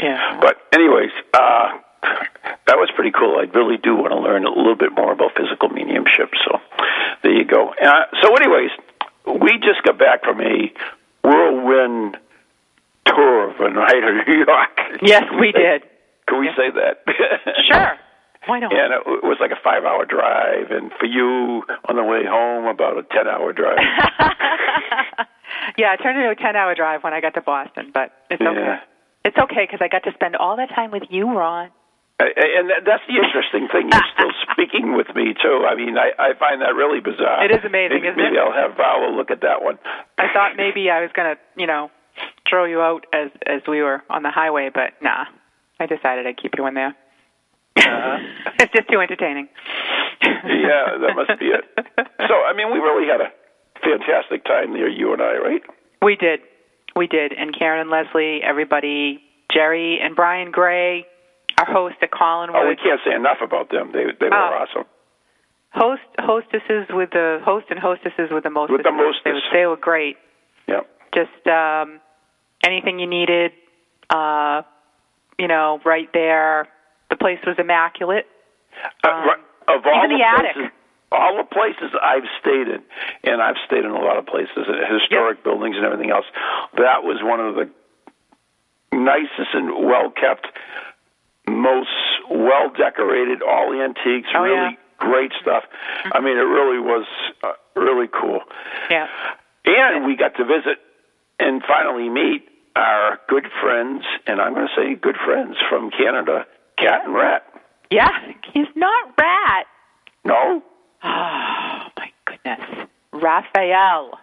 Yeah. 0.01 0.39
But 0.41 0.57
anyways, 0.73 1.11
uh, 1.33 1.69
that 2.67 2.75
was 2.77 2.89
pretty 2.95 3.11
cool. 3.17 3.38
I 3.39 3.45
really 3.57 3.77
do 3.77 3.95
want 3.95 4.11
to 4.11 4.19
learn 4.19 4.45
a 4.45 4.49
little 4.49 4.75
bit 4.75 4.91
more 4.95 5.11
about 5.13 5.31
physical 5.38 5.69
mediumship. 5.69 6.31
So 6.45 6.59
there 7.23 7.31
you 7.33 7.45
go. 7.45 7.69
Uh, 7.81 8.05
so, 8.21 8.35
anyways, 8.35 8.71
we 9.28 9.57
just 9.59 9.84
got 9.84 9.97
back 9.99 10.23
from 10.23 10.39
a 10.41 10.71
whirlwind 11.23 12.17
tour 13.05 13.49
of 13.51 13.59
a 13.59 13.69
night 13.73 14.03
in 14.03 14.21
New 14.28 14.45
York. 14.45 14.80
Yes, 15.01 15.23
we 15.39 15.51
did. 15.51 15.84
Can 16.28 16.39
we 16.39 16.49
say 16.55 16.69
that? 16.73 17.03
Sure. 17.67 17.91
Why 18.45 18.59
not? 18.59 18.71
And 18.71 18.93
it 18.93 19.23
was 19.23 19.38
like 19.41 19.51
a 19.51 19.59
five-hour 19.61 20.05
drive, 20.05 20.71
and 20.71 20.89
for 20.97 21.05
you 21.05 21.63
on 21.89 21.97
the 21.97 22.03
way 22.03 22.23
home, 22.23 22.65
about 22.65 22.97
a 22.97 23.03
ten-hour 23.03 23.51
drive. 23.51 23.75
yeah, 25.78 25.93
it 25.93 25.97
turned 26.01 26.17
into 26.17 26.30
a 26.30 26.36
ten-hour 26.36 26.73
drive 26.75 27.03
when 27.03 27.13
I 27.13 27.19
got 27.19 27.34
to 27.34 27.41
Boston, 27.41 27.91
but 27.93 28.11
it's 28.30 28.41
okay. 28.41 28.53
Yeah. 28.55 28.80
It's 29.25 29.38
okay 29.38 29.65
because 29.65 29.80
I 29.82 29.89
got 29.89 30.03
to 30.05 30.13
spend 30.13 30.38
all 30.38 30.55
that 30.55 30.69
time 30.69 30.91
with 30.91 31.03
you, 31.09 31.25
Ron. 31.28 31.71
Uh, 32.20 32.26
And 32.34 32.70
that's 32.86 33.03
the 33.07 33.15
interesting 33.18 33.68
thing. 33.70 33.89
You're 33.91 34.11
still 34.18 34.34
speaking 34.51 34.95
with 34.97 35.07
me 35.15 35.34
too. 35.38 35.65
I 35.70 35.76
mean, 35.76 35.97
I, 35.97 36.11
I 36.18 36.34
find 36.39 36.61
that 36.61 36.74
really 36.76 36.99
bizarre. 36.99 37.45
It 37.45 37.51
is 37.51 37.63
amazing, 37.63 38.01
maybe, 38.01 38.07
isn't 38.07 38.18
maybe 38.18 38.38
it? 38.38 38.39
I'll 38.41 38.53
have 38.53 38.78
Varla 38.78 39.15
look 39.15 39.30
at 39.32 39.41
that 39.41 39.61
one. 39.61 39.78
I 40.18 40.28
thought 40.34 40.57
maybe 40.57 40.89
I 40.89 41.01
was 41.01 41.11
gonna, 41.13 41.36
you 41.55 41.68
know, 41.68 41.91
throw 42.49 42.65
you 42.65 42.82
out 42.82 43.05
as 43.13 43.30
as 43.45 43.61
we 43.68 43.82
were 43.84 44.01
on 44.09 44.24
the 44.24 44.32
highway, 44.32 44.70
but 44.74 44.93
nah. 45.01 45.26
I 45.80 45.86
decided 45.86 46.26
I'd 46.26 46.41
keep 46.41 46.53
you 46.57 46.65
in 46.65 46.74
there. 46.74 46.95
Uh-huh. 47.78 48.18
it's 48.59 48.74
just 48.74 48.89
too 48.89 48.99
entertaining. 48.99 49.47
yeah, 50.24 50.97
that 50.97 51.13
must 51.15 51.39
be 51.39 51.47
it. 51.53 51.63
So, 52.28 52.34
I 52.34 52.51
mean, 52.53 52.74
we 52.74 52.80
really 52.80 53.07
had 53.07 53.22
a 53.22 53.32
fantastic 53.82 54.43
time 54.43 54.74
there, 54.74 54.89
you 54.89 55.13
and 55.13 55.22
I, 55.22 55.38
right? 55.38 55.61
We 56.01 56.15
did. 56.18 56.41
We 56.95 57.07
did. 57.07 57.32
And 57.32 57.57
Karen 57.57 57.80
and 57.80 57.89
Leslie, 57.89 58.41
everybody, 58.43 59.22
Jerry 59.53 59.99
and 60.03 60.13
Brian 60.15 60.51
Gray, 60.51 61.05
our 61.60 61.66
host 61.66 61.95
at 62.01 62.12
Collinwood. 62.12 62.55
Oh, 62.55 62.68
we 62.68 62.76
can't 62.76 62.99
say 63.05 63.14
enough 63.16 63.38
about 63.41 63.70
them. 63.70 63.91
They 63.91 64.05
they 64.20 64.30
were 64.30 64.36
Oh. 64.36 64.64
awesome. 64.66 64.86
host 65.74 66.01
hostesses 66.20 66.88
with 66.89 67.12
the 67.12 67.39
host 67.43 67.68
and 67.70 67.78
hostesses 67.80 68.30
with 68.32 68.43
the 68.43 68.49
most 68.49 68.72
With 68.72 68.84
the 68.84 68.91
They, 69.24 69.32
were- 69.32 69.41
they 69.53 69.66
were 69.66 69.76
great. 69.78 70.18
Yeah. 70.68 70.82
Just 71.14 71.45
um 71.47 71.99
anything 72.64 72.99
you 72.99 73.08
needed, 73.08 73.51
uh, 74.10 74.64
you 75.38 75.47
know, 75.47 75.80
right 75.86 76.10
there. 76.14 76.68
The 77.10 77.16
place 77.16 77.39
was 77.45 77.55
immaculate. 77.60 78.28
Uh, 79.03 79.10
Um, 79.10 79.28
right, 79.28 79.38
of 79.68 79.86
all 79.86 79.97
even 80.05 80.18
the 80.18 80.24
attic. 80.24 80.53
places, 80.53 80.72
all 81.12 81.38
the 81.38 81.43
places 81.45 81.91
I've 82.01 82.28
stayed 82.41 82.68
in, 82.68 82.84
and 83.24 83.41
I've 83.41 83.58
stayed 83.66 83.86
in 83.86 83.91
a 83.91 83.99
lot 83.99 84.18
of 84.18 84.26
places, 84.26 84.68
uh, 84.68 84.86
historic 84.93 85.43
buildings 85.43 85.76
and 85.78 85.86
everything 85.86 86.12
else. 86.12 86.26
That 86.74 87.03
was 87.03 87.22
one 87.24 87.39
of 87.39 87.55
the 87.55 87.70
nicest 88.91 89.53
and 89.53 89.86
well 89.86 90.10
kept, 90.12 90.47
most 91.48 91.89
well 92.30 92.70
decorated, 92.78 93.41
all 93.41 93.72
the 93.72 93.82
antiques, 93.84 94.30
Oh, 94.36 94.41
really 94.43 94.56
yeah. 94.56 94.72
great 95.00 95.32
stuff. 95.41 95.64
I 96.12 96.20
mean, 96.20 96.38
it 96.38 96.41
really 96.41 96.80
was 96.80 97.06
uh, 97.43 97.54
really 97.76 98.08
cool. 98.08 98.41
Yeah. 98.89 99.08
And 99.66 100.06
we 100.06 100.16
got 100.16 100.36
to 100.38 100.43
visit 100.45 100.80
and 101.39 101.62
finally 101.68 102.10
meet 102.10 102.48
our 102.76 103.20
good 103.28 103.45
friends, 103.62 104.04
and 104.28 104.39
I'm 104.41 104.54
going 104.54 104.68
to 104.68 104.74
say 104.76 104.95
good 104.95 105.18
friends 105.26 105.56
from 105.70 105.89
Canada, 105.91 106.45
Cat 106.78 107.02
and 107.06 107.14
Rat. 107.16 107.43
Yeah, 107.91 108.10
he's 108.54 108.68
not 108.76 109.14
rat. 109.20 109.66
No? 110.26 110.62
Oh 111.04 111.88
my 111.98 112.12
goodness. 112.26 112.88
Raphael. 113.14 114.20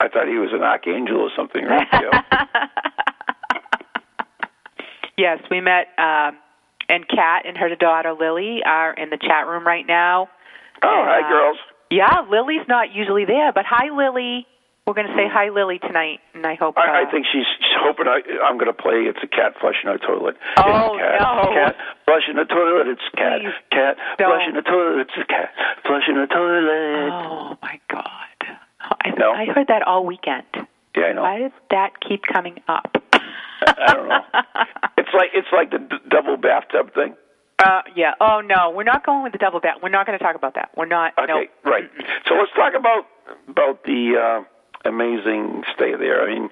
I 0.00 0.08
thought 0.08 0.28
he 0.28 0.34
was 0.36 0.50
an 0.52 0.62
archangel 0.62 1.18
or 1.18 1.30
something, 1.36 1.64
right? 1.64 1.86
Yes, 5.18 5.40
we 5.50 5.60
met 5.60 5.88
um 5.98 6.38
and 6.88 7.06
Kat 7.06 7.44
and 7.44 7.56
her 7.58 7.74
daughter 7.76 8.14
Lily 8.18 8.60
are 8.64 8.94
in 8.94 9.10
the 9.10 9.18
chat 9.18 9.46
room 9.46 9.66
right 9.66 9.86
now. 9.86 10.30
Oh, 10.82 10.88
And, 10.88 11.08
hi, 11.10 11.20
uh, 11.20 11.28
girls. 11.28 11.58
Yeah, 11.90 12.24
Lily's 12.30 12.66
not 12.68 12.94
usually 12.94 13.24
there, 13.26 13.52
but 13.52 13.64
hi 13.68 13.90
Lily. 13.94 14.46
We're 14.86 14.94
going 14.94 15.08
to 15.08 15.12
say 15.12 15.28
hi 15.28 15.50
Lily 15.50 15.78
tonight, 15.80 16.20
and 16.32 16.46
I 16.46 16.54
hope. 16.54 16.78
I, 16.78 17.02
I 17.02 17.02
uh, 17.02 17.10
think 17.10 17.26
she's, 17.30 17.44
she's 17.60 17.76
hoping 17.76 18.08
I, 18.08 18.24
I'm 18.40 18.56
going 18.56 18.72
to 18.72 18.82
play 18.82 19.04
It's 19.04 19.18
a 19.22 19.26
Cat 19.26 19.52
Flushing 19.60 19.84
a 19.84 19.98
Toilet. 19.98 20.36
Oh, 20.56 20.96
it's 20.96 21.04
cat, 21.04 21.20
no. 21.20 21.52
Cat 21.52 21.76
flushing 22.06 22.38
a 22.40 22.46
toilet. 22.46 22.88
It's 22.88 23.02
a 23.12 23.16
cat. 23.18 23.40
Please 23.42 23.52
Cat 23.68 23.96
don't. 24.16 24.32
flushing 24.32 24.56
a 24.56 24.62
toilet. 24.62 25.00
It's 25.04 25.18
a 25.20 25.26
cat 25.28 25.52
flushing 25.84 26.16
a 26.16 26.26
toilet. 26.26 27.12
Oh 27.12 27.58
my 27.60 27.78
God! 27.92 28.56
I, 28.80 29.10
No. 29.18 29.32
I 29.32 29.44
heard 29.44 29.66
that 29.68 29.82
all 29.82 30.06
weekend. 30.06 30.46
Yeah, 30.96 31.04
I 31.04 31.12
know. 31.12 31.20
Why 31.22 31.38
does 31.40 31.52
that 31.68 32.00
keep 32.00 32.22
coming 32.24 32.60
up? 32.66 32.96
I 33.66 33.94
don't 33.94 34.08
know. 34.08 34.20
It's 34.98 35.10
like 35.14 35.30
it's 35.34 35.48
like 35.52 35.70
the 35.70 35.78
d- 35.78 36.04
double 36.08 36.36
bathtub 36.36 36.92
thing. 36.94 37.14
Uh, 37.58 37.82
yeah. 37.96 38.14
Oh 38.20 38.40
no, 38.40 38.70
we're 38.70 38.84
not 38.84 39.04
going 39.04 39.22
with 39.22 39.32
the 39.32 39.38
double 39.38 39.60
bath. 39.60 39.76
We're 39.82 39.88
not 39.88 40.06
going 40.06 40.18
to 40.18 40.24
talk 40.24 40.36
about 40.36 40.54
that. 40.54 40.70
We're 40.76 40.86
not. 40.86 41.12
Okay, 41.18 41.48
no. 41.64 41.70
right. 41.70 41.90
So 42.26 42.34
let's 42.34 42.52
talk 42.54 42.74
about 42.78 43.06
about 43.48 43.84
the 43.84 44.14
uh, 44.14 44.88
amazing 44.88 45.64
stay 45.74 45.94
there. 45.98 46.22
I 46.22 46.34
mean, 46.34 46.50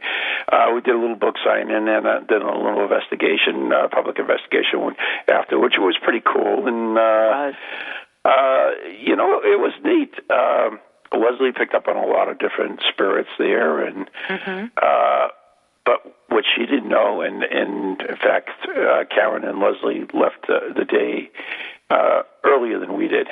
uh, 0.50 0.66
we 0.74 0.80
did 0.80 0.94
a 0.94 0.98
little 0.98 1.16
book 1.16 1.36
signing 1.44 1.70
and 1.74 1.86
then 1.86 2.06
uh, 2.06 2.20
did 2.20 2.42
a 2.42 2.46
little 2.46 2.82
investigation, 2.82 3.72
uh, 3.72 3.88
public 3.88 4.18
investigation 4.18 4.96
after, 5.28 5.58
which 5.58 5.74
was 5.78 5.96
pretty 6.02 6.22
cool. 6.24 6.66
And 6.66 6.98
uh, 6.98 7.52
Was. 7.52 7.54
uh, 8.24 8.88
you 8.98 9.14
know, 9.16 9.40
it 9.44 9.58
was 9.60 9.72
neat. 9.84 10.14
Um, 10.30 10.80
Leslie 11.12 11.52
picked 11.56 11.74
up 11.74 11.86
on 11.88 11.96
a 11.96 12.04
lot 12.06 12.28
of 12.28 12.38
different 12.38 12.80
spirits 12.92 13.30
there, 13.38 13.86
and 13.86 14.10
uh, 14.76 15.28
but 15.86 16.02
what 16.28 16.44
she 16.54 16.66
didn't 16.66 16.88
know, 16.88 17.22
and, 17.22 17.42
and 17.44 18.00
in 18.02 18.16
fact, 18.16 18.50
uh, 18.68 19.04
Karen 19.14 19.44
and 19.44 19.60
Leslie 19.60 20.00
left 20.12 20.44
uh, 20.50 20.74
the 20.76 20.84
day 20.84 21.30
uh, 21.88 22.22
earlier 22.44 22.78
than 22.80 22.96
we 22.98 23.06
did. 23.08 23.28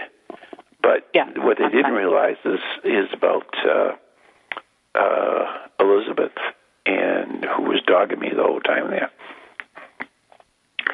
But 0.81 1.09
Yeah, 1.13 1.27
what 1.37 1.59
they 1.59 1.65
didn't 1.69 1.83
time. 1.85 1.95
realize 1.95 2.37
is 2.45 2.61
is 2.85 3.09
about 3.13 3.47
uh, 3.67 3.93
uh, 4.95 5.45
Elizabeth 5.81 6.37
and 6.87 7.45
who 7.57 7.65
was 7.65 7.81
dogging 7.87 8.21
me 8.21 8.29
the 8.35 8.43
whole 8.43 8.61
time 8.61 8.91
there. 8.91 9.11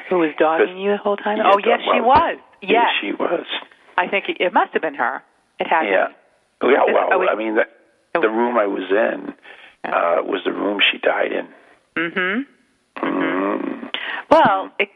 Who 0.09 0.17
was 0.19 0.31
dogging 0.39 0.77
you 0.79 0.91
the 0.91 0.97
whole 0.97 1.17
time? 1.17 1.37
Yeah, 1.37 1.51
oh 1.53 1.57
yes, 1.63 1.79
she 1.83 2.01
was. 2.01 2.37
Yes, 2.61 2.71
Yes, 2.71 2.89
she 3.01 3.11
was. 3.13 3.45
I 3.97 4.07
think 4.07 4.25
it, 4.29 4.37
it 4.39 4.53
must 4.53 4.71
have 4.73 4.81
been 4.81 4.95
her. 4.95 5.21
It 5.59 5.67
had. 5.67 5.83
Yeah. 5.85 6.07
Yeah, 6.63 6.83
well, 6.93 7.19
we- 7.19 7.27
I 7.27 7.35
mean, 7.35 7.55
the, 7.55 7.65
the 8.19 8.29
room 8.29 8.57
I 8.57 8.67
was 8.67 8.83
in 8.89 9.33
uh, 9.85 10.21
was 10.23 10.41
the 10.45 10.51
room 10.53 10.79
she 10.91 10.97
died 10.99 11.31
in. 11.31 11.47
Mm-hmm. 11.97 13.05
Mm. 13.05 13.89
Well, 14.29 14.71
it, 14.79 14.89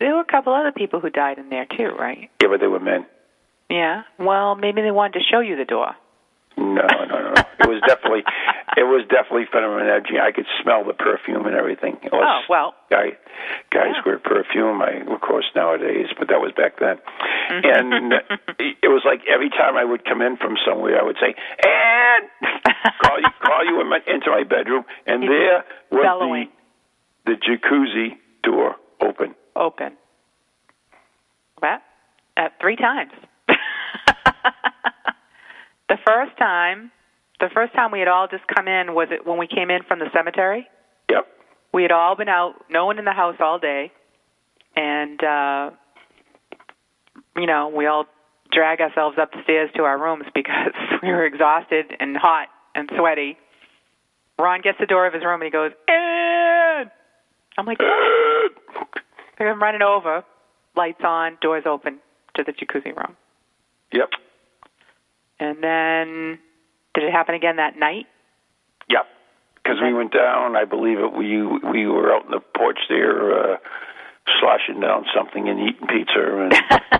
there 0.00 0.14
were 0.14 0.20
a 0.20 0.24
couple 0.30 0.54
other 0.54 0.72
people 0.72 1.00
who 1.00 1.10
died 1.10 1.38
in 1.38 1.48
there 1.50 1.66
too, 1.66 1.90
right? 1.98 2.30
Yeah, 2.42 2.48
but 2.48 2.60
they 2.60 2.66
were 2.68 2.80
men. 2.80 3.06
Yeah. 3.70 4.02
Well, 4.18 4.54
maybe 4.54 4.80
they 4.82 4.90
wanted 4.90 5.18
to 5.18 5.24
show 5.30 5.40
you 5.40 5.56
the 5.56 5.64
door. 5.64 5.92
No, 6.56 6.64
no, 6.74 7.04
no. 7.06 7.32
no. 7.34 7.42
It 7.60 7.68
was 7.68 7.80
definitely, 7.86 8.24
it 8.76 8.82
was 8.82 9.06
definitely 9.10 9.44
feminine 9.52 9.86
energy. 9.86 10.18
I 10.18 10.32
could 10.32 10.46
smell 10.62 10.82
the 10.84 10.94
perfume 10.94 11.46
and 11.46 11.54
everything. 11.54 11.98
It 12.02 12.10
was, 12.10 12.24
Oh, 12.26 12.40
well. 12.50 12.74
guy, 12.90 13.14
guys 13.70 13.94
Yeah. 13.94 14.02
wear 14.06 14.18
perfume. 14.18 14.82
I, 14.82 15.02
of 15.06 15.20
course, 15.20 15.44
nowadays, 15.54 16.06
but 16.18 16.26
that 16.28 16.40
was 16.40 16.50
back 16.56 16.80
then. 16.80 16.96
Mm-hmm. 17.50 17.62
And 17.62 18.12
it 18.82 18.88
was 18.90 19.02
like 19.04 19.20
every 19.32 19.50
time 19.50 19.76
I 19.76 19.84
would 19.84 20.04
come 20.04 20.20
in 20.22 20.36
from 20.36 20.56
somewhere, 20.66 20.98
I 20.98 21.04
would 21.04 21.18
say, 21.22 21.34
"And 21.62 22.67
call 23.02 23.20
you, 23.20 23.28
call 23.42 23.64
you 23.64 23.80
in 23.80 23.88
my, 23.88 24.00
into 24.06 24.30
my 24.30 24.44
bedroom," 24.44 24.84
and 25.06 25.22
He's 25.22 25.30
there 25.30 25.64
was 25.90 26.02
bellowing. 26.02 26.48
the 27.24 27.32
the 27.32 27.36
jacuzzi 27.36 28.16
door 28.42 28.76
open. 29.00 29.34
Open. 29.56 29.96
What? 31.58 31.82
Uh, 32.36 32.48
three 32.60 32.76
times. 32.76 33.12
the 35.88 35.98
first 36.06 36.36
time, 36.38 36.90
the 37.40 37.48
first 37.52 37.74
time 37.74 37.90
we 37.90 37.98
had 37.98 38.08
all 38.08 38.28
just 38.28 38.44
come 38.54 38.68
in 38.68 38.94
was 38.94 39.08
it 39.10 39.26
when 39.26 39.38
we 39.38 39.46
came 39.46 39.70
in 39.70 39.82
from 39.82 39.98
the 39.98 40.08
cemetery. 40.14 40.68
Yep. 41.10 41.26
We 41.72 41.82
had 41.82 41.92
all 41.92 42.16
been 42.16 42.28
out, 42.28 42.54
no 42.70 42.86
one 42.86 42.98
in 42.98 43.04
the 43.04 43.12
house 43.12 43.36
all 43.40 43.58
day, 43.58 43.92
and 44.76 45.22
uh, 45.22 45.70
you 47.36 47.46
know 47.46 47.68
we 47.74 47.86
all 47.86 48.06
drag 48.52 48.80
ourselves 48.80 49.18
up 49.20 49.32
the 49.32 49.42
stairs 49.42 49.70
to 49.76 49.82
our 49.82 50.00
rooms 50.00 50.24
because 50.34 50.72
we 51.02 51.08
were 51.08 51.26
exhausted 51.26 51.86
and 52.00 52.16
hot 52.16 52.48
and 52.78 52.90
sweaty. 52.96 53.36
Ron 54.38 54.60
gets 54.62 54.78
the 54.78 54.86
door 54.86 55.06
of 55.06 55.12
his 55.12 55.24
room 55.24 55.40
and 55.40 55.44
he 55.44 55.50
goes, 55.50 55.72
"Ed!" 55.88 56.90
I'm 57.56 57.66
like, 57.66 57.78
I'm 59.40 59.60
running 59.60 59.82
over, 59.82 60.24
lights 60.76 61.02
on, 61.04 61.38
doors 61.40 61.64
open 61.66 61.98
to 62.36 62.44
the 62.44 62.52
jacuzzi 62.52 62.96
room. 62.96 63.16
Yep. 63.92 64.10
And 65.40 65.62
then, 65.62 66.38
did 66.94 67.04
it 67.04 67.12
happen 67.12 67.34
again 67.34 67.56
that 67.56 67.76
night? 67.78 68.06
Yep. 68.88 69.06
Because 69.56 69.78
we 69.82 69.92
went 69.92 70.12
down, 70.12 70.56
I 70.56 70.64
believe 70.64 70.98
it. 70.98 71.12
We 71.12 71.42
we 71.42 71.86
were 71.86 72.12
out 72.12 72.24
in 72.24 72.30
the 72.30 72.40
porch 72.40 72.78
there, 72.88 73.54
uh, 73.54 73.56
sloshing 74.40 74.80
down 74.80 75.04
something 75.14 75.48
and 75.48 75.58
eating 75.60 75.86
pizza, 75.88 76.20
and 76.20 76.52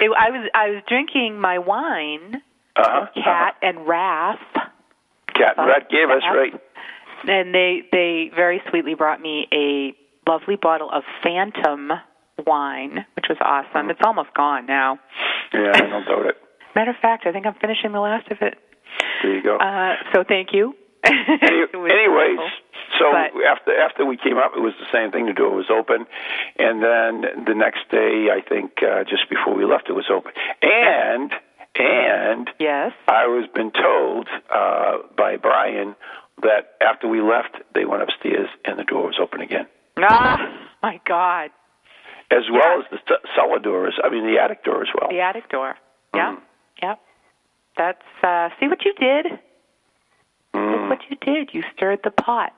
It, 0.00 0.10
I 0.18 0.30
was 0.30 0.50
I 0.54 0.70
was 0.70 0.82
drinking 0.88 1.38
my 1.38 1.58
wine, 1.58 2.40
uh-huh, 2.80 3.06
Cat 3.22 3.54
and 3.62 3.78
Raph, 3.86 4.38
cat 5.34 5.54
and 5.56 5.66
rat 5.66 5.88
gave 5.90 6.08
us 6.10 6.22
right. 6.34 6.52
and 7.28 7.54
they 7.54 7.82
they 7.92 8.30
very 8.34 8.60
sweetly 8.70 8.94
brought 8.94 9.20
me 9.20 9.46
a 9.52 9.94
lovely 10.30 10.56
bottle 10.56 10.90
of 10.90 11.02
Phantom 11.22 11.92
wine, 12.46 13.04
which 13.16 13.26
was 13.28 13.38
awesome. 13.40 13.88
Mm. 13.88 13.90
It's 13.90 14.00
almost 14.04 14.32
gone 14.34 14.66
now. 14.66 14.98
Yeah, 15.52 15.72
I 15.74 15.80
don't 15.80 16.04
doubt 16.06 16.26
it. 16.26 16.36
Matter 16.74 16.90
of 16.92 16.96
fact, 17.02 17.26
I 17.26 17.32
think 17.32 17.46
I'm 17.46 17.54
finishing 17.60 17.92
the 17.92 18.00
last 18.00 18.30
of 18.30 18.38
it. 18.40 18.54
There 19.22 19.34
you 19.36 19.42
go. 19.42 19.56
Uh, 19.58 19.94
so 20.12 20.24
thank 20.26 20.52
you. 20.52 20.74
Any, 21.04 21.64
anyways, 21.74 22.38
wonderful. 22.38 22.48
so 22.98 23.04
But- 23.12 23.44
after 23.46 23.78
after 23.80 24.04
we 24.06 24.16
came 24.16 24.36
up, 24.38 24.52
it 24.56 24.60
was 24.60 24.74
the 24.78 24.86
same 24.92 25.10
thing. 25.10 25.26
The 25.26 25.32
door 25.32 25.50
was 25.54 25.66
open, 25.70 26.06
and 26.58 26.82
then 26.82 27.44
the 27.46 27.54
next 27.54 27.88
day, 27.90 28.28
I 28.30 28.40
think 28.46 28.82
uh, 28.82 29.04
just 29.04 29.28
before 29.28 29.54
we 29.54 29.64
left, 29.64 29.88
it 29.88 29.92
was 29.94 30.10
open. 30.12 30.32
And 30.62 31.32
and 31.80 32.48
yes, 32.58 32.92
I 33.08 33.26
was 33.26 33.48
been 33.54 33.70
told 33.72 34.28
uh, 34.50 34.98
by 35.16 35.36
Brian 35.36 35.96
that 36.42 36.72
after 36.80 37.08
we 37.08 37.20
left, 37.20 37.56
they 37.74 37.84
went 37.84 38.02
upstairs 38.02 38.48
and 38.64 38.78
the 38.78 38.84
door 38.84 39.04
was 39.06 39.18
open 39.20 39.40
again, 39.40 39.66
ah, 39.98 40.38
my 40.82 41.00
God, 41.06 41.50
as 42.30 42.44
well 42.52 42.80
as 42.80 42.84
the 42.90 42.98
cellar 43.36 43.58
doors. 43.58 43.98
I 44.02 44.08
mean, 44.10 44.24
the 44.24 44.40
attic 44.40 44.64
door 44.64 44.82
as 44.82 44.88
well. 44.98 45.10
the 45.10 45.20
attic 45.20 45.48
door. 45.48 45.74
Yeah, 46.14 46.36
Mm. 46.36 46.40
yeah. 46.82 46.94
That's 47.76 48.02
uh, 48.22 48.48
see 48.58 48.68
what 48.68 48.84
you 48.84 48.92
did. 48.94 49.26
Mm. 50.54 50.88
Look 50.90 50.90
what 50.90 51.00
you 51.10 51.16
did. 51.20 51.50
You 51.54 51.62
stirred 51.76 52.00
the 52.04 52.10
pot. 52.10 52.52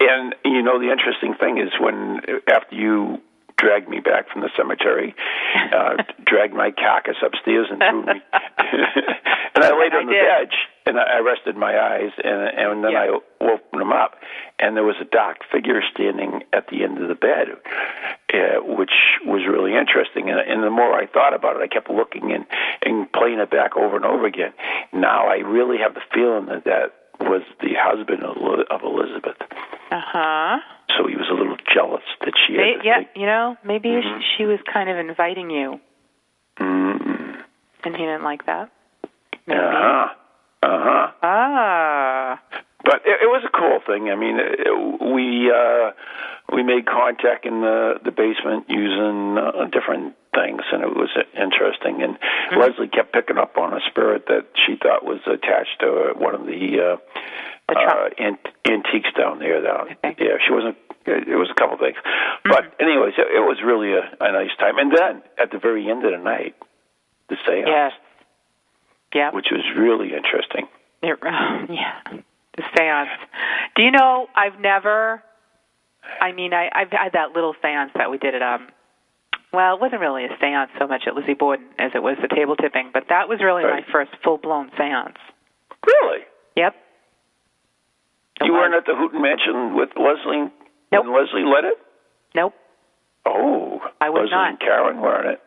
And 0.00 0.34
you 0.44 0.62
know, 0.62 0.78
the 0.78 0.90
interesting 0.92 1.34
thing 1.34 1.58
is 1.58 1.72
when 1.80 2.20
after 2.48 2.74
you 2.76 3.20
dragged 3.56 3.88
me 3.88 4.00
back 4.00 4.28
from 4.30 4.42
the 4.42 4.50
cemetery, 4.56 5.14
uh, 5.72 6.02
dragged 6.26 6.54
my 6.54 6.70
carcass 6.70 7.16
upstairs 7.24 7.68
and 7.70 7.78
threw 7.78 8.02
me, 8.06 8.20
and 9.54 9.64
I 9.64 9.70
laid 9.78 9.92
I 9.92 9.98
on 9.98 10.06
the 10.06 10.12
did. 10.12 10.24
bed 10.24 10.48
and 10.86 10.98
I 10.98 11.18
rested 11.20 11.56
my 11.56 11.78
eyes, 11.78 12.10
and 12.22 12.42
and 12.58 12.84
then 12.84 12.92
Yeah. 12.92 12.98
I 13.00 13.18
opened 13.40 13.80
them 13.80 13.92
up, 13.92 14.16
and 14.58 14.76
there 14.76 14.84
was 14.84 14.96
a 15.00 15.04
dark 15.04 15.38
figure 15.50 15.80
standing 15.94 16.42
at 16.52 16.68
the 16.68 16.84
end 16.84 17.00
of 17.00 17.08
the 17.08 17.14
bed, 17.14 17.48
uh, 18.34 18.60
which 18.62 18.92
was 19.24 19.42
really 19.48 19.74
interesting. 19.76 20.28
And, 20.30 20.38
and 20.40 20.62
the 20.62 20.70
more 20.70 20.92
I 20.92 21.06
thought 21.06 21.32
about 21.34 21.56
it, 21.56 21.62
I 21.62 21.68
kept 21.68 21.88
looking 21.88 22.32
and 22.32 22.44
and 22.82 23.10
playing 23.12 23.38
it 23.38 23.50
back 23.50 23.76
over 23.76 23.96
and 23.96 24.04
over 24.04 24.26
again. 24.26 24.52
Now 24.92 25.26
I 25.28 25.36
really 25.38 25.78
have 25.78 25.94
the 25.94 26.02
feeling 26.12 26.46
that 26.46 26.64
that 26.64 26.92
was 27.20 27.42
the 27.60 27.74
husband 27.78 28.22
of 28.24 28.82
Elizabeth. 28.82 29.36
Uh 29.90 30.00
huh. 30.04 30.58
So 30.96 31.06
he 31.06 31.16
was 31.16 31.26
a 31.30 31.34
little 31.34 31.56
jealous 31.72 32.02
that 32.20 32.34
she 32.46 32.54
had. 32.54 32.84
Yeah, 32.84 32.96
think, 32.98 33.08
you 33.16 33.26
know, 33.26 33.56
maybe 33.64 33.88
Mhm. 33.88 34.20
she, 34.36 34.44
was 34.44 34.60
kind 34.72 34.88
of 34.88 34.96
inviting 34.98 35.50
you, 35.50 35.80
Mm, 36.58 37.42
and 37.84 37.96
he 37.96 38.02
didn't 38.02 38.22
like 38.22 38.46
that. 38.46 38.70
Maybe. 39.46 39.58
uh 39.60 39.70
huh. 39.72 40.08
Uh 40.62 40.78
huh. 40.82 41.10
Ah. 41.22 42.40
But 42.84 43.02
it, 43.06 43.18
it 43.22 43.26
was 43.28 43.42
a 43.44 43.48
cool 43.50 43.80
thing. 43.86 44.10
I 44.10 44.14
mean, 44.14 44.38
it, 44.38 45.00
we 45.00 45.50
uh, 45.50 45.90
we 46.54 46.62
made 46.62 46.86
contact 46.86 47.44
in 47.46 47.60
the 47.62 47.98
the 48.04 48.10
basement 48.12 48.66
using 48.68 49.36
uh, 49.38 49.64
a 49.64 49.66
different 49.68 50.14
things, 50.34 50.62
and 50.72 50.82
it 50.82 50.94
was 50.94 51.10
interesting. 51.34 52.02
And 52.02 52.18
Mm-hmm. 52.18 52.60
Leslie 52.60 52.88
kept 52.88 53.12
picking 53.14 53.38
up 53.38 53.56
on 53.56 53.72
a 53.72 53.80
spirit 53.88 54.26
that 54.28 54.44
she 54.66 54.76
thought 54.76 55.02
was 55.04 55.20
attached 55.26 55.80
to 55.80 56.12
one 56.18 56.34
of 56.34 56.44
the. 56.46 56.60
Uh, 56.78 56.96
The 57.68 57.80
uh, 57.80 58.08
ant- 58.20 58.48
antiques 58.68 59.08
down 59.16 59.38
there. 59.38 59.62
Down, 59.62 59.96
Okay. 60.04 60.14
yeah, 60.18 60.36
she 60.46 60.52
wasn't. 60.52 60.76
It 61.06 61.36
was 61.38 61.48
a 61.50 61.54
couple 61.54 61.74
of 61.74 61.80
things, 61.80 61.96
Mm-hmm. 61.96 62.50
but 62.50 62.64
anyways, 62.80 63.14
it, 63.16 63.28
it 63.32 63.40
was 63.40 63.58
really 63.64 63.92
a, 63.94 64.04
a 64.20 64.32
nice 64.32 64.52
time. 64.58 64.76
And 64.78 64.92
then 64.92 65.22
at 65.40 65.50
the 65.50 65.58
very 65.58 65.88
end 65.88 66.04
of 66.04 66.12
the 66.12 66.18
night, 66.22 66.54
the 67.30 67.36
seance, 67.46 67.66
Yes. 67.68 67.92
Yeah. 69.14 69.30
which 69.32 69.46
was 69.50 69.64
really 69.76 70.12
interesting. 70.12 70.66
It, 71.02 71.18
yeah. 71.24 72.00
The 72.56 72.62
seance. 72.76 73.10
Do 73.76 73.82
you 73.82 73.90
know? 73.90 74.28
I've 74.34 74.60
never. 74.60 75.22
I 76.20 76.32
mean, 76.32 76.52
I, 76.52 76.68
I've 76.72 76.90
had 76.92 77.12
that 77.14 77.32
little 77.32 77.54
seance 77.62 77.92
that 77.96 78.10
we 78.10 78.18
did 78.18 78.34
at 78.34 78.42
um. 78.42 78.68
Well, 79.54 79.74
it 79.76 79.80
wasn't 79.80 80.00
really 80.00 80.24
a 80.24 80.36
seance 80.40 80.70
so 80.78 80.86
much 80.86 81.02
at 81.06 81.14
Lizzie 81.14 81.34
Borden 81.34 81.66
as 81.78 81.92
it 81.94 82.02
was 82.02 82.16
the 82.20 82.28
table 82.28 82.56
tipping, 82.56 82.90
but 82.92 83.04
that 83.08 83.28
was 83.28 83.40
really 83.40 83.64
Right. 83.64 83.84
my 83.86 83.92
first 83.92 84.10
full 84.22 84.38
blown 84.38 84.70
seance. 84.76 85.16
Really, 85.86 86.24
Yep. 86.56 86.74
It 88.40 88.46
you 88.46 88.52
was. 88.52 88.60
weren't 88.60 88.74
at 88.74 88.84
the 88.86 88.94
Houghton 88.96 89.22
Mansion 89.22 89.74
with 89.76 89.90
Leslie. 89.96 90.50
Nope. 90.92 91.04
When 91.06 91.12
Leslie 91.14 91.44
led 91.44 91.64
it. 91.64 91.78
Nope. 92.34 92.54
Oh, 93.26 93.80
I 94.00 94.10
was 94.10 94.22
Leslie 94.24 94.30
not. 94.30 94.48
and 94.50 94.60
Karen 94.60 95.00
were 95.00 95.22
in 95.24 95.30
it. 95.32 95.40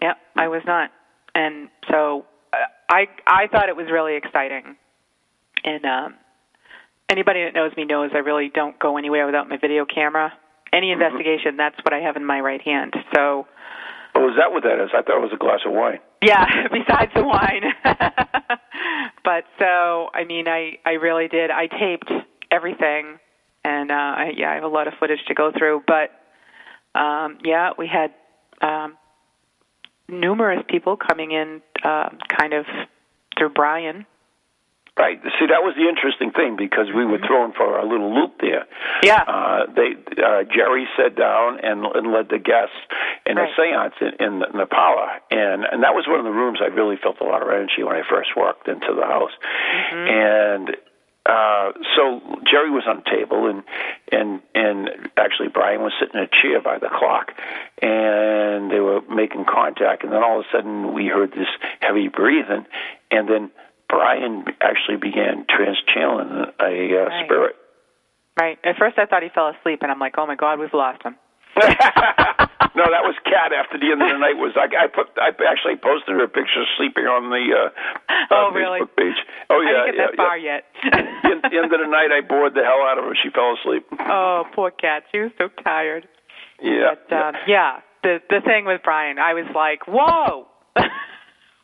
Yep, 0.00 0.16
I 0.36 0.48
was 0.48 0.62
not, 0.64 0.90
and 1.34 1.68
so 1.90 2.24
uh, 2.52 2.56
I 2.88 3.06
I 3.26 3.46
thought 3.48 3.68
it 3.68 3.76
was 3.76 3.86
really 3.90 4.16
exciting. 4.16 4.76
And 5.64 5.84
um, 5.84 6.14
anybody 7.10 7.44
that 7.44 7.52
knows 7.54 7.76
me 7.76 7.84
knows 7.84 8.10
I 8.14 8.18
really 8.18 8.48
don't 8.48 8.78
go 8.78 8.96
anywhere 8.96 9.26
without 9.26 9.48
my 9.48 9.58
video 9.58 9.84
camera. 9.84 10.32
Any 10.72 10.92
investigation, 10.92 11.56
that's 11.56 11.76
what 11.84 11.92
I 11.92 11.98
have 11.98 12.16
in 12.16 12.24
my 12.24 12.40
right 12.40 12.60
hand. 12.62 12.94
So 13.14 13.46
Oh, 14.14 14.28
is 14.28 14.34
that 14.38 14.50
what 14.52 14.64
that 14.64 14.82
is? 14.82 14.90
I 14.92 15.02
thought 15.02 15.18
it 15.18 15.22
was 15.22 15.32
a 15.32 15.36
glass 15.38 15.60
of 15.64 15.72
wine. 15.72 16.00
yeah, 16.22 16.44
besides 16.72 17.12
the 17.14 17.24
wine. 17.24 17.62
but 19.24 19.44
so 19.58 20.08
I 20.12 20.24
mean, 20.24 20.48
I 20.48 20.78
I 20.84 20.92
really 20.92 21.28
did. 21.28 21.50
I 21.50 21.66
taped 21.68 22.10
everything, 22.50 23.18
and 23.64 23.90
uh, 23.90 23.94
I, 23.94 24.32
yeah, 24.36 24.50
I 24.50 24.54
have 24.54 24.64
a 24.64 24.68
lot 24.68 24.88
of 24.88 24.94
footage 24.98 25.20
to 25.28 25.34
go 25.34 25.52
through. 25.56 25.82
But 25.86 26.10
um, 26.98 27.38
yeah, 27.44 27.70
we 27.78 27.86
had 27.86 28.12
um, 28.66 28.96
numerous 30.08 30.62
people 30.68 30.96
coming 30.96 31.30
in, 31.30 31.62
uh, 31.84 32.08
kind 32.36 32.52
of 32.52 32.66
through 33.38 33.50
Brian. 33.50 34.06
Right. 35.00 35.16
See, 35.40 35.46
that 35.48 35.64
was 35.64 35.72
the 35.80 35.88
interesting 35.88 36.30
thing 36.30 36.56
because 36.60 36.92
we 36.94 37.06
were 37.08 37.18
thrown 37.24 37.52
for 37.56 37.78
a 37.78 37.86
little 37.88 38.12
loop 38.14 38.36
there. 38.40 38.68
Mm-hmm. 38.68 39.06
Yeah. 39.08 39.24
Uh, 39.24 39.60
they 39.72 39.96
uh, 40.20 40.44
Jerry 40.52 40.84
sat 40.96 41.16
down 41.16 41.58
and, 41.64 41.86
and 41.86 42.12
led 42.12 42.28
the 42.28 42.38
guests 42.38 42.76
in 43.24 43.36
Right. 43.36 43.48
a 43.48 43.60
séance 43.60 43.96
in, 44.04 44.12
in, 44.20 44.32
the, 44.40 44.46
in 44.52 44.58
the 44.60 44.66
parlor, 44.66 45.08
and 45.30 45.64
and 45.64 45.82
that 45.84 45.94
was 45.96 46.04
one 46.06 46.18
of 46.20 46.26
the 46.28 46.36
rooms 46.36 46.58
I 46.60 46.66
really 46.68 46.96
felt 47.02 47.16
a 47.20 47.24
lot 47.24 47.40
of 47.40 47.48
energy 47.48 47.82
when 47.82 47.96
I 47.96 48.02
first 48.08 48.36
walked 48.36 48.68
into 48.68 48.92
the 48.94 49.06
house, 49.06 49.32
Mm-hmm. 49.92 50.06
and. 50.08 50.76
Uh, 51.26 51.72
so 51.96 52.20
Jerry 52.50 52.70
was 52.70 52.84
on 52.88 53.02
the 53.04 53.10
table, 53.10 53.46
and 53.46 53.62
and 54.10 54.40
and 54.54 54.88
actually 55.18 55.48
Brian 55.48 55.82
was 55.82 55.92
sitting 56.00 56.16
in 56.18 56.24
a 56.24 56.28
chair 56.42 56.62
by 56.62 56.78
the 56.78 56.88
clock, 56.88 57.32
and 57.82 58.70
they 58.70 58.80
were 58.80 59.02
making 59.02 59.44
contact, 59.44 60.02
and 60.02 60.12
then 60.12 60.22
all 60.24 60.40
of 60.40 60.46
a 60.46 60.56
sudden 60.56 60.94
we 60.94 61.06
heard 61.06 61.30
this 61.32 61.46
heavy 61.80 62.08
breathing, 62.08 62.64
and 63.10 63.28
then 63.28 63.50
Brian 63.90 64.44
actually 64.62 64.96
began 64.96 65.44
trans-channeling 65.50 66.30
a 66.30 66.64
uh, 66.64 67.04
Right. 67.10 67.26
spirit. 67.26 67.56
Right. 68.40 68.58
At 68.64 68.76
first, 68.78 68.96
I 68.98 69.04
thought 69.04 69.22
he 69.22 69.28
fell 69.34 69.48
asleep, 69.50 69.80
and 69.82 69.90
I'm 69.90 69.98
like, 69.98 70.14
oh 70.16 70.26
my 70.26 70.36
God, 70.36 70.58
we've 70.58 70.72
lost 70.72 71.02
him. 71.02 71.16
no, 72.78 72.84
that 72.94 73.02
was 73.02 73.18
Cat. 73.26 73.50
After 73.52 73.76
the 73.76 73.90
end 73.90 74.00
of 74.00 74.08
the 74.08 74.16
night 74.22 74.38
was 74.38 74.54
I, 74.54 74.70
I 74.70 74.86
put 74.86 75.10
I 75.18 75.34
actually 75.50 75.74
posted 75.82 76.14
her 76.14 76.28
picture 76.30 76.62
sleeping 76.78 77.04
on 77.10 77.26
the 77.28 77.42
uh, 77.50 77.68
Oh, 78.30 78.48
uh, 78.48 78.50
really? 78.54 78.78
Facebook 78.80 78.94
page. 78.96 79.18
Oh 79.50 79.58
yeah, 79.60 79.82
I 79.82 79.90
didn't 79.90 79.90
get 79.90 79.94
yeah, 79.98 80.06
that 80.06 80.16
far 80.16 80.38
yeah. 80.38 80.58
yet. 80.62 80.62
the, 81.42 81.48
the 81.50 81.56
end 81.58 81.72
of 81.74 81.80
the 81.82 81.90
night, 81.90 82.14
I 82.14 82.22
bored 82.22 82.54
the 82.54 82.62
hell 82.62 82.86
out 82.86 82.98
of 82.98 83.04
her. 83.04 83.18
She 83.18 83.30
fell 83.34 83.58
asleep. 83.58 83.82
oh, 83.98 84.44
poor 84.54 84.70
cat. 84.70 85.02
She 85.10 85.18
was 85.18 85.32
so 85.38 85.48
tired. 85.66 86.06
Yeah, 86.62 86.94
But 87.10 87.16
um, 87.16 87.34
yeah, 87.50 87.80
the 88.06 88.22
the 88.30 88.40
thing 88.46 88.64
with 88.64 88.80
Brian, 88.86 89.18
I 89.18 89.34
was 89.34 89.50
like, 89.52 89.90
whoa, 89.90 90.46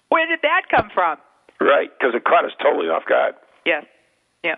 where 0.09 0.27
did 0.27 0.41
that 0.43 0.63
come 0.69 0.91
from? 0.93 1.19
Right. 1.61 1.91
Because 1.99 2.15
it 2.15 2.25
caught 2.25 2.45
us 2.45 2.53
totally 2.63 2.89
off 2.89 3.05
guard. 3.09 3.35
Yes. 3.65 3.85
Yeah. 4.45 4.57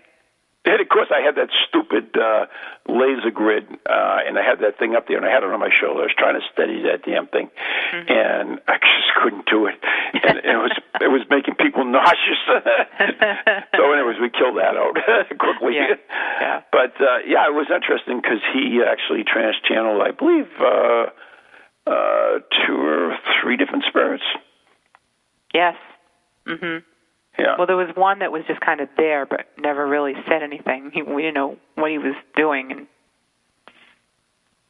And 0.65 0.81
of 0.81 0.89
course, 0.89 1.07
I 1.09 1.21
had 1.23 1.35
that 1.35 1.49
stupid 1.67 2.13
uh, 2.19 2.45
laser 2.85 3.31
grid, 3.31 3.63
uh, 3.89 4.19
and 4.27 4.37
I 4.37 4.43
had 4.43 4.59
that 4.59 4.77
thing 4.77 4.93
up 4.93 5.07
there, 5.07 5.15
and 5.17 5.25
I 5.25 5.31
had 5.31 5.41
it 5.41 5.49
on 5.49 5.59
my 5.59 5.71
shoulder. 5.71 6.01
I 6.01 6.11
was 6.11 6.15
trying 6.19 6.35
to 6.35 6.45
steady 6.53 6.83
that 6.83 7.01
damn 7.07 7.27
thing, 7.27 7.49
Mm-hmm. 7.89 8.11
and 8.11 8.59
I 8.67 8.75
just 8.77 9.09
couldn't 9.23 9.47
do 9.49 9.65
it. 9.65 9.79
And 10.13 10.37
it 10.45 10.57
was 10.59 10.75
it 11.01 11.07
was 11.07 11.21
making 11.31 11.55
people 11.55 11.85
nauseous. 11.85 12.37
so, 13.73 13.93
anyways, 13.93 14.19
we 14.21 14.29
killed 14.29 14.57
that 14.59 14.75
out 14.77 14.93
quickly. 15.39 15.75
Yeah. 15.79 15.95
Yeah. 16.41 16.61
But 16.71 16.93
uh, 17.01 17.23
yeah, 17.25 17.47
it 17.47 17.55
was 17.55 17.67
interesting 17.73 18.19
because 18.21 18.43
he 18.53 18.83
actually 18.85 19.23
trans-channeled, 19.23 20.01
I 20.03 20.11
believe, 20.11 20.47
uh, 20.59 21.05
uh, 21.89 22.39
two 22.67 22.77
or 22.77 23.17
three 23.41 23.57
different 23.57 23.85
spirits. 23.87 24.23
Yes. 25.53 25.75
Mhm. 26.45 26.83
Yeah. 27.39 27.55
Well, 27.57 27.67
there 27.67 27.77
was 27.77 27.89
one 27.95 28.19
that 28.19 28.31
was 28.31 28.43
just 28.47 28.59
kind 28.61 28.81
of 28.81 28.89
there, 28.97 29.25
but 29.25 29.47
never 29.57 29.87
really 29.87 30.13
said 30.27 30.43
anything. 30.43 30.91
He, 30.93 31.01
we 31.01 31.21
didn't 31.23 31.35
know 31.35 31.57
what 31.75 31.89
he 31.91 31.97
was 31.97 32.15
doing, 32.35 32.71
and 32.71 32.87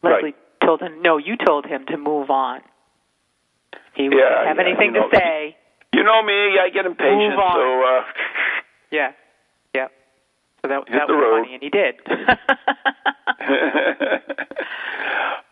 Right. 0.01 0.23
Leslie 0.23 0.35
told 0.63 0.81
him, 0.81 1.01
"No, 1.01 1.17
you 1.17 1.35
told 1.35 1.65
him 1.65 1.85
to 1.87 1.97
move 1.97 2.29
on." 2.29 2.61
He 3.95 4.03
Yeah, 4.03 4.09
wouldn't 4.09 4.47
have 4.47 4.57
yeah, 4.57 4.63
anything 4.63 4.93
you 4.95 5.01
know, 5.01 5.09
to 5.09 5.15
say. 5.17 5.57
you 5.93 6.03
know 6.03 6.21
me, 6.23 6.57
I 6.59 6.69
get 6.73 6.85
impatient, 6.85 7.31
Move 7.35 7.39
on. 7.39 7.55
so. 7.55 7.83
Uh, 7.83 8.03
Yeah. 8.91 9.11
Yeah. 9.75 9.87
So 10.61 10.67
that 10.69 10.83
that 10.91 11.07
was 11.07 11.15
road. 11.19 11.43
funny, 11.43 11.53
and 11.55 11.63
he 11.63 11.69
did. 11.69 11.95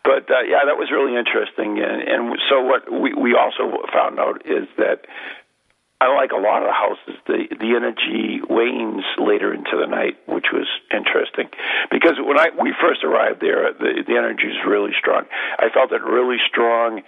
but 0.04 0.24
uh, 0.30 0.40
yeah, 0.46 0.64
that 0.66 0.76
was 0.78 0.90
really 0.90 1.16
interesting. 1.16 1.78
And, 1.78 2.02
and 2.02 2.38
so 2.48 2.60
what 2.62 2.90
we 2.90 3.12
we 3.14 3.34
also 3.34 3.84
found 3.92 4.18
out 4.18 4.42
is 4.46 4.68
that 4.78 5.06
unlike 6.00 6.32
a 6.32 6.36
lot 6.40 6.62
of 6.62 6.68
the 6.68 6.72
houses, 6.72 7.20
the 7.26 7.56
the 7.58 7.74
energy 7.74 8.40
wanes 8.48 9.04
later 9.18 9.52
into 9.52 9.76
the 9.78 9.86
night, 9.86 10.16
which 10.26 10.46
was 10.52 10.66
interesting. 10.92 11.48
Because 11.90 12.14
when 12.18 12.38
I 12.38 12.48
we 12.60 12.74
first 12.80 13.04
arrived 13.04 13.40
there, 13.40 13.72
the 13.72 14.04
the 14.06 14.16
energy 14.16 14.46
was 14.46 14.60
really 14.66 14.92
strong. 14.98 15.24
I 15.58 15.68
felt 15.70 15.92
it 15.92 16.02
really 16.02 16.38
strong 16.48 17.02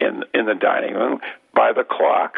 in 0.00 0.24
in 0.34 0.46
the 0.46 0.54
dining 0.54 0.94
room 0.94 1.20
by 1.54 1.72
the 1.72 1.84
clock. 1.84 2.34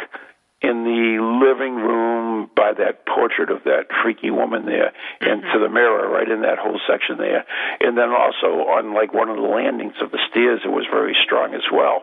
In 0.63 0.83
the 0.83 1.21
living 1.45 1.75
room, 1.77 2.49
by 2.57 2.73
that 2.73 3.05
portrait 3.05 3.51
of 3.51 3.65
that 3.65 3.85
freaky 4.03 4.31
woman 4.31 4.65
there, 4.65 4.95
and 5.21 5.43
to 5.53 5.59
the 5.61 5.69
mirror, 5.69 6.09
right 6.09 6.27
in 6.27 6.41
that 6.41 6.57
whole 6.57 6.81
section 6.89 7.19
there, 7.19 7.45
and 7.81 7.99
then 7.99 8.09
also 8.09 8.65
on 8.73 8.95
like 8.95 9.13
one 9.13 9.29
of 9.29 9.37
the 9.37 9.43
landings 9.43 9.93
of 10.01 10.11
the 10.11 10.19
stairs, 10.31 10.61
it 10.65 10.69
was 10.69 10.87
very 10.91 11.15
strong 11.23 11.53
as 11.53 11.69
well. 11.71 12.03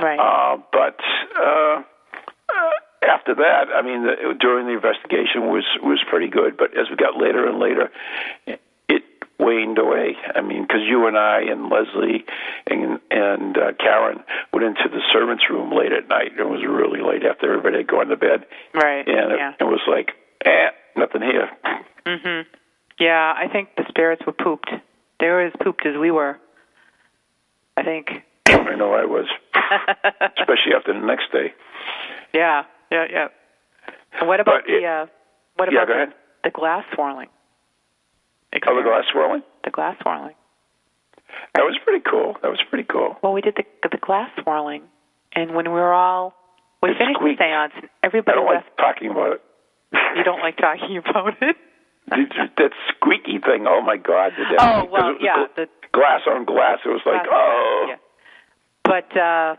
right. 0.00 0.14
Uh, 0.14 0.58
but 0.70 1.00
uh, 1.42 1.82
after 3.08 3.34
that, 3.34 3.68
I 3.74 3.82
mean, 3.82 4.04
the, 4.04 4.34
during 4.38 4.66
the 4.66 4.74
investigation 4.74 5.48
was 5.48 5.64
was 5.82 6.02
pretty 6.08 6.28
good. 6.28 6.56
But 6.56 6.76
as 6.78 6.90
we 6.90 6.96
got 6.96 7.16
later 7.16 7.46
and 7.48 7.58
later, 7.58 7.90
it 8.46 8.60
waned 9.38 9.78
away. 9.78 10.16
I 10.34 10.40
mean, 10.40 10.62
because 10.62 10.82
you 10.86 11.06
and 11.06 11.16
I 11.16 11.42
and 11.42 11.70
Leslie 11.70 12.24
and 12.66 13.00
and 13.10 13.56
uh, 13.56 13.72
Karen 13.78 14.22
went 14.52 14.66
into 14.66 14.88
the 14.90 15.00
servants' 15.12 15.44
room 15.50 15.72
late 15.72 15.92
at 15.92 16.08
night. 16.08 16.32
It 16.38 16.44
was 16.44 16.62
really 16.66 17.00
late 17.00 17.24
after 17.24 17.50
everybody 17.50 17.78
had 17.78 17.86
gone 17.86 18.08
to 18.08 18.16
bed, 18.16 18.46
right. 18.74 19.06
and 19.06 19.30
yeah. 19.30 19.50
it, 19.50 19.56
it 19.60 19.64
was 19.64 19.80
like, 19.88 20.12
eh, 20.44 20.68
nothing 20.96 21.22
here. 21.22 21.50
Mhm. 22.06 22.46
Yeah, 22.98 23.32
I 23.36 23.48
think 23.48 23.68
the 23.76 23.84
spirits 23.88 24.22
were 24.26 24.32
pooped. 24.32 24.70
They 25.20 25.26
were 25.26 25.42
as 25.42 25.52
pooped 25.62 25.86
as 25.86 25.96
we 25.96 26.10
were. 26.10 26.38
I 27.76 27.82
think. 27.84 28.10
I 28.48 28.74
know 28.74 28.92
I 28.92 29.04
was, 29.04 29.26
especially 29.54 30.74
after 30.76 30.92
the 30.92 31.06
next 31.06 31.30
day. 31.30 31.52
Yeah, 32.34 32.64
yeah, 32.90 33.04
yeah. 33.10 33.28
And 34.18 34.28
what 34.28 34.40
about 34.40 34.62
But 34.66 34.70
it- 34.72 34.80
the 34.80 34.86
uh 34.86 35.06
what 35.56 35.68
about 35.68 35.88
go 35.88 35.94
the, 36.06 36.12
the 36.44 36.50
glass 36.50 36.84
swirling? 36.94 37.28
Oh, 38.66 38.76
the 38.76 38.82
glass 38.82 39.04
swirling. 39.12 39.42
The 39.64 39.70
glass 39.70 39.96
swirling. 40.02 40.34
That 41.54 41.62
was 41.62 41.76
pretty 41.84 42.02
cool. 42.08 42.36
That 42.42 42.48
was 42.48 42.60
pretty 42.70 42.84
cool. 42.90 43.16
Well, 43.22 43.32
we 43.32 43.40
did 43.40 43.54
the 43.56 43.64
the 43.90 43.98
glass 43.98 44.30
swirling, 44.42 44.82
and 45.34 45.54
when 45.54 45.66
we 45.66 45.72
were 45.78 45.92
all 45.92 46.34
we 46.82 46.90
It 46.90 46.98
finished 46.98 47.18
squeaked. 47.20 47.38
the 47.38 47.44
séance, 47.44 47.74
and 47.76 47.84
I 47.84 48.06
everybody 48.06 48.36
don't 48.38 48.46
left. 48.50 48.66
like 48.66 48.76
talking 48.78 49.10
about 49.10 49.32
it. 49.32 49.42
You 50.16 50.22
don't 50.24 50.40
like 50.40 50.56
talking 50.56 50.96
about 51.04 51.34
it. 51.42 51.56
That- 52.08 52.52
that 52.56 52.70
squeaky 52.94 53.38
thing. 53.44 53.66
Oh 53.68 53.82
my 53.82 53.96
God! 53.98 54.32
Did 54.36 54.46
that, 54.56 54.60
Oh, 54.84 54.88
well, 54.90 55.14
yeah, 55.20 55.46
the- 55.56 55.68
glass 55.92 56.22
on 56.26 56.44
glass. 56.46 56.78
It 56.84 56.88
was 56.88 57.02
like, 57.04 57.24
Glass- 57.24 57.32
oh, 57.34 57.86
yeah. 57.88 57.96
But 58.84 59.16
uh 59.16 59.56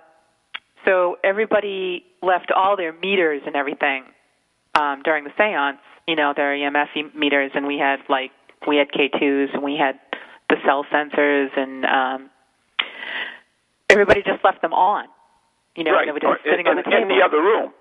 so 0.85 1.17
everybody 1.23 2.05
left 2.21 2.51
all 2.51 2.75
their 2.77 2.93
meters 2.93 3.41
and 3.45 3.55
everything 3.55 4.03
um 4.75 5.01
during 5.03 5.23
the 5.23 5.31
séance. 5.31 5.79
You 6.07 6.15
know, 6.15 6.33
their 6.35 6.55
EMF 6.55 7.13
meters, 7.13 7.51
and 7.53 7.67
we 7.67 7.77
had 7.77 7.99
like 8.09 8.31
we 8.67 8.77
had 8.77 8.89
K2s 8.91 9.53
and 9.53 9.63
we 9.63 9.77
had 9.77 9.99
the 10.49 10.55
cell 10.65 10.85
sensors, 10.91 11.55
and 11.57 11.85
um 11.85 12.29
everybody 13.89 14.21
just 14.23 14.43
left 14.43 14.61
them 14.61 14.73
on. 14.73 15.05
You 15.75 15.83
know, 15.83 15.91
right. 15.91 16.07
and 16.07 16.09
they 16.09 16.11
were 16.11 16.19
just 16.19 16.43
sitting 16.43 16.65
in, 16.65 16.67
on 16.67 16.75
the 16.77 16.83
table. 16.83 17.03
in 17.03 17.07
the 17.09 17.23
other 17.23 17.37
room. 17.41 17.71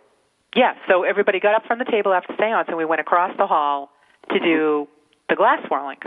Yeah, 0.55 0.75
so 0.89 1.03
everybody 1.03 1.41
got 1.41 1.55
up 1.55 1.67
from 1.67 1.79
the 1.79 1.85
table 1.85 2.13
after 2.13 2.35
the 2.35 2.43
séance, 2.43 2.69
and 2.69 2.77
we 2.77 2.85
went 2.85 3.01
across 3.01 3.37
the 3.37 3.47
hall 3.47 3.91
to 4.31 4.39
do 4.39 4.89
the 5.29 5.37
glass 5.37 5.61
swirling. 5.67 5.99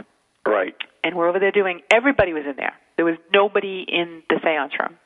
Right. 0.46 0.76
And 1.04 1.16
we're 1.16 1.28
over 1.28 1.40
there 1.40 1.52
doing. 1.52 1.82
Everybody 1.92 2.34
was 2.34 2.44
in 2.48 2.56
there. 2.56 2.74
There 2.96 3.06
was 3.06 3.16
nobody 3.34 3.86
in 3.88 4.24
the 4.30 4.36
séance 4.36 4.78
room. 4.80 4.98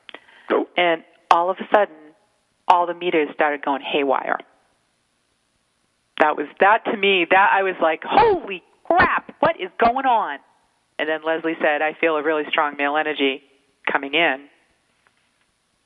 Nope. 0.50 0.68
And 0.76 1.02
all 1.36 1.50
of 1.50 1.58
a 1.60 1.68
sudden, 1.74 1.94
all 2.66 2.86
the 2.86 2.94
meters 2.94 3.28
started 3.34 3.62
going 3.62 3.82
haywire. 3.82 4.38
That 6.18 6.34
was 6.36 6.46
that 6.60 6.84
to 6.86 6.96
me. 6.96 7.26
That 7.28 7.50
I 7.52 7.62
was 7.62 7.74
like, 7.80 8.02
"Holy 8.02 8.62
crap! 8.84 9.34
What 9.40 9.60
is 9.60 9.68
going 9.78 10.06
on?" 10.06 10.38
And 10.98 11.06
then 11.08 11.20
Leslie 11.22 11.56
said, 11.60 11.82
"I 11.82 11.92
feel 12.00 12.16
a 12.16 12.22
really 12.22 12.44
strong 12.48 12.76
male 12.78 12.96
energy 12.96 13.42
coming 13.90 14.14
in." 14.14 14.48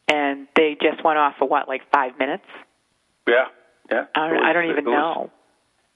And 0.07 0.46
they 0.55 0.76
just 0.80 1.03
went 1.05 1.18
off 1.18 1.34
for 1.38 1.48
what, 1.48 1.66
like 1.68 1.82
five 1.92 2.18
minutes? 2.18 2.46
Yeah. 3.28 3.46
Yeah. 3.90 4.05
I 4.14 4.28
don't, 4.28 4.36
was- 4.36 4.44
I 4.46 4.53
don't 4.53 4.70
even 4.70 4.84
was- 4.84 4.92
know. 4.94 5.30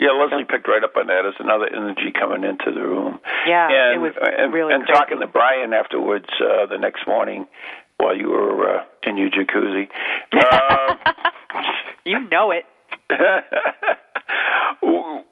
Yeah, 0.00 0.11
Leslie 0.11 0.44
picked 0.44 0.66
right 0.66 0.82
up 0.82 0.96
on 0.96 1.07
that 1.07 1.24
as 1.24 1.34
another 1.38 1.68
energy 1.72 2.11
coming 2.11 2.42
into 2.42 2.72
the 2.74 2.82
room. 2.82 3.20
Yeah, 3.46 3.68
and, 3.70 3.94
it 3.94 4.02
was 4.02 4.12
and, 4.20 4.52
really 4.52 4.74
and 4.74 4.84
crazy. 4.84 4.98
talking 4.98 5.20
to 5.20 5.28
Brian 5.28 5.72
afterwards 5.72 6.26
uh, 6.42 6.66
the 6.66 6.78
next 6.78 7.07
morning 7.07 7.46
while 7.99 8.16
you 8.16 8.28
were 8.30 8.78
uh, 8.78 8.84
in 9.05 9.16
your 9.16 9.30
jacuzzi. 9.30 9.88
Um, 10.34 10.99
you 12.05 12.20
know 12.28 12.51
it. 12.51 12.64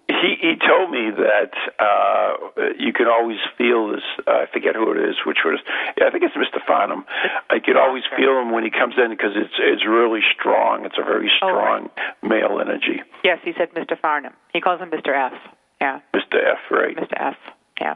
he 0.08 0.36
he 0.40 0.54
told 0.60 0.90
me 0.90 1.10
that 1.10 1.52
uh 1.78 2.72
you 2.78 2.92
can 2.92 3.06
always 3.08 3.38
feel 3.58 3.88
this 3.92 4.02
uh, 4.26 4.30
I 4.30 4.46
forget 4.52 4.74
who 4.76 4.92
it 4.92 4.98
is 5.10 5.16
which 5.26 5.38
was 5.44 5.58
yeah, 5.98 6.06
I 6.06 6.10
think 6.10 6.24
it's 6.24 6.34
Mr. 6.36 6.64
Farnham 6.66 7.04
I 7.50 7.58
could 7.58 7.76
always 7.76 8.04
Doctor. 8.04 8.16
feel 8.18 8.38
him 8.40 8.52
when 8.52 8.62
he 8.64 8.70
comes 8.70 8.94
in 8.96 9.10
because 9.10 9.32
it's 9.34 9.54
it's 9.58 9.84
really 9.86 10.20
strong 10.38 10.84
it's 10.86 10.96
a 10.98 11.02
very 11.04 11.30
Oh, 11.42 11.48
strong 11.48 11.90
male 12.22 12.60
energy 12.60 13.02
Yes, 13.24 13.38
he 13.44 13.52
said 13.56 13.70
Mr. 13.74 13.98
Farnham. 14.00 14.32
He 14.52 14.60
calls 14.60 14.80
him 14.80 14.90
Mr. 14.90 15.10
F. 15.14 15.32
Yeah, 15.80 16.00
Mr. 16.14 16.36
F 16.38 16.58
right 16.70 16.96
Mr. 16.96 17.14
F. 17.16 17.36
Yeah. 17.80 17.94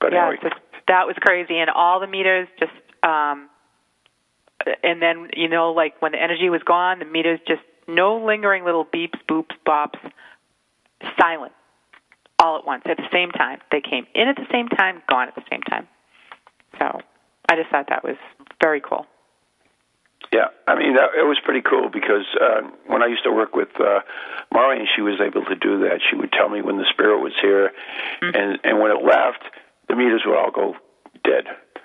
but 0.00 0.12
yeah, 0.12 0.26
anyway 0.28 0.38
so 0.42 0.48
that 0.88 1.06
was 1.06 1.16
crazy, 1.20 1.56
and 1.58 1.70
all 1.70 2.00
the 2.00 2.06
meters 2.08 2.48
just, 2.58 2.72
um, 3.04 3.48
and 4.82 5.00
then 5.00 5.28
you 5.34 5.48
know, 5.48 5.72
like 5.72 6.00
when 6.02 6.12
the 6.12 6.22
energy 6.22 6.48
was 6.50 6.62
gone, 6.62 6.98
the 6.98 7.04
meters 7.04 7.40
just 7.46 7.62
no 7.88 8.24
lingering 8.24 8.64
little 8.64 8.84
beeps, 8.84 9.18
boops, 9.28 9.54
bops, 9.66 9.98
silent, 11.18 11.52
all 12.38 12.58
at 12.58 12.66
once 12.66 12.82
at 12.86 12.96
the 12.96 13.08
same 13.12 13.30
time. 13.30 13.58
They 13.72 13.80
came 13.80 14.06
in 14.14 14.28
at 14.28 14.36
the 14.36 14.46
same 14.52 14.68
time, 14.68 15.02
gone 15.08 15.28
at 15.28 15.34
the 15.34 15.44
same 15.50 15.62
time. 15.62 15.88
So 16.78 17.00
I 17.48 17.56
just 17.56 17.70
thought 17.70 17.86
that 17.88 18.04
was 18.04 18.16
very 18.62 18.80
cool. 18.80 19.06
Yeah, 20.32 20.48
I 20.68 20.78
mean 20.78 20.94
that, 20.94 21.10
it 21.18 21.24
was 21.26 21.38
pretty 21.44 21.62
cool 21.62 21.88
because 21.90 22.26
uh, 22.40 22.60
when 22.86 23.02
I 23.02 23.06
used 23.06 23.24
to 23.24 23.32
work 23.32 23.56
with 23.56 23.68
uh, 23.80 24.00
Maureen, 24.52 24.86
she 24.94 25.02
was 25.02 25.18
able 25.20 25.44
to 25.46 25.56
do 25.56 25.80
that. 25.80 26.00
She 26.08 26.14
would 26.14 26.30
tell 26.30 26.48
me 26.48 26.62
when 26.62 26.76
the 26.76 26.86
spirit 26.90 27.20
was 27.20 27.32
here, 27.42 27.72
Mm-hmm. 28.22 28.36
and 28.36 28.58
and 28.62 28.78
when 28.80 28.90
it 28.92 29.02
left, 29.02 29.42
the 29.88 29.96
meters 29.96 30.22
would 30.26 30.36
all 30.36 30.50
go 30.52 30.74
dead. 31.24 31.44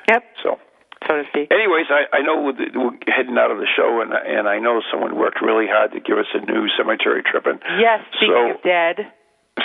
Yep, 0.09 0.23
So, 0.43 0.59
so 1.07 1.21
to 1.21 1.23
speak. 1.29 1.51
anyways, 1.51 1.87
I 1.89 2.09
I 2.17 2.21
know 2.21 2.41
we're, 2.41 2.57
we're 2.73 2.97
heading 3.07 3.37
out 3.37 3.51
of 3.51 3.57
the 3.57 3.67
show, 3.69 4.01
and 4.01 4.11
and 4.13 4.47
I 4.47 4.59
know 4.59 4.81
someone 4.91 5.15
worked 5.17 5.41
really 5.41 5.67
hard 5.67 5.91
to 5.93 5.99
give 5.99 6.17
us 6.17 6.29
a 6.33 6.41
new 6.45 6.67
cemetery 6.77 7.23
trip, 7.23 7.45
and 7.45 7.59
Yes, 7.79 8.01
speaking 8.17 8.33
so 8.33 8.55
of 8.57 8.63
dead, 8.63 9.11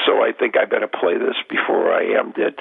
so 0.06 0.22
I 0.22 0.32
think 0.32 0.56
I 0.56 0.64
better 0.64 0.88
play 0.88 1.18
this 1.18 1.36
before 1.48 1.92
I 1.92 2.18
am 2.18 2.32
dead. 2.32 2.54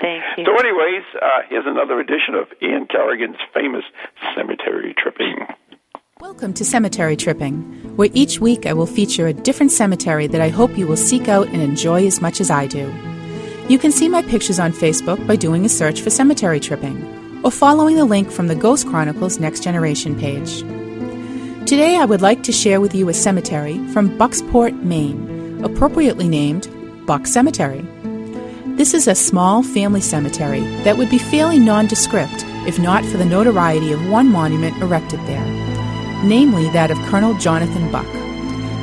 Thank 0.00 0.22
you. 0.36 0.44
So, 0.44 0.56
anyways, 0.58 1.04
uh, 1.20 1.42
here's 1.48 1.66
another 1.66 2.00
edition 2.00 2.34
of 2.34 2.48
Ann 2.60 2.86
Carrigan's 2.86 3.36
famous 3.54 3.84
cemetery 4.34 4.94
tripping. 4.98 5.46
Welcome 6.20 6.52
to 6.54 6.64
Cemetery 6.64 7.16
Tripping, 7.16 7.62
where 7.96 8.08
each 8.12 8.40
week 8.40 8.66
I 8.66 8.72
will 8.72 8.86
feature 8.86 9.26
a 9.28 9.32
different 9.32 9.70
cemetery 9.72 10.26
that 10.26 10.40
I 10.40 10.48
hope 10.48 10.76
you 10.76 10.86
will 10.86 10.96
seek 10.96 11.28
out 11.28 11.48
and 11.48 11.62
enjoy 11.62 12.06
as 12.06 12.20
much 12.20 12.40
as 12.40 12.50
I 12.50 12.66
do. 12.66 12.92
You 13.68 13.78
can 13.78 13.92
see 13.92 14.08
my 14.08 14.22
pictures 14.22 14.58
on 14.58 14.72
Facebook 14.72 15.24
by 15.26 15.36
doing 15.36 15.64
a 15.64 15.68
search 15.68 16.00
for 16.00 16.10
Cemetery 16.10 16.58
Tripping 16.58 17.21
or 17.42 17.50
following 17.50 17.96
the 17.96 18.04
link 18.04 18.30
from 18.30 18.48
the 18.48 18.54
Ghost 18.54 18.86
Chronicles 18.86 19.38
Next 19.38 19.62
Generation 19.62 20.18
page. 20.18 20.60
Today 21.68 21.96
I 21.96 22.04
would 22.04 22.22
like 22.22 22.42
to 22.44 22.52
share 22.52 22.80
with 22.80 22.94
you 22.94 23.08
a 23.08 23.14
cemetery 23.14 23.78
from 23.88 24.16
Bucksport, 24.18 24.82
Maine, 24.82 25.64
appropriately 25.64 26.28
named 26.28 26.68
Buck 27.06 27.26
Cemetery. 27.26 27.84
This 28.76 28.94
is 28.94 29.08
a 29.08 29.14
small 29.14 29.62
family 29.62 30.00
cemetery 30.00 30.60
that 30.84 30.96
would 30.96 31.10
be 31.10 31.18
fairly 31.18 31.58
nondescript 31.58 32.44
if 32.66 32.78
not 32.78 33.04
for 33.04 33.16
the 33.16 33.24
notoriety 33.24 33.92
of 33.92 34.08
one 34.08 34.28
monument 34.28 34.80
erected 34.80 35.20
there, 35.20 35.44
namely 36.24 36.68
that 36.70 36.90
of 36.90 36.98
Colonel 37.08 37.34
Jonathan 37.38 37.90
Buck. 37.90 38.06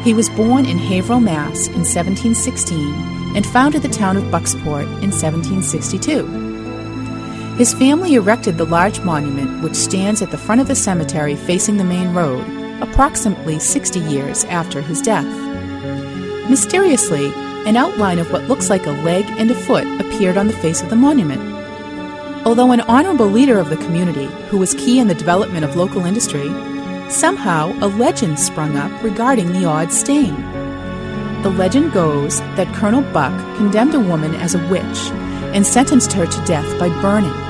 He 0.03 0.13
was 0.13 0.29
born 0.29 0.65
in 0.65 0.77
Haverhill, 0.77 1.19
Mass. 1.19 1.67
in 1.67 1.83
1716 1.85 3.35
and 3.35 3.45
founded 3.45 3.81
the 3.81 3.89
town 3.89 4.17
of 4.17 4.23
Bucksport 4.25 4.83
in 5.03 5.11
1762. 5.11 6.48
His 7.59 7.73
family 7.73 8.13
erected 8.13 8.57
the 8.57 8.63
large 8.63 9.01
monument 9.01 9.61
which 9.61 9.75
stands 9.75 10.21
at 10.21 10.31
the 10.31 10.37
front 10.37 10.61
of 10.61 10.69
the 10.69 10.75
cemetery 10.75 11.35
facing 11.35 11.75
the 11.75 11.83
main 11.83 12.13
road, 12.13 12.45
approximately 12.81 13.59
60 13.59 13.99
years 13.99 14.45
after 14.45 14.81
his 14.81 15.01
death. 15.01 15.25
Mysteriously, 16.49 17.33
an 17.67 17.75
outline 17.75 18.17
of 18.17 18.31
what 18.31 18.47
looks 18.47 18.69
like 18.69 18.85
a 18.85 18.91
leg 18.91 19.25
and 19.31 19.51
a 19.51 19.55
foot 19.55 19.85
appeared 19.99 20.37
on 20.37 20.47
the 20.47 20.53
face 20.53 20.81
of 20.81 20.89
the 20.89 20.95
monument. 20.95 21.41
Although 22.47 22.71
an 22.71 22.79
honorable 22.79 23.25
leader 23.27 23.59
of 23.59 23.69
the 23.69 23.75
community 23.75 24.27
who 24.47 24.57
was 24.57 24.73
key 24.75 24.97
in 24.97 25.09
the 25.09 25.13
development 25.13 25.65
of 25.65 25.75
local 25.75 26.05
industry, 26.05 26.47
somehow 27.11 27.73
a 27.81 27.87
legend 27.87 28.39
sprung 28.39 28.77
up 28.77 29.03
regarding 29.03 29.51
the 29.51 29.65
odd 29.65 29.91
stain. 29.91 30.33
The 31.43 31.49
legend 31.49 31.91
goes 31.91 32.39
that 32.55 32.73
Colonel 32.73 33.01
Buck 33.11 33.33
condemned 33.57 33.95
a 33.95 33.99
woman 33.99 34.33
as 34.35 34.55
a 34.55 34.65
witch 34.69 35.11
and 35.53 35.67
sentenced 35.67 36.13
her 36.13 36.25
to 36.25 36.45
death 36.45 36.79
by 36.79 36.87
burning. 37.01 37.48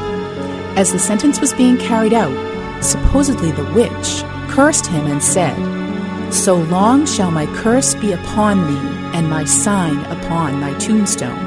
As 0.75 0.91
the 0.91 0.99
sentence 0.99 1.39
was 1.39 1.53
being 1.53 1.77
carried 1.77 2.13
out, 2.13 2.83
supposedly 2.83 3.51
the 3.51 3.71
witch 3.73 4.23
cursed 4.49 4.87
him 4.87 5.05
and 5.07 5.21
said, 5.21 5.55
So 6.33 6.55
long 6.55 7.05
shall 7.05 7.31
my 7.31 7.45
curse 7.57 7.95
be 7.95 8.13
upon 8.13 8.67
thee, 8.67 9.17
and 9.17 9.29
my 9.29 9.45
sign 9.45 9.97
upon 10.05 10.61
thy 10.61 10.77
tombstone. 10.79 11.37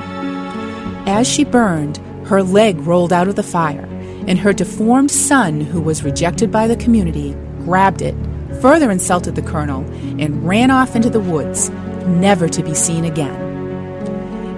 As 1.07 1.29
she 1.29 1.45
burned, 1.45 1.99
her 2.27 2.43
leg 2.43 2.79
rolled 2.81 3.13
out 3.13 3.29
of 3.29 3.37
the 3.37 3.43
fire, 3.43 3.89
and 4.27 4.39
her 4.39 4.53
deformed 4.53 5.11
son, 5.11 5.61
who 5.61 5.81
was 5.81 6.05
rejected 6.05 6.53
by 6.53 6.67
the 6.67 6.77
community, 6.77 7.35
grabbed 7.65 8.03
it, 8.03 8.15
further 8.61 8.91
insulted 8.91 9.35
the 9.35 9.43
colonel, 9.43 9.81
and 10.21 10.47
ran 10.47 10.71
off 10.71 10.95
into 10.95 11.11
the 11.11 11.21
woods, 11.21 11.71
never 12.07 12.49
to 12.49 12.63
be 12.63 12.75
seen 12.75 13.05
again. 13.05 13.43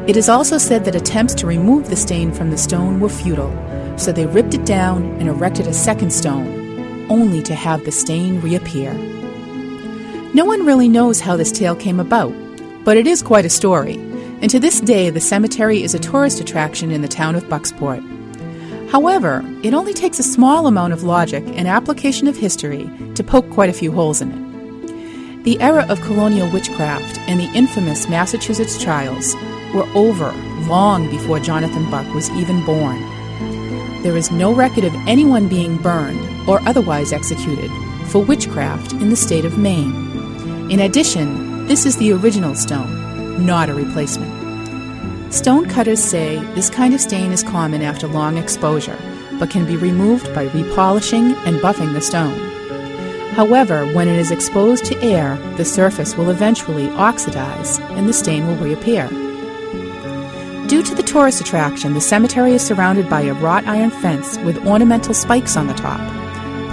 It 0.06 0.16
is 0.18 0.28
also 0.28 0.58
said 0.58 0.84
that 0.84 0.94
attempts 0.94 1.34
to 1.36 1.46
remove 1.46 1.88
the 1.88 1.96
stain 1.96 2.30
from 2.32 2.50
the 2.50 2.58
stone 2.58 3.00
were 3.00 3.08
futile, 3.08 3.52
so 3.96 4.12
they 4.12 4.26
ripped 4.26 4.54
it 4.54 4.64
down 4.64 5.04
and 5.20 5.28
erected 5.28 5.66
a 5.66 5.72
second 5.72 6.12
stone, 6.12 7.08
only 7.10 7.42
to 7.42 7.54
have 7.54 7.84
the 7.84 7.92
stain 7.92 8.40
reappear. 8.40 8.92
No 10.34 10.44
one 10.44 10.66
really 10.66 10.88
knows 10.88 11.20
how 11.20 11.36
this 11.36 11.52
tale 11.52 11.76
came 11.76 12.00
about, 12.00 12.34
but 12.84 12.96
it 12.96 13.06
is 13.06 13.22
quite 13.22 13.44
a 13.44 13.50
story, 13.50 13.94
and 14.40 14.50
to 14.50 14.58
this 14.58 14.80
day 14.80 15.10
the 15.10 15.20
cemetery 15.20 15.82
is 15.82 15.94
a 15.94 15.98
tourist 15.98 16.40
attraction 16.40 16.90
in 16.90 17.02
the 17.02 17.08
town 17.08 17.34
of 17.34 17.44
Bucksport. 17.44 18.02
However, 18.90 19.44
it 19.62 19.74
only 19.74 19.92
takes 19.92 20.18
a 20.18 20.22
small 20.24 20.66
amount 20.66 20.92
of 20.92 21.02
logic 21.02 21.44
and 21.46 21.66
application 21.66 22.28
of 22.28 22.36
history 22.36 22.90
to 23.14 23.24
poke 23.24 23.48
quite 23.50 23.70
a 23.70 23.72
few 23.72 23.92
holes 23.92 24.20
in 24.20 24.30
it. 24.30 25.44
The 25.44 25.60
era 25.60 25.84
of 25.88 26.00
colonial 26.00 26.50
witchcraft 26.50 27.18
and 27.28 27.38
the 27.38 27.52
infamous 27.54 28.08
Massachusetts 28.08 28.82
trials 28.82 29.34
were 29.74 29.86
over 29.94 30.32
long 30.68 31.10
before 31.10 31.38
Jonathan 31.38 31.90
Buck 31.90 32.12
was 32.14 32.30
even 32.30 32.64
born. 32.64 33.13
There 34.04 34.18
is 34.18 34.30
no 34.30 34.52
record 34.52 34.84
of 34.84 34.94
anyone 35.08 35.48
being 35.48 35.78
burned 35.78 36.46
or 36.46 36.60
otherwise 36.68 37.10
executed 37.10 37.70
for 38.08 38.22
witchcraft 38.22 38.92
in 38.92 39.08
the 39.08 39.16
state 39.16 39.46
of 39.46 39.56
Maine. 39.56 40.70
In 40.70 40.80
addition, 40.80 41.66
this 41.66 41.86
is 41.86 41.96
the 41.96 42.12
original 42.12 42.54
stone, 42.54 43.46
not 43.46 43.70
a 43.70 43.74
replacement. 43.74 45.32
Stone 45.32 45.70
cutters 45.70 46.04
say 46.04 46.36
this 46.54 46.68
kind 46.68 46.92
of 46.92 47.00
stain 47.00 47.32
is 47.32 47.42
common 47.42 47.80
after 47.80 48.06
long 48.06 48.36
exposure, 48.36 48.98
but 49.38 49.48
can 49.48 49.64
be 49.64 49.78
removed 49.78 50.34
by 50.34 50.48
repolishing 50.48 51.34
and 51.46 51.56
buffing 51.60 51.94
the 51.94 52.02
stone. 52.02 52.38
However, 53.30 53.86
when 53.94 54.08
it 54.08 54.18
is 54.18 54.30
exposed 54.30 54.84
to 54.84 55.02
air, 55.02 55.36
the 55.56 55.64
surface 55.64 56.14
will 56.14 56.28
eventually 56.28 56.90
oxidize 56.90 57.78
and 57.78 58.06
the 58.06 58.12
stain 58.12 58.46
will 58.46 58.56
reappear. 58.56 59.08
Due 60.66 60.82
to 60.82 60.94
the 60.94 61.02
tourist 61.02 61.42
attraction, 61.42 61.92
the 61.92 62.00
cemetery 62.00 62.52
is 62.52 62.64
surrounded 62.64 63.08
by 63.10 63.20
a 63.20 63.34
wrought 63.34 63.66
iron 63.66 63.90
fence 63.90 64.38
with 64.38 64.66
ornamental 64.66 65.12
spikes 65.12 65.58
on 65.58 65.66
the 65.66 65.74
top, 65.74 66.00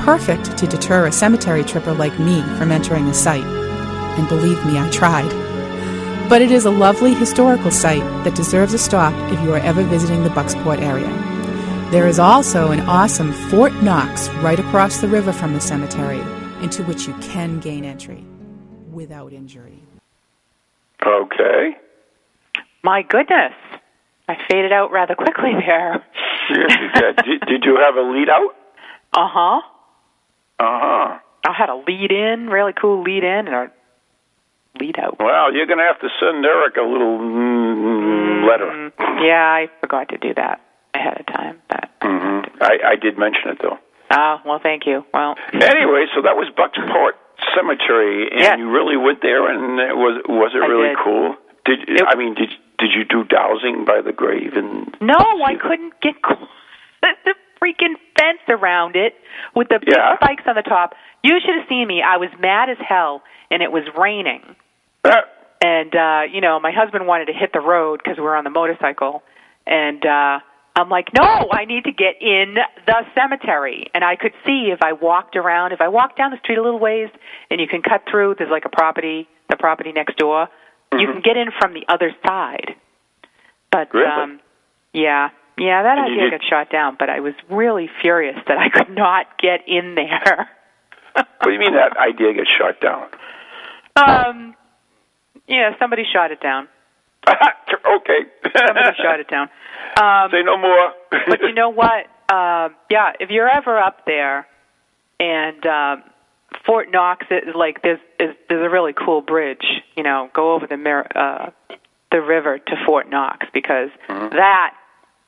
perfect 0.06 0.58
to 0.58 0.66
deter 0.66 1.08
a 1.08 1.12
cemetery 1.12 1.62
tripper 1.62 1.94
like 1.94 2.18
me 2.18 2.42
from 2.58 2.72
entering 2.72 3.06
the 3.06 3.14
site. 3.14 3.44
And 3.44 4.30
believe 4.30 4.66
me, 4.66 4.80
I 4.80 4.90
tried. 4.92 5.30
But 6.30 6.42
it 6.42 6.52
is 6.52 6.64
a 6.64 6.72
lovely 6.72 7.14
historical 7.14 7.70
site 7.70 8.04
that 8.24 8.34
deserves 8.34 8.74
a 8.74 8.78
stop 8.78 9.14
if 9.34 9.42
you 9.42 9.54
are 9.54 9.60
ever 9.60 9.84
visiting 9.84 10.24
the 10.24 10.30
Bucksport 10.30 10.82
area. 10.82 11.10
There 11.92 12.08
is 12.08 12.18
also 12.18 12.72
an 12.72 12.80
awesome 12.82 13.34
Fort 13.34 13.74
Knox 13.84 14.30
right 14.36 14.60
across 14.60 15.02
the 15.02 15.10
river 15.10 15.34
from 15.34 15.54
the 15.54 15.60
cemetery, 15.60 16.22
into 16.64 16.84
which 16.84 17.08
you 17.08 17.14
can 17.16 17.60
gain 17.60 17.84
entry 17.84 18.24
without 18.90 19.34
injury. 19.34 19.84
Okay. 21.06 21.76
My 22.84 23.02
goodness. 23.02 23.52
I 24.32 24.38
faded 24.50 24.72
out 24.72 24.92
rather 24.92 25.16
quickly 25.16 25.52
there. 25.66 26.04
Yes, 26.50 26.78
you 26.80 27.02
did. 27.02 27.16
did. 27.26 27.42
Did 27.48 27.64
you 27.66 27.76
have 27.84 27.96
a 27.96 28.02
lead 28.02 28.30
out? 28.30 28.56
Uh 29.14 29.28
huh. 29.28 29.62
Uh 30.60 30.80
huh. 30.80 31.20
I 31.46 31.54
had 31.58 31.70
a 31.70 31.76
lead 31.76 32.12
in, 32.12 32.48
really 32.50 32.74
cool 32.74 33.02
lead 33.04 33.24
in, 33.24 33.48
and 33.48 33.56
a 33.56 33.72
lead 34.80 34.98
out. 35.00 35.18
Well, 35.20 35.54
you're 35.54 35.66
going 35.66 35.80
to 35.80 35.86
have 35.86 36.00
to 36.00 36.10
send 36.20 36.46
Eric 36.46 36.78
a 36.78 36.82
little 36.82 37.18
mm, 37.20 38.48
letter. 38.48 38.92
Yeah, 39.26 39.42
I 39.44 39.68
forgot 39.82 40.10
to 40.10 40.18
do 40.18 40.34
that 40.36 40.62
ahead 40.94 41.20
of 41.20 41.26
time. 41.28 41.62
But 41.68 41.90
hmm 42.02 42.42
I, 42.62 42.94
I 42.94 42.96
did 42.96 43.18
mention 43.18 43.50
it 43.50 43.58
though. 43.62 43.80
oh, 44.12 44.38
well, 44.46 44.60
thank 44.62 44.86
you. 44.86 45.04
Well, 45.14 45.36
Anyway, 45.54 46.06
so 46.16 46.22
that 46.22 46.38
was 46.38 46.48
Bucksport 46.56 47.14
Cemetery, 47.56 48.30
and 48.32 48.40
Yes. 48.40 48.58
you 48.60 48.70
really 48.70 48.98
went 48.98 49.22
there, 49.22 49.50
and 49.50 49.80
it 49.80 49.96
was 49.98 50.22
was 50.30 50.52
it 50.56 50.62
I 50.64 50.68
really 50.68 50.90
did. 50.90 50.98
cool? 51.04 51.36
Did 51.66 51.90
It- 51.90 52.06
I 52.08 52.16
mean 52.16 52.36
did 52.36 52.50
did 52.82 52.92
you 52.98 53.06
do 53.06 53.24
dowsing 53.24 53.86
by 53.86 54.02
the 54.02 54.12
grave 54.12 54.54
and? 54.56 54.90
no, 55.00 55.16
I 55.46 55.54
couldn't 55.62 55.94
get 56.02 56.16
the 57.02 57.36
freaking 57.62 57.96
fence 58.18 58.42
around 58.50 58.96
it 58.96 59.14
with 59.56 59.70
the 59.70 59.80
big 59.80 59.94
Yeah. 59.96 60.16
spikes 60.18 60.44
on 60.48 60.56
the 60.56 60.64
top. 60.64 60.94
You 61.24 61.38
should 61.46 61.56
have 61.56 61.70
seen 61.70 61.88
me. 61.88 62.02
I 62.02 62.18
was 62.18 62.30
mad 62.40 62.70
as 62.70 62.78
hell, 62.82 63.22
and 63.52 63.62
it 63.62 63.72
was 63.72 63.84
raining. 63.98 64.42
Uh, 65.06 65.22
and 65.62 65.96
uh 65.96 66.22
you 66.32 66.42
know 66.42 66.60
my 66.60 66.72
husband 66.72 67.06
wanted 67.08 67.26
to 67.26 67.34
hit 67.34 67.52
the 67.54 67.60
road 67.60 68.02
because 68.04 68.18
we 68.18 68.24
were 68.24 68.36
on 68.36 68.44
the 68.44 68.50
motorcycle 68.50 69.22
and 69.68 70.04
uh 70.06 70.40
i'm 70.76 70.90
like 70.90 71.10
no 71.16 71.50
i 71.52 71.66
need 71.66 71.84
to 71.84 71.92
get 71.92 72.20
in 72.22 72.56
the 72.88 72.96
cemetery 73.14 73.86
and 73.94 74.04
i 74.04 74.16
could 74.16 74.32
see 74.46 74.70
if 74.74 74.80
i 74.82 74.92
walked 74.94 75.36
around 75.36 75.72
if 75.72 75.80
i 75.82 75.88
walked 75.88 76.18
down 76.18 76.32
the 76.32 76.38
street 76.44 76.58
a 76.58 76.64
little 76.64 76.80
ways 76.80 77.10
and 77.52 77.60
you 77.62 77.68
can 77.68 77.82
cut 77.84 78.02
through 78.10 78.34
there's 78.40 78.50
like 78.50 78.66
a 78.66 78.70
property 78.70 79.28
the 79.50 79.56
property 79.58 79.92
next 79.92 80.18
door 80.18 80.48
you 81.00 81.08
can 81.08 81.22
get 81.22 81.38
in 81.38 81.48
from 81.60 81.74
the 81.74 81.86
other 81.88 82.12
side 82.26 82.76
but 83.72 83.94
Really? 83.94 84.06
um 84.08 84.40
yeah 84.94 85.30
yeah 85.58 85.84
that 85.84 85.98
And 85.98 86.12
idea 86.12 86.30
did- 86.30 86.42
got 86.42 86.48
shot 86.50 86.70
down 86.72 86.96
but 87.00 87.10
i 87.10 87.20
was 87.20 87.34
really 87.50 87.90
furious 88.02 88.38
that 88.48 88.58
i 88.58 88.70
could 88.74 88.90
not 88.90 89.38
get 89.40 89.62
in 89.68 89.96
there 89.96 90.50
what 91.14 91.28
do 91.44 91.52
you 91.52 91.60
mean 91.60 91.74
that 91.74 91.98
idea 91.98 92.34
gets 92.34 92.50
shot 92.58 92.80
down? 92.82 93.08
um 93.96 94.56
yeah 95.48 95.72
somebody 95.80 96.04
shot 96.12 96.32
it 96.32 96.40
down 96.42 96.68
okay. 97.28 98.20
somebody 98.56 98.98
shot 99.02 99.20
it 99.20 99.28
down 99.30 99.50
um 100.02 100.32
Say 100.32 100.44
no 100.44 100.58
more. 100.58 100.94
but 101.28 101.42
you 101.42 101.54
know 101.54 101.70
what? 101.70 102.06
Uh, 102.32 102.70
yeah, 102.90 103.12
if 103.20 103.30
you're 103.30 103.50
ever 103.50 103.78
up 103.78 104.06
there, 104.06 104.48
and 105.20 105.66
um, 105.66 106.04
Fort 106.66 106.92
Knox 106.92 107.26
is 107.32 107.56
like 107.56 107.82
there's 107.82 108.00
is, 108.20 108.36
there's 108.50 108.66
a 108.66 108.70
really 108.70 108.94
cool 108.94 109.22
bridge. 109.22 109.66
You 109.96 110.04
know, 110.04 110.30
go 110.34 110.54
over 110.54 110.68
the 110.68 110.78
mir- 110.78 111.08
uh, 111.16 111.50
the 112.12 112.22
river 112.22 112.60
to 112.60 112.76
Fort 112.86 113.10
Knox 113.10 113.48
because 113.54 113.90
Mm-hmm. 114.10 114.36
that 114.36 114.76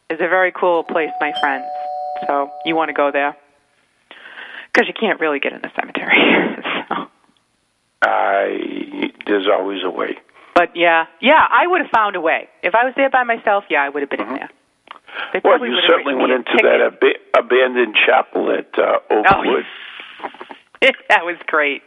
is 0.10 0.20
a 0.20 0.28
very 0.28 0.52
cool 0.52 0.84
place, 0.84 1.10
my 1.20 1.34
friends. 1.40 1.66
So 2.28 2.52
you 2.66 2.76
want 2.76 2.90
to 2.90 2.94
go 2.94 3.12
there 3.12 3.36
because 4.72 4.88
you 4.88 4.94
can't 4.94 5.20
really 5.20 5.40
get 5.40 5.54
in 5.54 5.62
the 5.62 5.72
cemetery. 5.76 6.18
so. 6.90 7.08
I 8.02 9.12
there's 9.26 9.48
always 9.48 9.84
a 9.84 9.90
way. 9.90 10.18
But 10.56 10.76
yeah, 10.76 11.06
yeah, 11.20 11.48
I 11.50 11.66
would 11.66 11.82
have 11.82 11.90
found 11.92 12.16
a 12.16 12.22
way 12.22 12.48
if 12.62 12.76
I 12.76 12.86
was 12.86 12.94
there 12.96 13.10
by 13.10 13.24
myself. 13.24 13.64
Yeah, 13.70 13.82
I 13.84 13.90
would 13.90 14.02
have 14.02 14.10
been 14.10 14.22
in 14.22 14.30
there. 14.34 14.50
They 15.32 15.42
Well, 15.44 15.64
you 15.66 15.78
certainly 15.88 16.16
went 16.16 16.32
into 16.32 16.52
have 16.52 16.62
that 16.64 16.82
ab- 16.82 17.44
abandoned 17.46 17.96
chapel 18.06 18.52
at 18.52 18.68
uh, 18.78 19.00
Oakwood. 19.10 19.24
picked- 19.64 19.68
that 21.10 21.26
was 21.26 21.38
great. 21.48 21.82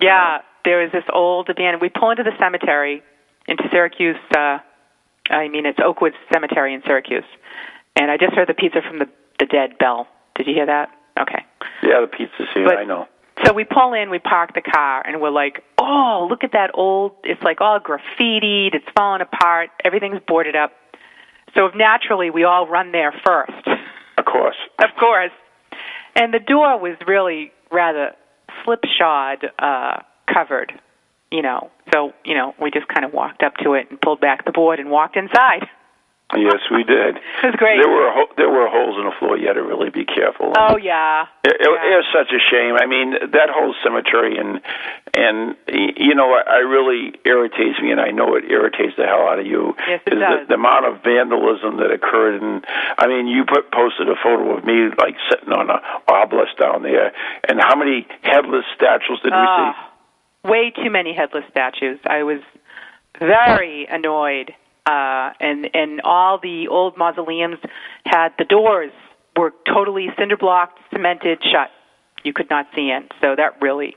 Yeah, 0.00 0.38
there 0.64 0.80
was 0.82 0.92
this 0.92 1.04
old 1.12 1.48
abandoned. 1.50 1.82
We 1.82 1.88
pull 1.88 2.10
into 2.10 2.22
the 2.22 2.36
cemetery 2.38 3.02
into 3.46 3.64
Syracuse. 3.70 4.16
Uh, 4.34 4.58
I 5.28 5.48
mean, 5.48 5.66
it's 5.66 5.78
Oakwood 5.84 6.14
Cemetery 6.32 6.74
in 6.74 6.82
Syracuse, 6.86 7.24
and 7.96 8.10
I 8.10 8.16
just 8.16 8.32
heard 8.32 8.48
the 8.48 8.54
pizza 8.54 8.80
from 8.82 8.98
the 8.98 9.06
the 9.38 9.46
dead 9.46 9.78
bell. 9.78 10.08
Did 10.36 10.46
you 10.46 10.54
hear 10.54 10.66
that? 10.66 10.90
Okay. 11.18 11.44
Yeah, 11.82 12.00
the 12.00 12.06
pizza's 12.06 12.48
here. 12.54 12.64
But- 12.64 12.78
I 12.78 12.84
know. 12.84 13.06
So 13.46 13.54
we 13.54 13.64
pull 13.64 13.94
in, 13.94 14.10
we 14.10 14.18
park 14.18 14.52
the 14.52 14.60
car, 14.60 15.02
and 15.06 15.22
we're 15.22 15.30
like, 15.30 15.64
"Oh, 15.78 16.26
look 16.28 16.44
at 16.44 16.52
that 16.52 16.72
old! 16.74 17.12
It's 17.24 17.42
like 17.42 17.62
all 17.62 17.80
graffitied. 17.80 18.74
It's 18.74 18.84
falling 18.94 19.22
apart. 19.22 19.70
Everything's 19.82 20.20
boarded 20.26 20.54
up." 20.56 20.72
So 21.54 21.68
naturally, 21.74 22.28
we 22.28 22.44
all 22.44 22.66
run 22.66 22.92
there 22.92 23.12
first. 23.26 23.66
Of 24.18 24.24
course. 24.26 24.56
of 24.78 24.90
course. 24.98 25.32
And 26.14 26.34
the 26.34 26.38
door 26.38 26.78
was 26.78 26.96
really 27.06 27.50
rather 27.70 28.12
slipshod 28.64 29.46
uh, 29.58 30.00
covered, 30.32 30.72
you 31.30 31.42
know. 31.42 31.70
So 31.92 32.12
you 32.24 32.34
know, 32.34 32.54
we 32.60 32.70
just 32.70 32.88
kind 32.88 33.04
of 33.04 33.12
walked 33.12 33.42
up 33.42 33.56
to 33.58 33.74
it 33.74 33.88
and 33.90 34.00
pulled 34.00 34.20
back 34.20 34.44
the 34.44 34.52
board 34.52 34.80
and 34.80 34.90
walked 34.90 35.16
inside. 35.16 35.66
Yes, 36.36 36.62
we 36.70 36.84
did. 36.84 37.16
It 37.42 37.46
was 37.46 37.56
great. 37.56 37.80
There 37.82 37.90
were 37.90 38.10
ho- 38.12 38.32
there 38.36 38.50
were 38.50 38.68
holes 38.68 38.96
in 38.98 39.04
the 39.04 39.14
floor. 39.18 39.36
You 39.36 39.48
had 39.48 39.54
to 39.58 39.62
really 39.64 39.90
be 39.90 40.04
careful. 40.04 40.52
Oh 40.56 40.76
yeah. 40.76 41.26
It, 41.42 41.56
it, 41.58 41.66
Yeah. 41.66 41.90
it 41.90 41.96
was 42.04 42.08
such 42.14 42.30
a 42.30 42.38
shame. 42.38 42.76
I 42.78 42.86
mean, 42.86 43.12
that 43.32 43.48
whole 43.50 43.74
cemetery 43.82 44.36
and 44.38 44.60
and 45.14 45.56
you 45.66 46.14
know, 46.14 46.30
I, 46.32 46.42
I 46.46 46.58
really 46.62 47.14
irritates 47.24 47.80
me, 47.82 47.90
and 47.90 48.00
I 48.00 48.10
know 48.10 48.36
it 48.36 48.44
irritates 48.50 48.94
the 48.96 49.06
hell 49.06 49.26
out 49.26 49.38
of 49.40 49.46
you. 49.46 49.74
Yes, 49.88 50.00
it 50.06 50.14
is 50.14 50.20
does. 50.20 50.46
The, 50.46 50.54
the 50.54 50.60
amount 50.60 50.86
of 50.86 51.02
vandalism 51.02 51.78
that 51.82 51.90
occurred, 51.90 52.40
and 52.42 52.64
I 52.98 53.08
mean, 53.08 53.26
you 53.26 53.44
put 53.44 53.72
posted 53.72 54.08
a 54.08 54.14
photo 54.22 54.56
of 54.56 54.64
me 54.64 54.90
like 54.98 55.16
sitting 55.30 55.52
on 55.52 55.70
a 55.70 55.80
obelisk 56.06 56.56
down 56.60 56.82
there, 56.82 57.12
and 57.48 57.58
how 57.58 57.74
many 57.74 58.06
headless 58.22 58.64
statues 58.76 59.18
did 59.24 59.32
we 59.34 59.40
see? 59.42 59.70
Ah, 59.74 59.90
way 60.44 60.70
too 60.70 60.90
many 60.90 61.12
headless 61.14 61.44
statues. 61.50 61.98
I 62.06 62.22
was 62.22 62.38
very 63.18 63.86
annoyed. 63.90 64.52
Uh, 64.90 65.32
and 65.38 65.70
and 65.72 66.00
all 66.02 66.38
the 66.42 66.66
old 66.68 66.96
mausoleums 66.96 67.58
had 68.04 68.30
the 68.38 68.44
doors 68.44 68.90
were 69.36 69.52
totally 69.66 70.08
cinder 70.18 70.36
blocked, 70.36 70.80
cemented 70.92 71.38
shut. 71.42 71.70
You 72.24 72.32
could 72.32 72.50
not 72.50 72.66
see 72.74 72.90
in. 72.90 73.08
So 73.20 73.36
that 73.36 73.62
really, 73.62 73.96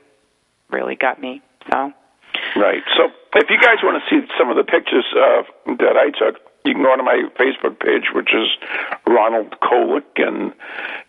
really 0.70 0.94
got 0.94 1.20
me. 1.20 1.42
So 1.70 1.92
Right. 2.56 2.82
So 2.96 3.10
if 3.34 3.50
you 3.50 3.58
guys 3.58 3.78
want 3.82 4.02
to 4.02 4.04
see 4.10 4.26
some 4.38 4.50
of 4.50 4.56
the 4.56 4.62
pictures 4.64 5.04
uh, 5.16 5.42
that 5.78 5.96
I 5.96 6.10
took, 6.10 6.40
you 6.64 6.74
can 6.74 6.82
go 6.82 6.92
onto 6.92 7.04
my 7.04 7.26
Facebook 7.38 7.80
page, 7.80 8.14
which 8.14 8.30
is 8.32 8.48
Ronald 9.06 9.56
Kolek, 9.60 10.06
and 10.16 10.52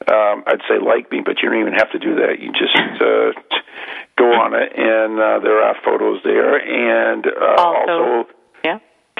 um, 0.09 0.43
I'd 0.47 0.61
say 0.67 0.79
like 0.81 1.11
me, 1.11 1.21
but 1.23 1.41
you 1.41 1.49
don't 1.49 1.59
even 1.61 1.73
have 1.73 1.91
to 1.91 1.99
do 1.99 2.15
that. 2.15 2.39
You 2.39 2.51
just 2.51 2.75
uh, 3.01 3.31
go 4.17 4.33
on 4.33 4.53
it, 4.55 4.73
and 4.75 5.19
uh, 5.19 5.39
there 5.39 5.61
are 5.61 5.75
photos 5.85 6.21
there, 6.23 6.57
and 6.57 7.25
uh, 7.27 7.61
Also, 7.61 7.91
also 7.91 8.29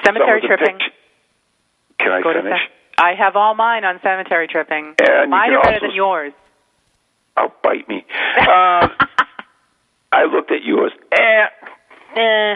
cemetery 0.06 0.41
tripping. 0.41 0.78
pict- 0.78 1.99
Can 1.99 2.12
I 2.12 2.22
Go 2.22 2.34
finish? 2.34 2.60
I 2.97 3.14
have 3.18 3.36
all 3.36 3.56
mine 3.56 3.84
on 3.84 3.99
cemetery 4.01 4.47
tripping. 4.47 4.95
And 5.01 5.30
mine 5.32 5.51
are 5.53 5.64
better 5.64 5.80
than 5.82 5.95
yours. 5.95 6.34
Oh, 7.38 7.51
bite 7.64 7.88
me. 7.89 8.06
Um, 8.38 8.91
I 10.12 10.24
looked 10.32 10.51
at 10.51 10.64
yours. 10.64 10.91
Eh, 11.12 11.45
Eh, 12.16 12.56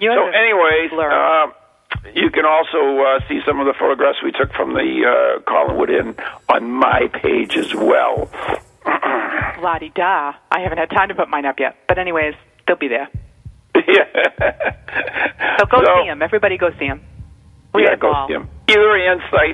yours 0.00 0.16
So, 0.16 0.28
anyways, 0.28 0.92
uh, 0.92 1.46
you 2.14 2.30
can 2.30 2.46
also 2.46 2.98
uh, 3.02 3.20
see 3.28 3.40
some 3.44 3.60
of 3.60 3.66
the 3.66 3.74
photographs 3.78 4.18
we 4.24 4.32
took 4.32 4.52
from 4.54 4.72
the 4.72 5.04
uh, 5.04 5.40
Collinwood 5.42 5.90
Inn 5.90 6.14
on 6.48 6.70
my 6.70 7.08
page 7.12 7.56
as 7.56 7.74
well. 7.74 8.30
La 9.60 9.78
di 9.78 9.90
da. 9.94 10.34
I 10.50 10.60
haven't 10.60 10.78
had 10.78 10.88
time 10.90 11.08
to 11.08 11.14
put 11.14 11.28
mine 11.28 11.44
up 11.44 11.56
yet. 11.58 11.76
But 11.88 11.98
anyways, 11.98 12.34
they'll 12.66 12.76
be 12.78 12.88
there. 12.88 13.08
Yeah. 13.88 15.56
So 15.58 15.66
go 15.66 15.84
So, 15.84 16.02
see 16.02 16.08
him. 16.08 16.22
Everybody 16.22 16.56
go 16.56 16.70
see 16.78 16.86
him. 16.86 17.00
We 17.74 17.84
yeah, 17.84 17.96
go 17.96 18.12
ball. 18.12 18.28
see 18.28 18.34
'em. 18.34 18.48
Either 18.68 18.96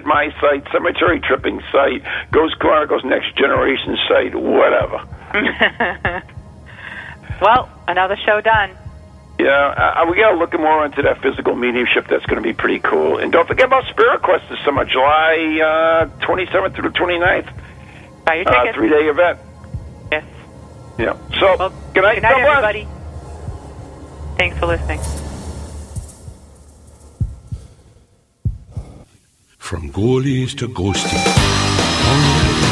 my 0.04 0.28
site, 0.40 0.64
Cemetery 0.72 1.20
Tripping 1.20 1.60
site, 1.72 2.02
Ghost 2.30 2.58
Chronicles 2.58 3.04
Next 3.04 3.36
Generation 3.36 3.96
site, 4.08 4.34
whatever. 4.34 5.04
well, 7.40 7.68
another 7.88 8.16
show 8.24 8.40
done. 8.40 8.70
Yeah, 9.38 9.48
uh, 9.98 10.06
we 10.10 10.16
got 10.16 10.30
to 10.32 10.36
look 10.36 10.52
more 10.58 10.84
into 10.86 11.02
that 11.02 11.20
physical 11.22 11.56
mediumship. 11.56 12.06
That's 12.08 12.24
going 12.26 12.36
to 12.36 12.46
be 12.46 12.52
pretty 12.52 12.78
cool. 12.78 13.18
And 13.18 13.32
don't 13.32 13.48
forget 13.48 13.66
about 13.66 13.84
Spirit 13.90 14.22
Quest 14.22 14.44
this 14.50 14.58
summer, 14.64 14.84
July 14.84 15.58
uh, 15.60 16.06
27th 16.24 16.74
through 16.74 16.90
the 16.90 16.98
29th. 16.98 17.48
Buy 18.24 18.34
your 18.36 18.48
Uh, 18.48 18.72
three 18.74 18.88
day 18.88 19.08
event. 19.08 19.40
Yes. 20.12 20.24
Yeah. 20.98 21.14
So, 21.40 21.56
Well, 21.58 21.72
good 21.94 22.02
night, 22.02 22.14
Good 22.16 22.22
night, 22.22 22.40
everybody. 22.40 22.88
Thanks 24.42 24.58
for 24.58 24.66
listening. 24.66 24.98
From 29.56 29.92
ghoulies 29.92 30.58
to 30.58 30.66
ghosties. 30.66 32.71